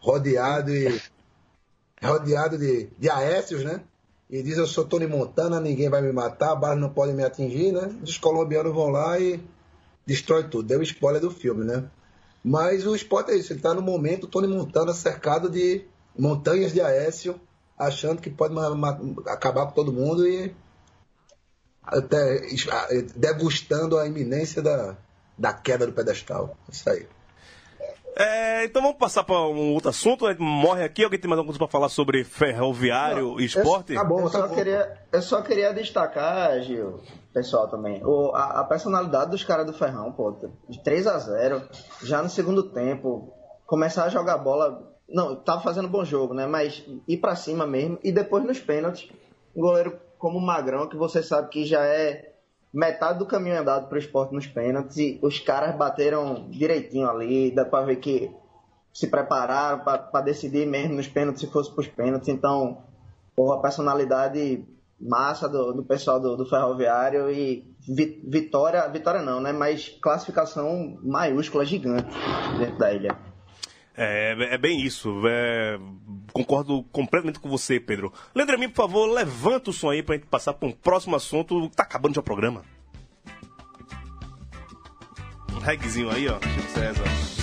rodeado 0.00 0.70
e. 0.74 1.00
rodeado 2.02 2.56
de, 2.56 2.88
de 2.98 3.10
Aécios, 3.10 3.64
né? 3.64 3.82
E 4.28 4.42
diz: 4.42 4.58
Eu 4.58 4.66
sou 4.66 4.84
Tony 4.84 5.06
Montana, 5.06 5.60
ninguém 5.60 5.88
vai 5.88 6.02
me 6.02 6.12
matar, 6.12 6.54
balas 6.56 6.78
não 6.78 6.90
podem 6.90 7.14
me 7.14 7.24
atingir, 7.24 7.72
né? 7.72 7.94
Os 8.02 8.18
colombianos 8.18 8.74
vão 8.74 8.88
lá 8.88 9.18
e 9.18 9.40
destrói 10.04 10.44
tudo. 10.44 10.66
Deu 10.66 10.82
spoiler 10.82 11.20
do 11.20 11.30
filme, 11.30 11.64
né? 11.64 11.88
Mas 12.42 12.86
o 12.86 12.96
esporte 12.96 13.30
é 13.30 13.36
isso: 13.36 13.52
ele 13.52 13.60
tá 13.60 13.72
no 13.72 13.82
momento, 13.82 14.26
Tony 14.26 14.48
Montana 14.48 14.92
cercado 14.92 15.48
de 15.48 15.84
montanhas 16.18 16.72
de 16.72 16.80
Aécio, 16.80 17.40
achando 17.78 18.20
que 18.20 18.30
pode 18.30 18.54
acabar 19.26 19.66
com 19.66 19.72
todo 19.72 19.92
mundo 19.92 20.26
e 20.26 20.54
até 21.90 22.42
degustando 23.16 23.98
a 23.98 24.06
iminência 24.06 24.62
da, 24.62 24.96
da 25.36 25.52
queda 25.52 25.86
do 25.86 25.92
pedestal. 25.92 26.56
Isso 26.70 26.88
aí. 26.88 27.06
É, 28.16 28.64
então 28.64 28.82
vamos 28.82 28.98
passar 28.98 29.24
para 29.24 29.40
um 29.40 29.72
outro 29.72 29.90
assunto. 29.90 30.26
A 30.26 30.30
gente 30.30 30.42
morre 30.42 30.84
aqui. 30.84 31.04
Alguém 31.04 31.18
tem 31.18 31.28
mais 31.28 31.38
alguma 31.38 31.52
coisa 31.52 31.58
para 31.58 31.72
falar 31.72 31.88
sobre 31.88 32.24
ferroviário 32.24 33.32
Não, 33.32 33.40
e 33.40 33.44
esporte? 33.44 33.94
Eu, 33.94 34.02
tá 34.02 34.04
bom, 34.06 34.20
eu, 34.20 34.28
só 34.28 34.48
tá 34.48 34.54
queria, 34.54 34.98
eu 35.12 35.22
só 35.22 35.42
queria 35.42 35.72
destacar, 35.72 36.60
Gil, 36.62 37.00
pessoal 37.32 37.68
também, 37.68 38.04
o, 38.04 38.32
a, 38.34 38.60
a, 38.60 38.64
personalidade 38.64 39.30
dos 39.30 39.44
caras 39.44 39.66
do 39.66 39.72
Ferrão, 39.72 40.12
pô, 40.12 40.36
de 40.68 40.82
3 40.82 41.06
a 41.06 41.18
0 41.18 41.62
já 42.02 42.22
no 42.22 42.28
segundo 42.28 42.64
tempo, 42.64 43.32
começar 43.66 44.04
a 44.04 44.08
jogar 44.08 44.38
bola. 44.38 44.86
Não, 45.08 45.34
tava 45.36 45.60
fazendo 45.60 45.88
bom 45.88 46.04
jogo, 46.04 46.34
né? 46.34 46.46
Mas 46.46 46.84
ir 47.08 47.16
para 47.16 47.34
cima 47.34 47.66
mesmo. 47.66 47.98
E 48.02 48.12
depois 48.12 48.44
nos 48.44 48.60
pênaltis, 48.60 49.08
o 49.54 49.60
goleiro 49.60 49.98
como 50.20 50.38
o 50.38 50.40
Magrão, 50.40 50.86
que 50.86 50.96
você 50.96 51.22
sabe 51.22 51.48
que 51.48 51.64
já 51.64 51.84
é 51.84 52.34
metade 52.72 53.18
do 53.18 53.26
caminho 53.26 53.58
andado 53.58 53.88
para 53.88 53.96
o 53.96 53.98
esporte 53.98 54.34
nos 54.34 54.46
pênaltis. 54.46 54.96
E 54.98 55.18
os 55.22 55.40
caras 55.40 55.74
bateram 55.74 56.48
direitinho 56.50 57.08
ali, 57.08 57.50
dá 57.50 57.64
para 57.64 57.86
ver 57.86 57.96
que 57.96 58.30
se 58.92 59.08
prepararam 59.08 59.80
para 59.80 60.20
decidir 60.20 60.66
mesmo 60.66 60.94
nos 60.94 61.08
pênaltis 61.08 61.40
se 61.40 61.50
fosse 61.50 61.72
para 61.72 61.80
os 61.80 61.88
pênaltis. 61.88 62.28
Então, 62.28 62.84
porra, 63.34 63.56
a 63.56 63.62
personalidade 63.62 64.64
massa 65.00 65.48
do, 65.48 65.72
do 65.72 65.82
pessoal 65.82 66.20
do, 66.20 66.36
do, 66.36 66.44
Ferroviário 66.44 67.30
e 67.30 67.64
vitória, 68.28 68.86
vitória 68.88 69.22
não, 69.22 69.40
né? 69.40 69.52
Mas 69.52 69.88
classificação 70.02 70.98
maiúscula, 71.02 71.64
gigante 71.64 72.10
dentro 72.58 72.76
da 72.76 72.92
ilha. 72.92 73.16
É, 73.96 74.54
é 74.54 74.58
bem 74.58 74.82
isso. 74.82 75.10
É, 75.26 75.78
concordo 76.32 76.82
completamente 76.92 77.38
com 77.38 77.48
você, 77.48 77.80
Pedro. 77.80 78.12
Leandro 78.34 78.58
mim, 78.58 78.68
por 78.68 78.76
favor, 78.76 79.06
levanta 79.06 79.70
o 79.70 79.72
som 79.72 79.90
aí 79.90 80.02
pra 80.02 80.16
gente 80.16 80.26
passar 80.26 80.52
para 80.54 80.68
um 80.68 80.72
próximo 80.72 81.16
assunto. 81.16 81.68
Tá 81.70 81.82
acabando 81.82 82.14
já 82.14 82.20
o 82.20 82.24
programa. 82.24 82.62
Um 85.54 85.58
regzinho 85.58 86.10
aí, 86.10 86.28
ó. 86.28 86.38
Chico 86.40 86.70
César. 86.70 87.39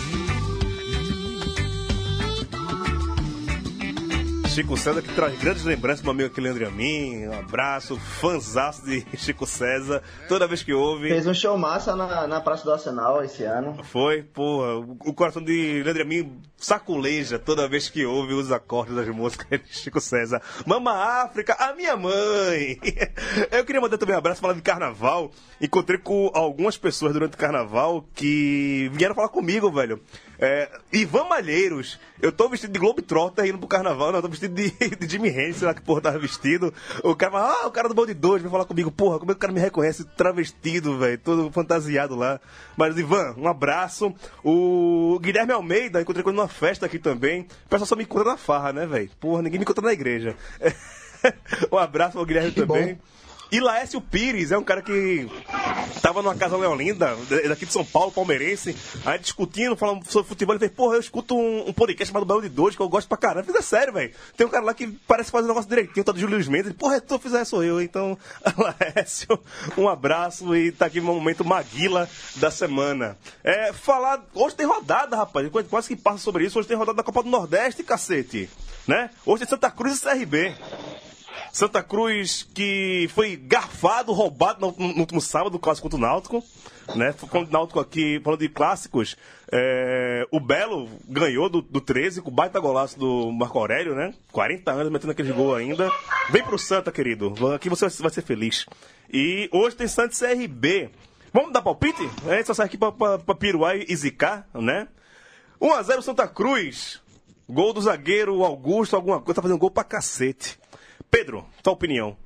Chico 4.57 4.75
César, 4.75 5.03
que 5.03 5.13
traz 5.13 5.37
grandes 5.37 5.63
lembranças 5.63 6.01
do 6.01 6.05
meu 6.05 6.13
amigo 6.13 6.31
aqui, 6.31 6.41
Leandro 6.41 6.67
Amin. 6.67 7.27
Um 7.27 7.33
abraço, 7.33 7.95
fãzaço 7.95 8.83
de 8.87 9.05
Chico 9.15 9.45
César. 9.45 10.01
Toda 10.27 10.47
vez 10.47 10.63
que 10.63 10.73
ouve. 10.73 11.09
Fez 11.09 11.27
um 11.27 11.33
show 11.35 11.55
massa 11.59 11.95
na, 11.95 12.25
na 12.25 12.41
Praça 12.41 12.63
do 12.63 12.73
Arsenal 12.73 13.23
esse 13.23 13.43
ano. 13.43 13.77
Foi, 13.83 14.23
porra. 14.23 14.79
O 15.05 15.13
coração 15.13 15.43
de 15.43 15.83
Leandro 15.83 16.01
Amin 16.01 16.41
saculeja 16.57 17.37
toda 17.37 17.67
vez 17.67 17.87
que 17.87 18.03
ouve 18.03 18.33
os 18.33 18.51
acordes 18.51 18.95
das 18.95 19.07
músicas 19.09 19.61
de 19.61 19.77
Chico 19.77 20.01
César. 20.01 20.41
Mama 20.65 20.91
África, 21.21 21.53
a 21.53 21.75
minha 21.75 21.95
mãe! 21.95 22.79
Eu 23.53 23.63
queria 23.63 23.79
mandar 23.79 23.99
também 23.99 24.15
um 24.15 24.17
abraço 24.17 24.41
falando 24.41 24.57
de 24.57 24.63
carnaval. 24.63 25.31
Encontrei 25.61 25.99
com 25.99 26.31
algumas 26.33 26.75
pessoas 26.75 27.13
durante 27.13 27.35
o 27.35 27.37
carnaval 27.37 28.03
que 28.15 28.89
vieram 28.93 29.13
falar 29.13 29.29
comigo, 29.29 29.71
velho. 29.71 30.01
É, 30.39 30.69
Ivan 30.91 31.25
Malheiros, 31.25 31.99
eu 32.21 32.31
tô 32.31 32.47
vestido 32.47 32.71
de 32.71 32.79
Globetrotter 32.79 33.45
indo 33.45 33.57
pro 33.57 33.67
carnaval, 33.67 34.11
não, 34.11 34.19
eu 34.19 34.21
tô 34.21 34.29
vestido 34.29 34.53
de, 34.53 34.69
de 34.95 35.09
Jimmy 35.09 35.31
sei 35.53 35.67
lá 35.67 35.73
que 35.73 35.81
porra 35.81 36.01
tava 36.01 36.19
vestido. 36.19 36.73
O 37.03 37.15
cara 37.15 37.31
fala, 37.31 37.63
ah, 37.63 37.67
o 37.67 37.71
cara 37.71 37.87
do 37.87 37.95
Balde 37.95 38.13
2 38.13 38.41
vem 38.41 38.51
falar 38.51 38.65
comigo, 38.65 38.91
porra, 38.91 39.19
como 39.19 39.31
é 39.31 39.33
que 39.33 39.37
o 39.37 39.41
cara 39.41 39.53
me 39.53 39.59
reconhece 39.59 40.03
travestido, 40.03 40.97
velho, 40.97 41.17
todo 41.17 41.51
fantasiado 41.51 42.15
lá. 42.15 42.39
Mas, 42.75 42.97
Ivan, 42.97 43.33
um 43.37 43.47
abraço. 43.47 44.13
O 44.43 45.19
Guilherme 45.19 45.53
Almeida, 45.53 46.01
encontrei 46.01 46.23
com 46.23 46.29
ele 46.29 46.37
numa 46.37 46.47
festa 46.47 46.85
aqui 46.85 46.99
também. 46.99 47.41
O 47.65 47.69
pessoal 47.69 47.87
só 47.87 47.95
me 47.95 48.03
encontra 48.03 48.31
na 48.31 48.37
farra, 48.37 48.71
né, 48.71 48.85
velho? 48.85 49.09
Porra, 49.19 49.41
ninguém 49.41 49.59
me 49.59 49.63
encontra 49.63 49.83
na 49.83 49.93
igreja. 49.93 50.35
um 51.71 51.77
abraço 51.77 52.19
ao 52.19 52.25
Guilherme 52.25 52.51
que 52.51 52.61
também. 52.61 52.93
Bom. 52.93 53.16
E 53.51 53.59
Laércio 53.59 54.01
Pires 54.01 54.51
é 54.51 54.57
um 54.57 54.63
cara 54.63 54.81
que 54.81 55.29
tava 56.01 56.21
numa 56.21 56.35
casa 56.35 56.57
leolinda, 56.57 57.15
daqui 57.47 57.65
de 57.65 57.71
São 57.71 57.85
Paulo, 57.85 58.11
palmeirense, 58.11 58.75
aí 59.05 59.17
discutindo, 59.17 59.75
falando 59.75 60.05
sobre 60.09 60.27
futebol. 60.27 60.53
Ele 60.53 60.59
fez, 60.59 60.71
porra, 60.71 60.95
eu 60.95 60.99
escuto 60.99 61.35
um, 61.35 61.69
um 61.69 61.73
podcast 61.73 62.11
chamado 62.11 62.25
Baú 62.25 62.41
de 62.41 62.49
Dois, 62.49 62.75
que 62.75 62.81
eu 62.81 62.89
gosto 62.89 63.07
pra 63.07 63.17
caramba. 63.17 63.45
Fiz, 63.45 63.55
é 63.55 63.61
sério, 63.61 63.93
velho. 63.93 64.13
Tem 64.35 64.45
um 64.45 64.49
cara 64.49 64.65
lá 64.65 64.73
que 64.73 64.87
parece 65.07 65.31
fazer 65.31 65.45
um 65.45 65.49
negócio 65.49 65.69
direitinho, 65.69 66.03
tá 66.03 66.11
do 66.11 66.19
Júlio 66.19 66.37
Mendes. 66.51 66.73
Porra, 66.73 66.99
tu 66.99 67.17
fizer, 67.19 67.45
sou 67.45 67.63
eu. 67.63 67.81
Então, 67.81 68.17
Laércio, 68.57 69.39
um 69.77 69.87
abraço 69.87 70.55
e 70.55 70.71
tá 70.71 70.87
aqui 70.87 70.99
no 70.99 71.13
momento 71.13 71.45
Maguila 71.45 72.09
da 72.35 72.51
semana. 72.51 73.17
É, 73.43 73.71
falar, 73.71 74.25
hoje 74.33 74.55
tem 74.55 74.65
rodada, 74.65 75.15
rapaz. 75.15 75.49
Quase 75.69 75.87
que 75.87 75.95
passa 75.95 76.19
sobre 76.19 76.45
isso. 76.45 76.59
Hoje 76.59 76.67
tem 76.67 76.77
rodada 76.77 76.97
da 76.97 77.03
Copa 77.03 77.23
do 77.23 77.29
Nordeste, 77.29 77.83
cacete. 77.83 78.49
Né? 78.85 79.09
Hoje 79.25 79.39
tem 79.39 79.49
Santa 79.49 79.71
Cruz 79.71 79.97
e 79.97 80.01
CRB. 80.01 80.55
Santa 81.57 81.81
Cruz 81.81 82.47
que 82.53 83.09
foi 83.15 83.35
garfado, 83.35 84.13
roubado 84.13 84.61
no, 84.61 84.93
no, 84.93 84.99
último 84.99 85.19
sábado, 85.19 85.57
quase 85.57 85.81
contra 85.81 85.97
o 85.97 85.99
Náutico. 85.99 86.43
Né? 86.95 87.11
Falando 87.13 87.47
o 87.47 87.51
Náutico 87.51 87.79
aqui, 87.79 88.21
falando 88.23 88.41
de 88.41 88.47
clássicos, 88.47 89.17
é, 89.51 90.27
o 90.31 90.39
Belo 90.39 90.87
ganhou 91.09 91.49
do, 91.49 91.63
do 91.63 91.81
13 91.81 92.21
com 92.21 92.29
o 92.29 92.33
baita 92.33 92.59
golaço 92.59 92.99
do 92.99 93.31
Marco 93.31 93.57
Aurélio, 93.57 93.95
né? 93.95 94.13
40 94.31 94.71
anos 94.71 94.91
metendo 94.91 95.13
aquele 95.13 95.33
gol 95.33 95.55
ainda. 95.55 95.91
Vem 96.29 96.43
pro 96.43 96.59
Santa, 96.59 96.91
querido. 96.91 97.33
Aqui 97.55 97.69
você 97.69 97.89
vai 98.03 98.11
ser 98.11 98.21
feliz. 98.21 98.67
E 99.11 99.49
hoje 99.51 99.75
tem 99.75 99.87
Santos 99.87 100.19
CRB. 100.19 100.91
Vamos 101.33 101.51
dar 101.51 101.63
palpite? 101.63 102.07
A 102.27 102.35
gente 102.35 102.45
só 102.45 102.53
sai 102.53 102.67
aqui 102.67 102.77
pra, 102.77 102.91
pra, 102.91 103.17
pra 103.17 103.33
piruar 103.33 103.75
e 103.75 103.95
zicar, 103.95 104.47
né? 104.53 104.87
1x0 105.59 106.03
Santa 106.03 106.27
Cruz. 106.27 107.01
Gol 107.49 107.73
do 107.73 107.81
zagueiro 107.81 108.43
Augusto, 108.43 108.95
alguma 108.95 109.19
coisa, 109.19 109.37
tá 109.37 109.41
fazendo 109.41 109.57
gol 109.57 109.71
pra 109.71 109.83
cacete. 109.83 110.59
Pedro, 111.09 111.45
tua 111.63 111.73
opinião. 111.73 112.17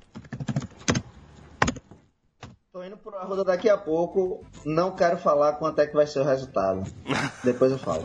Tô 2.71 2.83
indo 2.83 2.95
pro 2.95 3.17
Arruda 3.17 3.43
daqui 3.43 3.69
a 3.69 3.77
pouco. 3.77 4.45
Não 4.65 4.95
quero 4.95 5.17
falar 5.17 5.53
quanto 5.53 5.79
é 5.81 5.87
que 5.87 5.93
vai 5.93 6.07
ser 6.07 6.19
o 6.19 6.23
resultado. 6.23 6.83
Depois 7.43 7.71
eu 7.71 7.77
falo. 7.77 8.03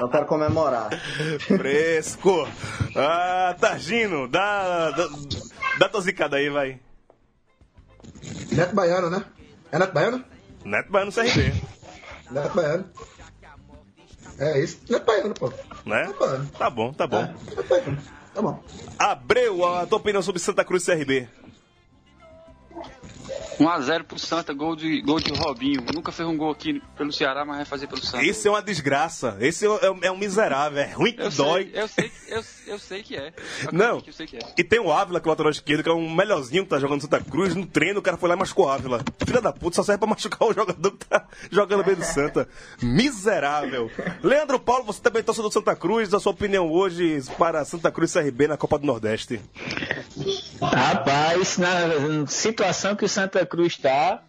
Não 0.00 0.08
quero 0.08 0.26
comemorar. 0.26 0.90
Fresco! 1.38 2.46
Ah, 2.96 3.54
Targino, 3.58 4.26
dá, 4.28 4.90
dá, 4.90 5.08
dá 5.78 5.88
tua 5.88 6.00
zicada 6.00 6.36
aí, 6.36 6.50
vai. 6.50 6.80
Neto 8.50 8.74
Baiano, 8.74 9.08
né? 9.08 9.24
É 9.70 9.78
Neto 9.78 9.92
Baiano? 9.92 10.24
Neto 10.64 10.90
Baiano 10.90 11.12
CRB. 11.12 11.52
Neto 12.30 12.54
Baiano. 12.54 12.84
É 14.38 14.58
isso. 14.60 14.80
Neto 14.90 15.06
Baiano, 15.06 15.34
pô. 15.34 15.48
Né? 15.86 16.06
Neto 16.06 16.18
Baiano. 16.18 16.46
Tá 16.58 16.68
bom, 16.68 16.92
tá 16.92 17.06
bom. 17.06 17.22
É, 17.22 17.28
Neto 17.56 17.68
Baiano. 17.68 18.21
Tá 18.34 18.40
bom. 18.40 18.62
Abreu, 18.98 19.64
a 19.66 19.86
tua 19.86 19.98
opinião 19.98 20.22
sobre 20.22 20.40
Santa 20.40 20.64
Cruz 20.64 20.84
CRB? 20.84 21.28
1x0 23.58 24.04
pro 24.04 24.18
Santa, 24.18 24.52
gol 24.52 24.74
de, 24.76 25.00
gol 25.02 25.20
de 25.20 25.32
Robinho. 25.32 25.84
Nunca 25.94 26.10
fez 26.12 26.28
um 26.28 26.36
gol 26.36 26.50
aqui 26.50 26.82
pelo 26.96 27.12
Ceará, 27.12 27.44
mas 27.44 27.56
vai 27.56 27.64
fazer 27.64 27.86
pelo 27.86 28.04
Santa. 28.04 28.24
Esse 28.24 28.48
é 28.48 28.50
uma 28.50 28.62
desgraça. 28.62 29.36
Esse 29.40 29.66
é, 29.66 29.90
um- 29.90 29.98
é 30.02 30.10
um 30.10 30.16
miserável. 30.16 30.78
É 30.82 30.92
ruim 30.92 31.12
que 31.12 31.22
eu 31.22 31.30
dói. 31.30 31.64
Sei, 31.72 31.82
eu, 31.82 31.88
sei, 31.88 32.12
eu, 32.28 32.42
eu 32.66 32.78
sei 32.78 33.02
que 33.02 33.16
é. 33.16 33.32
Eu 33.64 33.72
Não. 33.72 34.02
Eu 34.06 34.12
sei 34.12 34.26
que 34.26 34.36
é. 34.36 34.40
E 34.56 34.64
tem 34.64 34.80
o 34.80 34.92
Ávila, 34.92 35.20
que 35.20 35.26
é 35.26 35.28
o 35.28 35.32
lateral 35.32 35.50
esquerdo, 35.52 35.82
que 35.82 35.88
é 35.88 35.92
um 35.92 36.12
melhorzinho 36.14 36.64
que 36.64 36.70
tá 36.70 36.78
jogando 36.78 36.96
no 36.96 37.02
Santa 37.02 37.20
Cruz. 37.20 37.54
No 37.54 37.66
treino, 37.66 38.00
o 38.00 38.02
cara 38.02 38.16
foi 38.16 38.28
lá 38.28 38.34
e 38.34 38.38
machucou 38.38 38.66
o 38.66 38.68
Ávila. 38.70 39.02
Filha 39.26 39.40
da 39.40 39.52
puta, 39.52 39.76
só 39.76 39.82
serve 39.82 39.98
pra 39.98 40.08
machucar 40.08 40.48
o 40.48 40.52
jogador 40.54 40.90
que 40.92 41.06
tá 41.06 41.26
jogando 41.50 41.84
bem 41.84 41.94
do 41.94 42.04
Santa. 42.04 42.48
Miserável. 42.82 43.90
Leandro 44.22 44.58
Paulo, 44.58 44.84
você 44.84 45.00
também 45.00 45.22
torce 45.22 45.42
do 45.42 45.50
Santa 45.50 45.74
Cruz. 45.76 46.12
A 46.14 46.20
sua 46.20 46.32
opinião 46.32 46.70
hoje 46.70 47.20
para 47.38 47.64
Santa 47.64 47.90
Cruz 47.90 48.12
CRB 48.12 48.48
na 48.48 48.56
Copa 48.56 48.78
do 48.78 48.86
Nordeste? 48.86 49.40
Rapaz, 50.60 51.58
na 51.58 52.26
situação 52.26 52.94
que 52.96 53.04
o 53.04 53.08
Santa 53.08 53.41
Cruz 53.46 53.74
está, 53.74 54.22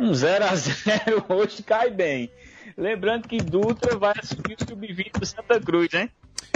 um 0.00 0.10
0x0 0.12 1.24
hoje 1.34 1.62
cai 1.62 1.90
bem. 1.90 2.30
Lembrando 2.76 3.26
que 3.28 3.38
Dutra 3.38 3.96
vai 3.96 4.12
assumir 4.18 4.56
o 4.60 4.68
sub-20 4.68 5.18
do 5.18 5.24
Santa 5.26 5.60
Cruz, 5.60 5.88
né? 5.92 6.10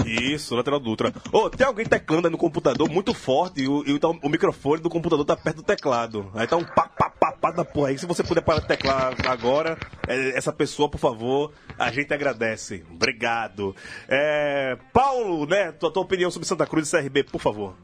Isso, 0.04 0.54
lateral 0.54 0.80
Dutra. 0.80 1.12
Ô, 1.32 1.48
tem 1.48 1.66
alguém 1.66 1.86
teclando 1.86 2.26
aí 2.26 2.30
no 2.32 2.38
computador 2.38 2.88
muito 2.90 3.14
forte 3.14 3.62
e, 3.62 3.68
o, 3.68 3.82
e 3.86 3.92
o- 3.94 4.00
o 4.22 4.28
microfone 4.28 4.82
do 4.82 4.90
computador 4.90 5.24
tá 5.24 5.36
perto 5.36 5.56
do 5.58 5.62
teclado. 5.62 6.30
Aí 6.34 6.46
tá 6.46 6.56
um 6.56 6.64
pá, 6.64 6.88
pá, 6.88 7.10
pá, 7.10 7.32
pá 7.32 7.50
da 7.50 7.64
porra 7.64 7.88
aí. 7.88 7.98
Se 7.98 8.06
você 8.06 8.22
puder 8.22 8.40
parar 8.42 8.60
de 8.60 8.66
teclar 8.66 9.14
agora, 9.26 9.78
é, 10.08 10.36
essa 10.36 10.52
pessoa, 10.52 10.88
por 10.88 10.98
favor, 10.98 11.52
a 11.78 11.90
gente 11.92 12.12
agradece. 12.12 12.84
Obrigado. 12.90 13.74
É, 14.08 14.76
Paulo, 14.92 15.46
né, 15.46 15.70
tua, 15.72 15.92
tua 15.92 16.02
opinião 16.02 16.30
sobre 16.30 16.46
Santa 16.48 16.66
Cruz 16.66 16.92
e 16.92 16.96
CRB, 17.02 17.24
por 17.24 17.40
favor. 17.40 17.74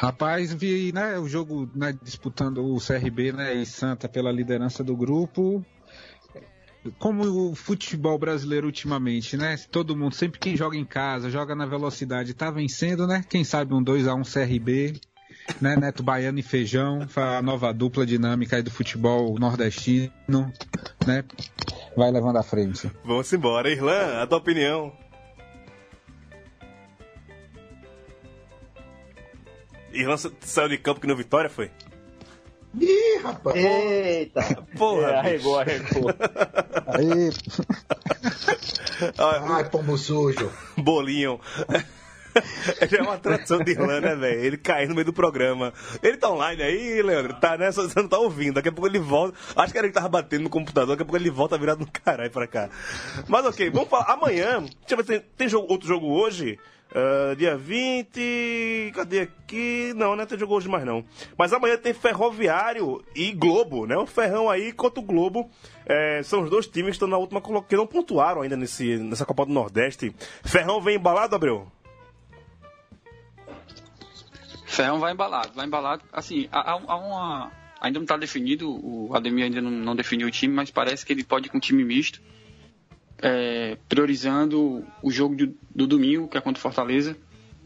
Rapaz, 0.00 0.50
vi 0.50 0.92
né, 0.94 1.18
o 1.18 1.28
jogo 1.28 1.70
né, 1.74 1.94
disputando 2.02 2.64
o 2.64 2.78
CRB 2.78 3.32
né, 3.32 3.54
e 3.56 3.66
Santa 3.66 4.08
pela 4.08 4.32
liderança 4.32 4.82
do 4.82 4.96
grupo. 4.96 5.62
Como 6.98 7.50
o 7.50 7.54
futebol 7.54 8.18
brasileiro 8.18 8.66
ultimamente, 8.66 9.36
né? 9.36 9.58
Todo 9.70 9.94
mundo, 9.94 10.14
sempre 10.14 10.40
quem 10.40 10.56
joga 10.56 10.74
em 10.74 10.86
casa, 10.86 11.28
joga 11.28 11.54
na 11.54 11.66
velocidade, 11.66 12.32
tá 12.32 12.50
vencendo, 12.50 13.06
né? 13.06 13.22
Quem 13.28 13.44
sabe 13.44 13.74
um 13.74 13.84
2x1 13.84 14.24
CRB, 14.24 14.98
né? 15.60 15.76
Neto 15.76 16.02
Baiano 16.02 16.38
e 16.38 16.42
Feijão, 16.42 17.06
a 17.14 17.42
nova 17.42 17.70
dupla 17.70 18.06
dinâmica 18.06 18.56
aí 18.56 18.62
do 18.62 18.70
futebol 18.70 19.38
nordestino, 19.38 20.50
né? 21.06 21.22
Vai 21.94 22.10
levando 22.10 22.38
à 22.38 22.42
frente. 22.42 22.90
Vamos 23.04 23.30
embora. 23.34 23.70
Irlan, 23.70 24.22
a 24.22 24.26
tua 24.26 24.38
opinião. 24.38 25.09
Irlan 29.92 30.16
sa- 30.16 30.30
saiu 30.40 30.68
de 30.68 30.78
campo 30.78 31.00
que 31.00 31.06
no 31.06 31.16
Vitória, 31.16 31.50
foi? 31.50 31.70
Ih, 32.80 33.18
rapaz. 33.22 33.56
Eita! 33.56 34.42
Porra, 34.78 35.08
É, 35.10 35.18
arregou, 35.18 35.58
arregou. 35.58 36.10
Aí, 36.86 37.30
Olha, 39.18 39.42
Ai, 39.56 39.68
pombo 39.68 39.96
sujo. 39.98 40.50
bolinho. 40.76 41.40
Já 42.88 42.98
é 42.98 43.02
uma 43.02 43.18
tradição 43.18 43.58
de 43.58 43.72
Irlan, 43.72 44.00
né, 44.00 44.14
velho? 44.14 44.40
Ele 44.40 44.56
cair 44.56 44.88
no 44.88 44.94
meio 44.94 45.04
do 45.04 45.12
programa. 45.12 45.72
Ele 46.00 46.16
tá 46.16 46.30
online 46.30 46.62
aí, 46.62 47.02
Leandro? 47.02 47.34
Tá, 47.40 47.58
né? 47.58 47.72
Só 47.72 47.82
você 47.82 48.00
não 48.00 48.08
tá 48.08 48.18
ouvindo. 48.18 48.54
Daqui 48.54 48.68
a 48.68 48.72
pouco 48.72 48.86
ele 48.86 49.00
volta. 49.00 49.36
Acho 49.56 49.72
que 49.72 49.78
era 49.78 49.86
ele 49.88 49.92
que 49.92 49.98
tava 49.98 50.08
batendo 50.08 50.44
no 50.44 50.48
computador. 50.50 50.90
Daqui 50.94 51.02
a 51.02 51.04
pouco 51.06 51.16
ele 51.20 51.28
volta 51.28 51.58
virado 51.58 51.80
no 51.80 51.90
caralho 51.90 52.30
pra 52.30 52.46
cá. 52.46 52.70
Mas 53.26 53.44
ok, 53.46 53.68
vamos 53.70 53.88
falar. 53.88 54.12
Amanhã. 54.12 54.60
Deixa 54.60 54.74
eu 54.90 54.96
ver, 54.98 55.02
tem, 55.04 55.20
tem 55.36 55.48
jogo- 55.48 55.66
outro 55.72 55.88
jogo 55.88 56.06
hoje? 56.06 56.56
Ah, 56.92 57.34
dia 57.36 57.56
20. 57.56 58.92
Cadê 58.94 59.20
aqui? 59.20 59.92
Não, 59.94 60.16
não 60.16 60.26
tem 60.26 60.38
jogo 60.38 60.54
hoje 60.56 60.68
mais 60.68 60.84
não. 60.84 61.04
Mas 61.38 61.52
amanhã 61.52 61.76
tem 61.76 61.94
Ferroviário 61.94 63.04
e 63.14 63.32
Globo, 63.32 63.86
né? 63.86 63.96
O 63.96 64.06
Ferrão 64.06 64.50
aí 64.50 64.72
contra 64.72 65.00
o 65.00 65.04
Globo. 65.04 65.48
É, 65.86 66.22
são 66.22 66.42
os 66.42 66.50
dois 66.50 66.66
times 66.66 66.90
que 66.90 66.96
estão 66.96 67.08
na 67.08 67.16
última 67.18 67.40
colo- 67.40 67.62
que 67.62 67.76
não 67.76 67.86
pontuaram 67.86 68.42
ainda 68.42 68.56
nesse, 68.56 68.96
nessa 68.96 69.24
Copa 69.24 69.46
do 69.46 69.52
Nordeste. 69.52 70.14
Ferrão 70.44 70.80
vem 70.80 70.96
embalado, 70.96 71.34
Abreu? 71.36 71.70
Ferrão 74.66 74.98
vai 75.00 75.12
embalado, 75.12 75.52
vai 75.54 75.66
embalado. 75.66 76.02
Assim, 76.12 76.48
há- 76.52 76.72
há 76.72 76.96
uma. 76.96 77.52
Ainda 77.80 77.98
não 77.98 78.04
está 78.04 78.16
definido, 78.16 78.70
o 78.70 79.10
Ademir 79.14 79.44
ainda 79.46 79.60
não, 79.60 79.70
não 79.70 79.96
definiu 79.96 80.28
o 80.28 80.30
time, 80.30 80.54
mas 80.54 80.70
parece 80.70 81.04
que 81.04 81.12
ele 81.12 81.24
pode 81.24 81.46
ir 81.46 81.50
com 81.50 81.56
um 81.56 81.60
time 81.60 81.82
misto, 81.82 82.20
é, 83.22 83.76
priorizando 83.88 84.84
o 85.02 85.10
jogo 85.10 85.34
do, 85.36 85.54
do 85.74 85.86
domingo, 85.86 86.28
que 86.28 86.38
é 86.38 86.40
contra 86.40 86.58
o 86.58 86.62
Fortaleza, 86.62 87.16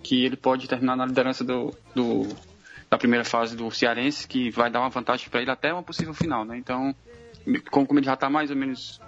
que 0.02 0.24
ele 0.24 0.36
pode 0.36 0.68
terminar 0.68 0.96
na 0.96 1.06
liderança 1.06 1.44
do, 1.44 1.74
do- 1.94 2.28
da 2.90 2.98
primeira 2.98 3.24
fase 3.24 3.56
do 3.56 3.70
Cearense, 3.70 4.28
que 4.28 4.50
vai 4.50 4.70
dar 4.70 4.80
uma 4.80 4.90
vantagem 4.90 5.28
para 5.28 5.40
ele 5.42 5.50
até 5.50 5.72
uma 5.72 5.82
possível 5.82 6.12
final, 6.14 6.44
né? 6.44 6.56
Então, 6.58 6.94
como, 7.70 7.86
ele 7.98 8.06
já 8.06 8.14
está 8.14 8.28
mais 8.28 8.50
ou 8.50 8.56
menos 8.56 9.00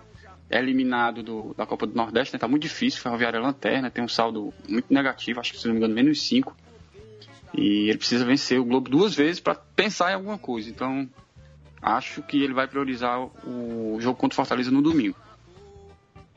eliminado 0.50 1.22
do- 1.22 1.54
da 1.56 1.66
Copa 1.66 1.86
do 1.86 1.94
Nordeste, 1.94 2.32
né? 2.34 2.38
Tá 2.38 2.48
muito 2.48 2.62
difícil, 2.62 2.98
o 3.00 3.02
Ferroviário 3.02 3.38
é 3.38 3.40
lanterna, 3.40 3.90
tem 3.90 4.02
um 4.02 4.08
saldo 4.08 4.52
muito 4.68 4.92
negativo, 4.92 5.40
acho 5.40 5.52
que 5.52 5.58
se 5.58 5.66
não 5.66 5.74
me 5.74 5.78
engano, 5.80 5.94
menos 5.94 6.22
5. 6.22 6.56
E 7.54 7.88
ele 7.88 7.98
precisa 7.98 8.24
vencer 8.24 8.58
o 8.60 8.64
Globo 8.64 8.88
duas 8.90 9.14
vezes 9.14 9.40
para 9.40 9.54
pensar 9.54 10.10
em 10.10 10.14
alguma 10.14 10.38
coisa. 10.38 10.68
Então, 10.68 11.08
acho 11.80 12.22
que 12.22 12.42
ele 12.42 12.52
vai 12.54 12.66
priorizar 12.66 13.20
o 13.46 13.96
jogo 14.00 14.18
contra 14.18 14.34
o 14.34 14.36
Fortaleza 14.36 14.70
no 14.70 14.82
domingo. 14.82 15.16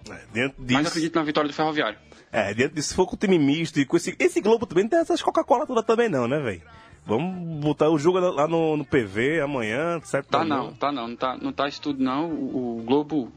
É, 0.09 0.19
dentro 0.33 0.55
Mas 0.59 0.67
disso, 0.67 0.87
acredito 0.89 1.15
na 1.15 1.23
vitória 1.23 1.47
do 1.49 1.53
Ferroviário. 1.53 1.97
é, 2.31 2.53
dentro 2.53 2.75
disso, 2.75 2.89
se 2.89 2.95
for 2.95 3.05
com 3.07 3.15
o 3.15 3.17
time 3.17 3.37
misto 3.39 3.79
e 3.79 3.85
com 3.85 3.97
esse, 3.97 4.15
esse 4.19 4.41
Globo 4.41 4.65
também 4.65 4.83
não 4.85 4.89
tem 4.91 4.99
essas 4.99 5.21
Coca-Cola 5.21 5.65
toda 5.67 5.83
também 5.83 6.09
não, 6.09 6.27
né, 6.27 6.39
velho? 6.39 6.61
Vamos 7.05 7.59
botar 7.63 7.89
o 7.89 7.97
jogo 7.97 8.19
lá 8.19 8.47
no, 8.47 8.77
no 8.77 8.85
PV 8.85 9.41
amanhã, 9.41 9.99
certo? 10.03 10.27
Tá 10.27 10.43
não, 10.43 10.73
tá 10.73 10.91
não, 10.91 11.07
não 11.07 11.15
tá, 11.15 11.37
não 11.41 11.51
tá 11.51 11.67
isso 11.67 11.81
tudo 11.81 12.03
não. 12.03 12.29
O, 12.29 12.79
o 12.79 12.83
Globo 12.83 13.31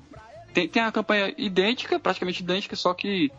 tem, 0.53 0.69
tem 0.69 0.83
a 0.83 0.93
campanha 0.93 1.33
idêntica, 1.39 1.99
praticamente 1.99 2.43
idêntica, 2.43 2.77
só 2.77 2.93
que 2.93 3.31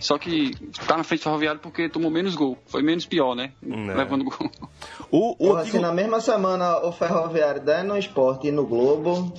só 0.00 0.16
que 0.16 0.52
tá 0.86 0.96
na 0.96 1.04
frente 1.04 1.20
do 1.20 1.24
Ferroviário 1.24 1.60
porque 1.60 1.88
tomou 1.88 2.10
menos 2.10 2.34
gol. 2.34 2.56
Foi 2.66 2.82
menos 2.82 3.04
pior, 3.06 3.34
né? 3.34 3.52
Não. 3.62 3.94
Levando 3.96 4.24
gol. 4.24 4.50
O, 5.10 5.32
o 5.32 5.36
Porra, 5.36 5.60
antigo- 5.62 5.76
se 5.76 5.82
na 5.82 5.92
mesma 5.92 6.20
semana 6.20 6.78
o 6.86 6.92
Ferroviário 6.92 7.60
der 7.60 7.82
no 7.84 7.96
esporte 7.96 8.46
e 8.48 8.52
no 8.52 8.64
Globo. 8.66 9.32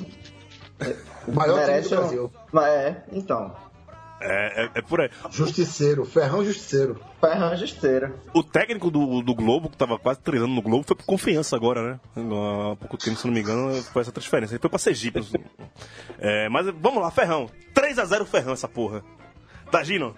O 1.27 1.31
maior 1.33 1.55
time 1.59 1.67
merece 1.67 1.89
do 1.89 1.95
um- 1.95 1.97
Brasil. 1.99 2.31
Mas 2.51 2.65
é, 2.67 3.03
então. 3.11 3.55
é, 4.21 4.63
é, 4.65 4.69
é 4.75 4.81
por 4.81 5.01
aí. 5.01 5.09
Justiceiro, 5.29 6.05
Ferrão 6.05 6.43
Justiceiro. 6.43 6.99
Ferrão 7.21 7.55
Justeira. 7.55 8.13
O 8.33 8.41
técnico 8.43 8.89
do, 8.89 9.21
do 9.21 9.35
Globo, 9.35 9.69
que 9.69 9.77
tava 9.77 9.99
quase 9.99 10.19
treinando 10.21 10.53
no 10.53 10.61
Globo, 10.61 10.83
foi 10.87 10.95
por 10.95 11.05
confiança 11.05 11.55
agora, 11.55 11.81
né? 11.93 11.99
Há 12.15 12.75
pouco 12.77 12.97
tempo, 12.97 13.17
se 13.17 13.25
não 13.27 13.33
me 13.33 13.41
engano, 13.41 13.81
foi 13.83 14.01
essa 14.01 14.11
transferência. 14.11 14.53
Ele 14.55 14.61
foi 14.61 14.69
pra 14.69 14.79
Sergipe. 14.79 15.19
É, 16.17 16.49
mas 16.49 16.65
vamos 16.79 17.01
lá, 17.01 17.11
Ferrão. 17.11 17.49
3x0 17.73 18.25
Ferrão, 18.25 18.53
essa 18.53 18.67
porra. 18.67 19.03
Tá, 19.71 19.83
Gino? 19.83 20.15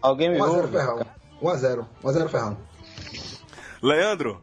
Alguém 0.00 0.30
me 0.30 0.38
1x0 0.38 0.48
ouve? 0.48 0.68
Ferrão. 0.72 1.06
1x0. 1.42 1.86
1x0 2.02 2.28
Ferrão. 2.28 2.56
Leandro? 3.82 4.40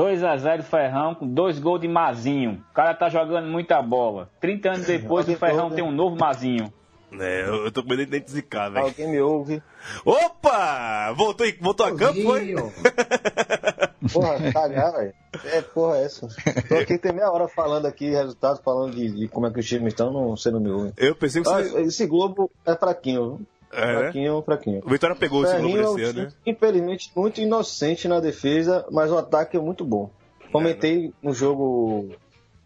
2x0 0.00 0.62
Ferrão 0.62 1.14
com 1.14 1.26
dois 1.26 1.58
gols 1.58 1.80
de 1.80 1.88
Mazinho. 1.88 2.62
O 2.70 2.74
cara 2.74 2.94
tá 2.94 3.08
jogando 3.08 3.46
muita 3.48 3.80
bola. 3.82 4.30
30 4.40 4.68
anos 4.70 4.86
depois 4.86 5.28
o 5.28 5.36
Ferrão 5.36 5.70
tem 5.70 5.84
um 5.84 5.92
novo 5.92 6.16
Mazinho. 6.16 6.72
É, 7.12 7.42
eu, 7.42 7.64
eu 7.64 7.72
tô 7.72 7.82
com 7.82 7.88
medo 7.88 8.04
de 8.04 8.10
dente 8.10 8.30
zicar, 8.30 8.70
velho. 8.70 8.86
Alguém 8.86 9.08
me 9.10 9.20
ouve? 9.20 9.60
Opa! 10.04 11.12
Voltou, 11.12 11.44
voltou 11.60 11.86
a 11.86 11.96
campo, 11.96 12.22
foi? 12.22 12.54
Porra, 14.12 14.52
cagar, 14.52 14.92
velho. 14.92 15.12
É, 15.44 15.60
porra, 15.60 15.98
é 15.98 16.04
essa. 16.04 16.26
Tô 16.68 16.74
aqui 16.76 16.96
tem 16.98 17.12
meia 17.12 17.30
hora 17.30 17.48
falando 17.48 17.86
aqui, 17.86 18.10
resultado, 18.10 18.60
falando 18.62 18.94
de, 18.94 19.10
de 19.10 19.28
como 19.28 19.46
é 19.46 19.50
que 19.52 19.60
os 19.60 19.66
times 19.66 19.88
estão, 19.92 20.12
não, 20.12 20.36
você 20.36 20.50
não 20.50 20.58
me 20.60 20.70
ouve. 20.70 20.92
Eu 20.96 21.14
pensei 21.14 21.42
que 21.42 21.48
Ah, 21.48 21.62
você... 21.62 21.82
esse 21.82 22.06
Globo 22.06 22.50
é 22.64 22.74
fraquinho, 22.74 23.36
viu? 23.36 23.46
É, 23.72 23.86
né? 23.86 23.98
Fraquinho, 24.00 24.42
fraquinho. 24.42 24.82
O 24.84 24.90
Vitória 24.90 25.14
pegou 25.16 25.44
esse 25.44 25.52
Globo 25.58 25.68
Ferrinho 25.68 25.86
é 25.86 25.90
um 25.90 25.96
time, 25.96 26.12
né? 26.24 26.32
infelizmente, 26.46 27.12
muito 27.14 27.40
inocente 27.40 28.08
na 28.08 28.18
defesa, 28.20 28.84
mas 28.90 29.10
o 29.10 29.18
ataque 29.18 29.56
é 29.56 29.60
muito 29.60 29.84
bom. 29.84 30.10
Comentei 30.52 31.12
no 31.22 31.32
jogo 31.32 32.10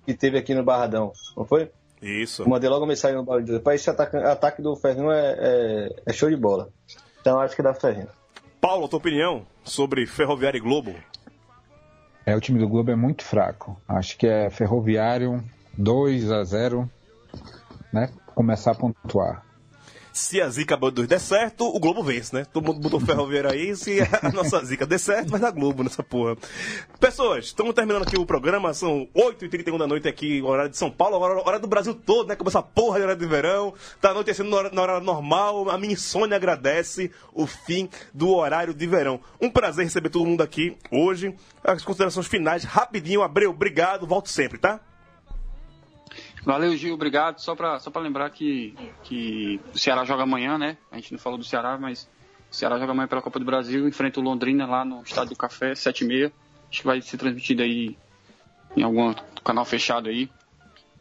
que 0.06 0.14
teve 0.14 0.38
aqui 0.38 0.54
no 0.54 0.64
Barradão, 0.64 1.12
não 1.36 1.44
foi? 1.44 1.70
Isso. 2.00 2.48
Mandei 2.48 2.68
logo 2.70 2.86
mensagem 2.86 3.16
no 3.16 3.22
Barradão. 3.24 3.54
Depois 3.54 3.80
esse 3.80 3.90
ataque, 3.90 4.16
ataque 4.16 4.62
do 4.62 4.74
Ferrinho 4.76 5.10
é, 5.10 5.36
é- 5.38 5.96
é 6.06 6.12
show 6.12 6.28
de 6.30 6.36
bola. 6.36 6.68
Então 7.20 7.38
acho 7.40 7.54
que 7.54 7.62
dá 7.62 7.74
Ferrinho. 7.74 8.08
Paulo, 8.60 8.86
a 8.86 8.88
tua 8.88 8.98
opinião 8.98 9.46
sobre 9.62 10.06
Ferroviário 10.06 10.56
e 10.56 10.60
Globo? 10.60 10.94
É, 12.26 12.34
o 12.34 12.40
time 12.40 12.58
do 12.58 12.66
Globo 12.68 12.90
é 12.90 12.96
muito 12.96 13.22
fraco. 13.24 13.78
Acho 13.86 14.16
que 14.16 14.26
é 14.26 14.48
Ferroviário 14.48 15.44
2 15.76 16.30
a 16.30 16.42
0 16.44 16.90
né? 17.92 18.10
Começar 18.34 18.70
a 18.72 18.74
pontuar. 18.74 19.44
Se 20.14 20.40
a 20.40 20.48
zica 20.48 20.76
Band 20.76 20.92
2 20.92 21.08
der 21.08 21.18
certo, 21.18 21.66
o 21.66 21.80
Globo 21.80 22.00
vence, 22.00 22.32
né? 22.32 22.44
Todo 22.44 22.64
mundo 22.64 22.78
botou 22.78 23.00
ferroviário 23.00 23.50
aí, 23.50 23.74
se 23.74 23.98
a 24.00 24.30
nossa 24.32 24.64
zica 24.64 24.86
der 24.86 25.00
certo, 25.00 25.28
vai 25.28 25.40
dar 25.40 25.50
Globo 25.50 25.82
nessa 25.82 26.04
porra. 26.04 26.36
Pessoas, 27.00 27.46
estamos 27.46 27.74
terminando 27.74 28.04
aqui 28.04 28.16
o 28.16 28.24
programa, 28.24 28.72
são 28.72 29.08
8h31 29.12 29.76
da 29.76 29.88
noite 29.88 30.06
aqui, 30.06 30.40
horário 30.40 30.70
de 30.70 30.76
São 30.76 30.88
Paulo, 30.88 31.18
hora, 31.18 31.42
hora 31.44 31.58
do 31.58 31.66
Brasil 31.66 31.92
todo, 31.92 32.28
né? 32.28 32.36
Começa 32.36 32.60
a 32.60 32.62
porra 32.62 33.00
de 33.00 33.06
hora 33.06 33.16
de 33.16 33.26
verão, 33.26 33.74
tá 34.00 34.10
anoitecendo 34.10 34.50
na 34.50 34.70
na 34.70 34.82
hora 34.82 35.00
normal, 35.00 35.68
a 35.68 35.76
minha 35.76 35.94
insônia 35.94 36.36
agradece 36.36 37.10
o 37.32 37.44
fim 37.44 37.88
do 38.14 38.30
horário 38.36 38.72
de 38.72 38.86
verão. 38.86 39.18
Um 39.40 39.50
prazer 39.50 39.84
receber 39.84 40.10
todo 40.10 40.26
mundo 40.26 40.44
aqui 40.44 40.76
hoje. 40.92 41.34
As 41.64 41.82
considerações 41.82 42.28
finais, 42.28 42.62
rapidinho, 42.62 43.20
Abreu, 43.20 43.50
obrigado, 43.50 44.06
volto 44.06 44.28
sempre, 44.28 44.58
tá? 44.58 44.80
Valeu, 46.44 46.76
Gil, 46.76 46.94
obrigado. 46.94 47.38
Só 47.40 47.54
para 47.54 47.78
só 47.78 47.90
pra 47.90 48.02
lembrar 48.02 48.30
que, 48.30 48.74
que 49.02 49.60
o 49.74 49.78
Ceará 49.78 50.04
joga 50.04 50.24
amanhã, 50.24 50.58
né? 50.58 50.76
A 50.90 50.96
gente 50.96 51.12
não 51.12 51.18
falou 51.18 51.38
do 51.38 51.44
Ceará, 51.44 51.78
mas 51.78 52.08
o 52.50 52.54
Ceará 52.54 52.78
joga 52.78 52.92
amanhã 52.92 53.08
pela 53.08 53.22
Copa 53.22 53.38
do 53.38 53.44
Brasil, 53.44 53.88
enfrenta 53.88 54.20
o 54.20 54.22
Londrina 54.22 54.66
lá 54.66 54.84
no 54.84 55.02
Estádio 55.02 55.30
do 55.30 55.36
Café, 55.36 55.72
7h30. 55.72 56.32
Acho 56.70 56.80
que 56.80 56.86
vai 56.86 57.00
ser 57.00 57.16
transmitido 57.16 57.62
aí 57.62 57.96
em 58.76 58.82
algum 58.82 59.14
canal 59.42 59.64
fechado 59.64 60.08
aí. 60.08 60.28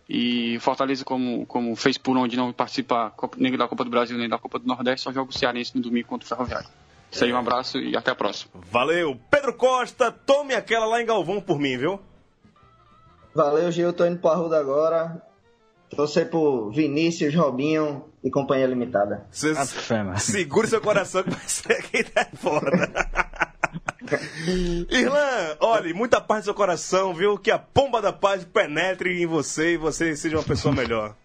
E 0.08 0.60
Fortaleza, 0.60 1.04
como, 1.04 1.46
como 1.46 1.76
fez 1.76 1.98
por 1.98 2.18
onde 2.18 2.36
não 2.38 2.52
participa 2.54 3.14
nem 3.38 3.56
da 3.58 3.68
Copa 3.68 3.84
do 3.84 3.90
Brasil 3.90 4.18
nem 4.18 4.30
da 4.30 4.38
Copa 4.38 4.60
do 4.60 4.68
Nordeste, 4.68 5.04
só 5.04 5.12
joga 5.12 5.30
o 5.30 5.34
Cearense 5.34 5.76
no 5.76 5.82
domingo 5.82 6.08
contra 6.08 6.26
o 6.26 6.30
Ferroviário. 6.30 6.68
Isso 7.12 7.24
aí, 7.24 7.32
um 7.32 7.38
abraço 7.38 7.80
e 7.80 7.96
até 7.96 8.12
a 8.12 8.16
próxima. 8.16 8.52
Valeu. 8.72 9.20
Pedro 9.30 9.54
Costa, 9.54 10.12
tome 10.12 10.56
aquela 10.56 10.86
lá 10.86 11.02
em 11.02 11.06
Galvão 11.06 11.40
por 11.40 11.60
mim, 11.60 11.78
viu? 11.78 12.00
Valeu, 13.34 13.72
Gil. 13.72 13.94
Tô 13.94 14.06
indo 14.06 14.20
pro 14.20 14.30
Arruda 14.30 14.60
agora. 14.60 15.22
Torcer 15.94 16.30
por 16.30 16.72
Vinícius, 16.72 17.34
Robinho 17.36 18.06
e 18.24 18.30
Companhia 18.30 18.68
Limitada. 18.68 19.26
Cê 19.32 19.54
segure 20.18 20.68
seu 20.68 20.82
coração 20.82 21.24
que 21.24 21.30
vai 21.30 21.48
ser 21.48 21.82
quem 21.84 22.04
tá 22.04 22.28
fora. 22.36 22.92
Irlan, 24.90 25.58
olhe, 25.60 25.94
muita 25.94 26.20
paz 26.22 26.42
no 26.42 26.46
seu 26.46 26.54
coração, 26.54 27.14
viu? 27.14 27.38
Que 27.38 27.52
a 27.52 27.58
pomba 27.58 28.02
da 28.02 28.12
paz 28.14 28.46
penetre 28.46 29.22
em 29.22 29.26
você 29.26 29.74
e 29.74 29.78
você 29.78 30.16
seja 30.16 30.38
uma 30.38 30.44
pessoa 30.44 30.74
melhor. 30.74 31.16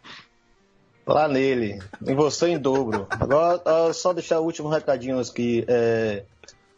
Lá 1.07 1.27
nele, 1.27 1.79
em 2.07 2.15
você 2.15 2.49
em 2.49 2.59
dobro. 2.59 3.07
Agora, 3.11 3.93
só 3.95 4.13
deixar 4.13 4.41
o 4.41 4.45
último 4.45 4.69
recadinho 4.69 5.19
aqui. 5.19 5.65
É, 5.67 6.25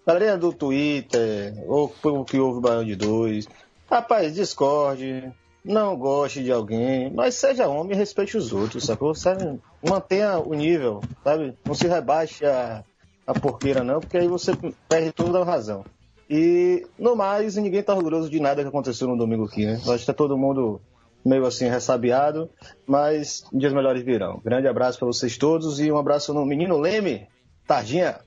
galerinha 0.07 0.38
do 0.38 0.53
Twitter, 0.53 1.53
ou 1.66 1.93
o 2.03 2.24
que 2.24 2.38
houve 2.38 2.59
o 2.59 2.61
Baião 2.61 2.84
de 2.84 2.95
Dois. 2.95 3.49
Rapaz, 3.91 4.34
discorde, 4.34 5.32
não 5.65 5.97
goste 5.97 6.43
de 6.43 6.51
alguém, 6.51 7.13
mas 7.13 7.35
seja 7.35 7.69
homem 7.69 7.93
e 7.93 7.97
respeite 7.97 8.37
os 8.37 8.53
outros, 8.53 8.85
sacou? 8.85 9.15
Sabe? 9.15 9.61
Mantenha 9.87 10.39
o 10.39 10.55
nível, 10.55 11.01
sabe? 11.23 11.55
Não 11.65 11.75
se 11.75 11.87
rebaixe 11.87 12.45
a, 12.47 12.83
a 13.27 13.35
porqueira, 13.35 13.85
não, 13.85 14.01
porque 14.01 14.19
aí 14.19 14.29
você 14.29 14.53
perde 14.89 15.13
toda 15.13 15.41
a 15.41 15.45
razão. 15.45 15.85
E, 16.29 16.87
no 16.99 17.17
mais, 17.17 17.57
ninguém 17.57 17.83
tá 17.83 17.95
orgulhoso 17.95 18.31
de 18.31 18.39
nada 18.39 18.63
que 18.63 18.69
aconteceu 18.69 19.09
no 19.09 19.17
domingo 19.17 19.45
aqui, 19.45 19.67
né? 19.67 19.75
Acho 19.75 19.99
que 19.99 20.07
tá 20.07 20.15
todo 20.15 20.39
mundo 20.39 20.81
meio 21.25 21.45
assim 21.45 21.69
ressabiado, 21.69 22.49
mas 22.87 23.45
dias 23.53 23.73
melhores 23.73 24.03
virão. 24.03 24.41
Grande 24.45 24.69
abraço 24.69 24.99
para 24.99 25.07
vocês 25.07 25.37
todos 25.37 25.81
e 25.81 25.91
um 25.91 25.99
abraço 25.99 26.33
no 26.33 26.47
menino 26.47 26.79
Leme, 26.79 27.29
Tardinha. 27.67 28.21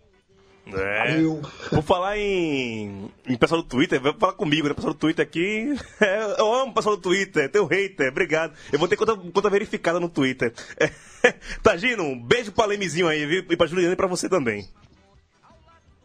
É. 0.66 1.18
Vou 1.72 1.82
falar 1.82 2.18
em, 2.18 3.12
em 3.28 3.38
pessoal 3.38 3.62
do 3.62 3.68
Twitter, 3.68 4.02
vai 4.02 4.14
falar 4.14 4.34
comigo, 4.34 4.68
né? 4.68 4.74
Pessoal 4.74 4.94
do 4.94 5.00
Twitter 5.00 5.26
aqui. 5.26 5.76
É, 6.00 6.40
eu 6.40 6.54
amo 6.54 6.72
o 6.72 6.74
pessoal 6.74 6.96
do 6.98 7.02
Twitter, 7.02 7.50
teu 7.50 7.66
hater, 7.66 8.10
obrigado. 8.12 8.54
Eu 8.72 8.80
vou 8.80 8.88
ter 8.88 8.98
conta, 8.98 9.16
conta 9.16 9.50
verificada 9.50 10.00
no 10.00 10.10
Twitter. 10.10 10.54
É, 10.78 10.90
Tagino, 11.64 12.04
um 12.04 12.22
beijo 12.22 12.52
pra 12.52 12.66
Lemezinho 12.66 13.08
aí, 13.08 13.26
viu? 13.26 13.46
E 13.50 13.56
pra 13.56 13.68
Juliana 13.68 13.94
e 13.94 13.96
pra 13.96 14.08
você 14.08 14.28
também. 14.28 14.68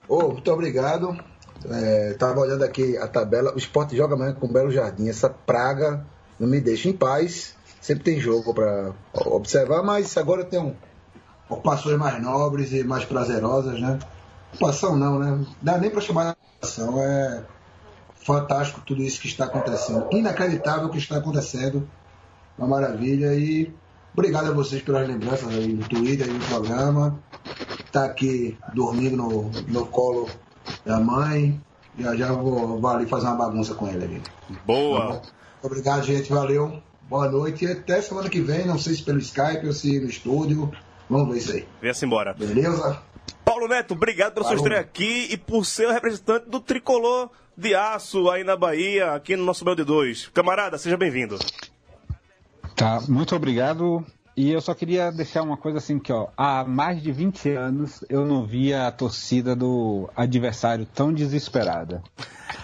Ô, 0.09 0.29
muito 0.29 0.51
obrigado. 0.53 1.19
É, 1.69 2.15
tava 2.15 2.41
olhando 2.41 2.63
aqui 2.63 2.97
a 2.97 3.09
tabela. 3.09 3.53
O 3.55 3.59
esporte 3.59 3.97
joga 3.97 4.15
amanhã 4.15 4.35
com 4.35 4.47
o 4.47 4.53
Belo 4.53 4.71
Jardim. 4.71 5.09
Essa 5.09 5.29
praga 5.29 6.07
não 6.39 6.49
me 6.49 6.61
deixa 6.61 6.89
em 6.89 6.93
paz. 6.93 7.57
Sempre 7.81 8.05
tem 8.05 8.21
jogo 8.21 8.55
para 8.55 8.93
observar, 9.27 9.83
mas 9.83 10.17
agora 10.17 10.45
tem 10.45 10.61
um, 10.61 10.75
ocupações 11.49 11.99
mais 11.99 12.23
nobres 12.23 12.73
e 12.73 12.85
mais 12.85 13.05
prazerosas, 13.05 13.81
né? 13.81 13.99
Ocupação 14.59 14.97
não, 14.97 15.21
né? 15.21 15.47
Dá 15.63 15.79
nem 15.79 15.89
para 15.89 16.01
chamar 16.01 16.25
de 16.25 16.31
ocupação. 16.31 17.01
É 17.01 17.45
fantástico 18.15 18.83
tudo 18.85 19.03
isso 19.03 19.21
que 19.21 19.29
está 19.29 19.45
acontecendo. 19.45 20.09
Inacreditável 20.11 20.89
o 20.89 20.91
que 20.91 20.99
está 20.99 21.17
acontecendo. 21.17 21.89
Uma 22.59 22.67
maravilha. 22.67 23.33
E 23.35 23.73
obrigado 24.13 24.49
a 24.49 24.53
vocês 24.53 24.83
pelas 24.83 25.07
lembranças 25.07 25.49
aí 25.49 25.73
no 25.73 25.89
Twitter, 25.89 26.27
aí 26.27 26.33
no 26.33 26.45
programa. 26.45 27.19
Tá 27.93 28.05
aqui 28.05 28.59
dormindo 28.75 29.17
no, 29.17 29.51
no 29.69 29.87
colo 29.87 30.29
da 30.85 30.99
mãe. 30.99 31.61
Já 31.97 32.17
já 32.17 32.33
vou, 32.33 32.81
vou 32.81 32.91
ali 32.91 33.07
fazer 33.07 33.27
uma 33.27 33.37
bagunça 33.37 33.75
com 33.75 33.87
ele 33.87 34.05
ali. 34.05 34.23
Boa! 34.67 35.23
Obrigado, 35.63 36.03
gente. 36.05 36.33
Valeu. 36.33 36.83
Boa 37.09 37.29
noite 37.29 37.65
e 37.65 37.73
até 37.73 38.03
semana 38.03 38.29
que 38.29 38.41
vem. 38.41 38.67
Não 38.67 38.79
sei 38.79 38.95
se 38.95 39.03
pelo 39.03 39.19
Skype 39.19 39.67
ou 39.67 39.73
se 39.73 40.01
no 40.01 40.09
estúdio. 40.09 40.71
Vamos 41.09 41.29
ver 41.33 41.39
isso 41.39 41.53
aí. 41.53 41.67
Venha-se 41.81 42.05
embora. 42.05 42.35
Beleza? 42.35 43.01
Paulo 43.45 43.69
Neto, 43.69 43.95
obrigado 43.95 44.35
pela 44.35 44.45
sua 44.45 44.57
Falou. 44.57 44.65
estreia 44.67 44.81
aqui 44.81 45.29
e 45.31 45.37
por 45.37 45.65
ser 45.65 45.89
o 45.89 45.93
representante 45.93 46.49
do 46.49 46.61
tricolor 46.61 47.31
de 47.57 47.75
aço 47.75 48.31
aí 48.31 48.45
na 48.45 48.57
Bahia, 48.57 49.15
aqui 49.15 49.37
no 49.37 49.45
nosso 49.45 49.65
Bel 49.65 49.75
de 49.75 49.85
2. 49.85 50.29
Camarada, 50.29 50.79
seja 50.79 50.97
bem-vindo. 50.97 51.39
Tá, 52.77 53.01
muito 53.09 53.35
obrigado. 53.35 54.07
E 54.37 54.53
eu 54.53 54.61
só 54.61 54.73
queria 54.73 55.11
deixar 55.11 55.43
uma 55.43 55.57
coisa 55.57 55.79
assim 55.79 55.99
que, 55.99 56.13
ó, 56.13 56.29
há 56.37 56.63
mais 56.63 57.03
de 57.03 57.11
20 57.11 57.51
anos 57.51 58.05
eu 58.09 58.25
não 58.25 58.47
via 58.47 58.87
a 58.87 58.93
torcida 58.93 59.57
do 59.57 60.09
adversário 60.15 60.87
tão 60.87 61.13
desesperada. 61.13 62.01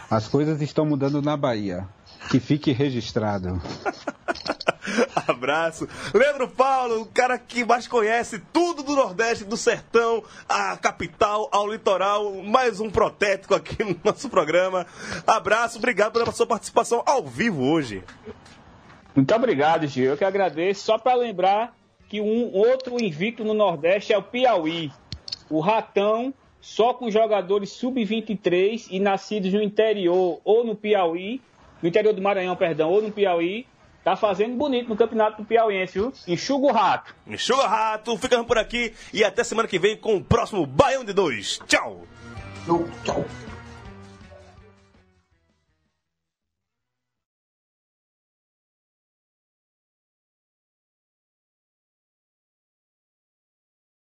As 0.09 0.29
coisas 0.29 0.63
estão 0.63 0.87
mudando 0.87 1.21
na 1.21 1.37
Bahia. 1.37 1.89
Que 2.31 2.39
fique 2.39 2.71
registrado. 2.71 3.61
Abraço. 5.27 5.89
Leandro 6.13 6.49
Paulo, 6.49 7.03
o 7.03 7.07
cara 7.07 7.39
que 7.39 7.65
mais 7.65 7.87
conhece 7.87 8.39
tudo 8.53 8.83
do 8.83 8.95
Nordeste, 8.95 9.45
do 9.45 9.57
sertão, 9.57 10.23
a 10.49 10.77
capital, 10.77 11.49
ao 11.53 11.71
litoral. 11.71 12.33
Mais 12.43 12.81
um 12.81 12.91
protético 12.91 13.55
aqui 13.55 13.83
no 13.85 13.97
nosso 14.05 14.29
programa. 14.29 14.87
Abraço, 15.27 15.79
obrigado 15.79 16.13
pela 16.13 16.33
sua 16.33 16.47
participação 16.47 17.03
ao 17.07 17.25
vivo 17.25 17.63
hoje. 17.65 18.03
Muito 19.15 19.35
obrigado, 19.35 19.87
Gil. 19.87 20.11
Eu 20.11 20.17
que 20.17 20.25
agradeço. 20.25 20.85
Só 20.85 20.99
para 20.99 21.15
lembrar 21.15 21.77
que 22.09 22.21
um 22.21 22.53
outro 22.53 23.03
invicto 23.03 23.45
no 23.45 23.55
Nordeste 23.55 24.13
é 24.13 24.19
o 24.19 24.23
Piauí. 24.23 24.91
O 25.49 25.61
Ratão, 25.61 26.35
só 26.61 26.95
com 26.95 27.11
jogadores 27.11 27.71
sub-23 27.71 28.89
e 28.91 28.99
nascidos 28.99 29.53
no 29.53 29.63
interior 29.63 30.41
ou 30.45 30.65
no 30.65 30.75
Piauí, 30.75 31.41
no 31.83 31.89
interior 31.89 32.13
do 32.13 32.23
Maranhão, 32.23 32.57
perdão, 32.57 32.91
ou 32.91 33.03
no 33.03 33.13
Piauí, 33.13 33.67
tá 34.05 34.15
fazendo 34.15 34.55
bonito 34.55 34.89
no 34.89 34.97
campeonato 34.97 35.43
do 35.43 35.49
Piauiense, 35.49 35.95
viu? 35.95 36.13
Enxuga 36.29 36.67
o 36.67 36.73
rato. 36.73 37.15
Enxuga 37.27 37.67
rato, 37.67 38.17
ficamos 38.19 38.47
por 38.47 38.59
aqui 38.59 38.95
e 39.13 39.25
até 39.25 39.43
semana 39.43 39.67
que 39.67 39.79
vem 39.79 39.97
com 39.97 40.17
o 40.17 40.23
próximo 40.23 40.67
Baião 40.67 41.05
de 41.05 41.15
2. 41.15 41.61
Tchau! 41.67 42.03
Tchau. 43.05 43.25